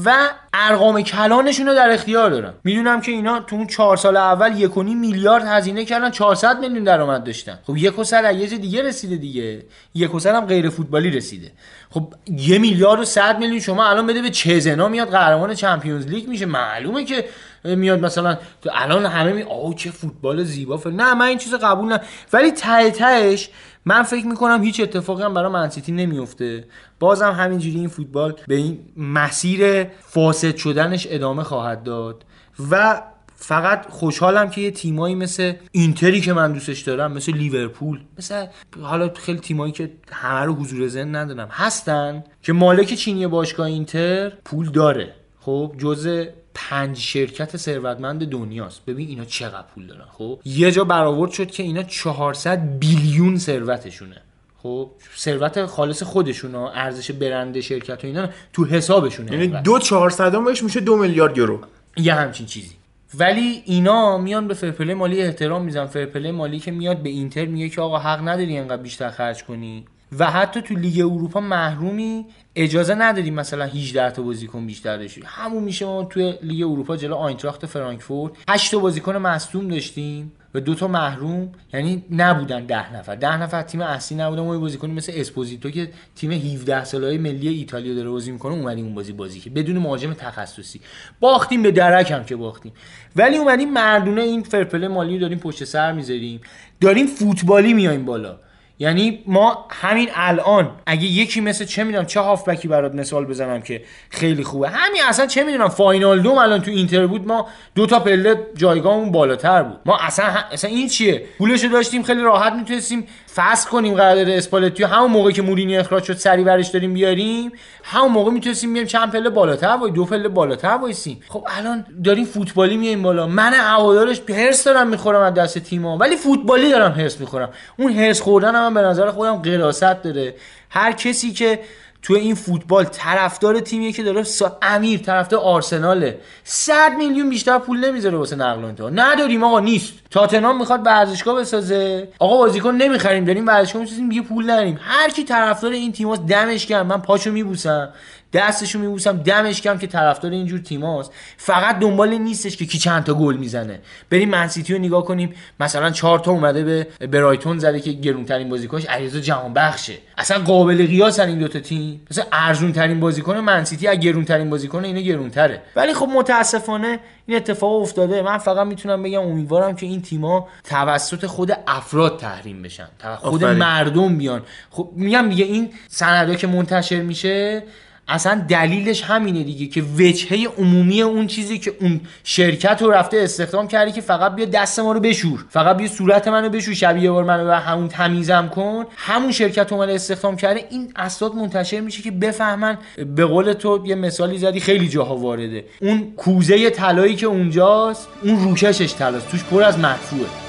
[0.05, 2.53] و ارقام کلانشون رو در اختیار دارن.
[2.63, 7.23] می‌دونم که اینا تو اون چهار سال اول یک میلیارد هزینه کردن 400 میلیون درآمد
[7.23, 7.59] داشتن.
[7.67, 9.65] خب یک و یه دیگه رسیده دیگه.
[9.95, 11.51] یک و هم غیر فوتبالی رسیده.
[11.89, 16.27] خب یه میلیارد و 100 میلیون شما الان بده به چزنا میاد قهرمان چمپیونز لیگ
[16.27, 16.45] میشه.
[16.45, 17.25] معلومه که
[17.63, 20.89] میاد مثلا تو الان همه می آو چه فوتبال زیبا فر...
[20.89, 22.01] نه من این چیز قبول نه.
[22.33, 23.49] ولی ته تهش
[23.87, 26.65] من فکر می‌کنم هیچ اتفاقی هم برای منسیتی نمیفته
[26.99, 32.25] بازم همینجوری این فوتبال به این مسیر فاسد شدنش ادامه خواهد داد.
[32.71, 33.01] و
[33.35, 38.45] فقط خوشحالم که یه تیمایی مثل اینتری که من دوستش دارم مثل لیورپول مثل
[38.81, 44.29] حالا خیلی تیمایی که همه رو حضور ذهن ندارم هستن که مالک چینی باشگاه اینتر
[44.29, 45.13] پول داره.
[45.47, 48.85] خب جزء پنج شرکت ثروتمند دنیاست.
[48.85, 54.21] ببین اینا چقدر پول دارن خب؟ یه جا برآورد شد که اینا 400 بیلیون ثروتشونه.
[54.63, 60.79] خب ثروت خالص خودشون ارزش برند شرکت و اینا تو حسابشونه یعنی دو چهارصدمش میشه
[60.79, 61.59] دو میلیارد یورو.
[61.97, 62.75] یه همچین چیزی.
[63.15, 67.09] ولی اینا میان به fair play مالی احترام میذارن fair play مالی که میاد به
[67.09, 69.85] اینتر میگه که آقا حق نداری انقدر بیشتر خرج کنی.
[70.19, 72.25] و حتی تو لیگ اروپا محرومی
[72.55, 77.15] اجازه نداریم مثلا 18 تا بازیکن بیشتر داشتیم همون میشه ما توی لیگ اروپا جلو
[77.15, 78.33] آینتراخت فرانکفورت.
[78.49, 81.51] 8 تا بازیکن مصدوم داشتیم و دو تا محروم.
[81.73, 83.15] یعنی نبودن 10 نفر.
[83.15, 84.41] 10 نفر تیم اصلی نبودن.
[84.41, 88.95] ما بازیکن مثل اسپوزیتو که تیم 17 ساله ملی ایتالیا داره بازی می‌کنه اومدیم اون
[88.95, 90.81] بازی بازی که بدون مهاجم تخصصی.
[91.19, 92.73] باختیم به درک هم که باختیم.
[93.15, 96.41] ولی اومدیم مردونه این fair play مالی داریم پشت سر می‌ذاریم.
[96.81, 98.39] داریم فوتبالی میایم بالا.
[98.79, 103.83] یعنی ما همین الان اگه یکی مثل چه می‌دونم چه هافبکی برات مثال بزنم که
[104.09, 104.69] خیلی خوبه.
[104.69, 109.63] همین اصلا چه می‌دونم واینالدوم الان تو اینتر بود ما دو تا پله جایگاهمون بالاتر
[109.63, 109.79] بود.
[109.85, 113.07] ما اصلا اصلا این چیه؟ پولشو داشتیم خیلی راحت می‌تونستیم
[113.37, 117.51] فسخ کنیم قرارداد اسپالتیو همون موقع که مورینیو اخراج شد سریع ورش داریم بیاریم
[117.83, 121.21] همون موقع می‌تونستیم بیایم چند پله بالاتر وای دو پله بالاتر وایسیم.
[121.27, 123.27] خب الان داریم فوتبالی میایم بالا.
[123.27, 127.49] من هوادارش هرس دارم می‌خورم از دست تیم‌ها ولی فوتبالی دارم هرس می‌خورم.
[127.77, 130.35] اون هرس خوردن من به نظر خودم قراست داره.
[130.69, 131.59] هر کسی که
[132.07, 134.23] تو این فوتبال طرفدار تیمیه که داره
[134.61, 136.19] امیر طرفدار آرسناله.
[136.43, 138.99] 100 میلیون بیشتر پول نمی‌ذاره واسه نقل و انتقال.
[138.99, 139.93] نداریم آقا نیست.
[140.11, 142.07] تاتنهام می‌خواد ورزشگاه بسازه.
[142.19, 143.25] آقا بازیکن نمی‌خریم.
[143.25, 144.79] داریم ورزشگاه می‌سازیم دیگه پول نداریم.
[144.81, 146.87] هر کی طرفدار این تیماست دمش گرم.
[146.87, 147.89] من پاشو میبوسم.
[148.33, 151.11] دستشو میبوسم دمش کم که طرفدار اینجور تیماست.
[151.37, 153.79] فقط دنبال نیستش که کی چند تا گل می‌زنه.
[154.09, 155.33] بریم منسیتی رو نگاه کنیم.
[155.59, 159.93] مثلا چهار تا اومده به برایتون زده که گرونترین بازیکنش علیرضا جهان بخشه.
[160.17, 162.01] اصلا قابل قیاس این دوتا تیم.
[162.11, 165.61] مثلا ارزون ترین بازیکن منسیتی از گرون ترین بازیکن اینه گرونتره.
[165.75, 168.21] ولی خب متاسفانه این اتفاق افتاده.
[168.21, 172.87] من فقط می‌تونم بگم امیدوارم که این تیما توسط خود افراد تحریم بشن.
[173.17, 174.41] خود مردم بیان.
[174.69, 177.63] خب میگم دیگه این سندا که منتشر میشه
[178.07, 183.67] اصلا دلیلش همینه دیگه که وجهه عمومی اون چیزی که اون شرکت رو رفته استخدام
[183.67, 185.45] کردی که فقط بیا دست ما رو بشور.
[185.49, 188.85] فقط بیا صورت منو بشور شبیه بار منو و همون تمیزم کن.
[188.95, 190.65] همون شرکت اومده استخدام کرده.
[190.69, 192.77] این اسناد منتشر میشه که بفهمن
[193.15, 195.65] به قول تو یه مثالی زدی خیلی جاها وارده.
[195.81, 199.29] اون کوزه طلایی که اونجاست اون روکشش طلاست.
[199.31, 200.46] توش پر از مدفوعه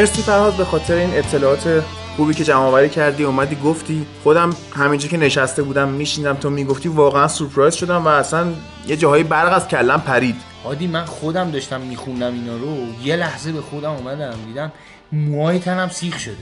[0.00, 1.82] مرسی فرهاد به خاطر این اطلاعات
[2.16, 3.24] خوبی که جمع آوری کردی.
[3.24, 4.06] اومدی گفتی.
[4.22, 6.88] خودم همینجا که نشسته بودم میشیندم تو می‌گفتی.
[6.88, 8.46] واقعا سورپرایز شدم و اصلا
[8.86, 10.36] یه جاهایی برق از کلم پرید.
[10.64, 12.76] هادی من خودم داشتم میخوندم اینا رو.
[13.04, 14.72] یه لحظه به خودم اومدم دیدم
[15.12, 16.34] موهای تنم سیخ شده.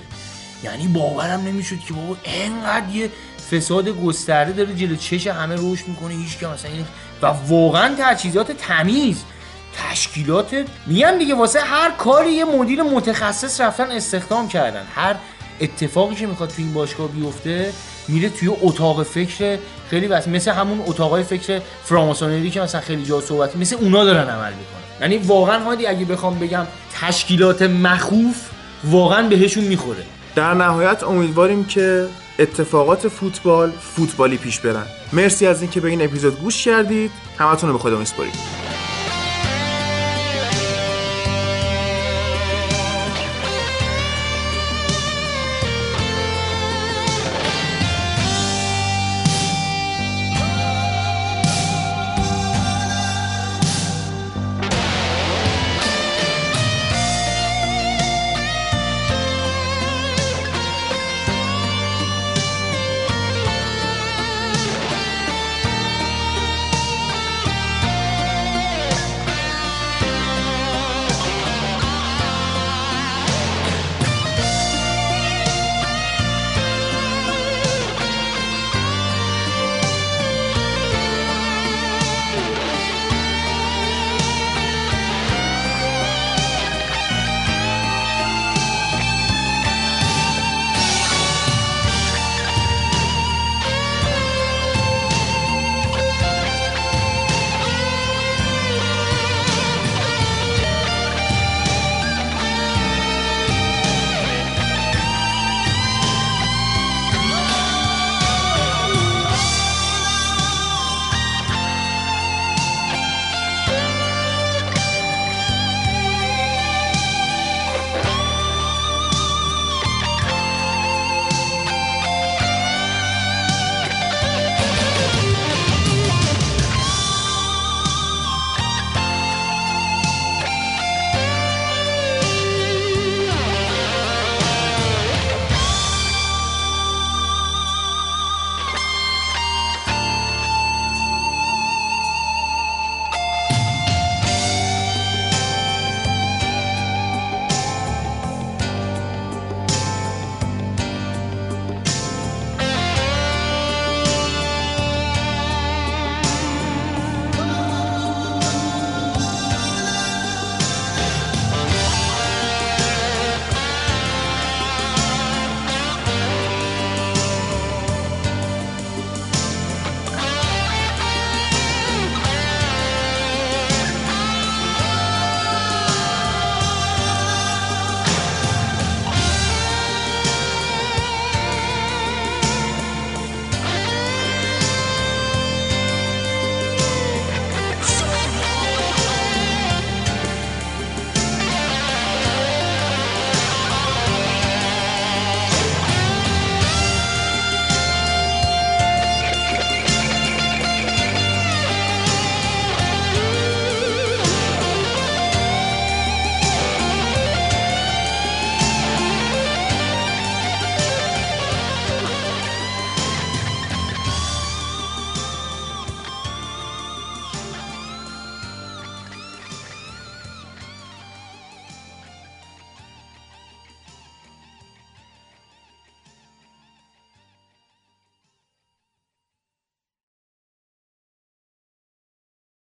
[0.65, 3.11] یعنی باورم نمی‌شد که بابا انقدر یه
[3.51, 4.97] فساد گسترده داره جلو.
[4.97, 6.15] چش همه روش می‌کنه.
[6.15, 6.71] هیچ که مثلا
[7.23, 9.25] و واقعا تجهیزات تمیز.
[9.91, 10.55] تشکیلات.
[10.87, 14.87] میگم دیگه واسه هر کاری یه مدیر متخصص رفتن استخدام کردن.
[14.95, 15.17] هر
[15.61, 17.73] اتفاقی که می‌خواد تو این باشگاه بیفته
[18.09, 19.59] میره توی اتاق فکر
[19.91, 24.29] خیلی بس مثل همون اتاقای فکر فراماسونری که مثلا خیلی جا صحبت مثل اونا دارن
[24.29, 25.01] عمل می‌کنن.
[25.01, 26.67] یعنی واقعا هادی اگه بخوام بگم
[27.01, 28.37] تشکیلات مخوف
[28.85, 30.03] واقعا بهشون می‌خوره.
[30.35, 34.87] در نهایت امیدواریم که اتفاقات فوتبال فوتبالی پیش برن.
[35.13, 37.11] مرسی از اینکه به این اپیزود گوش کردید.
[37.39, 38.33] همتون رو به خدا میسپاریم.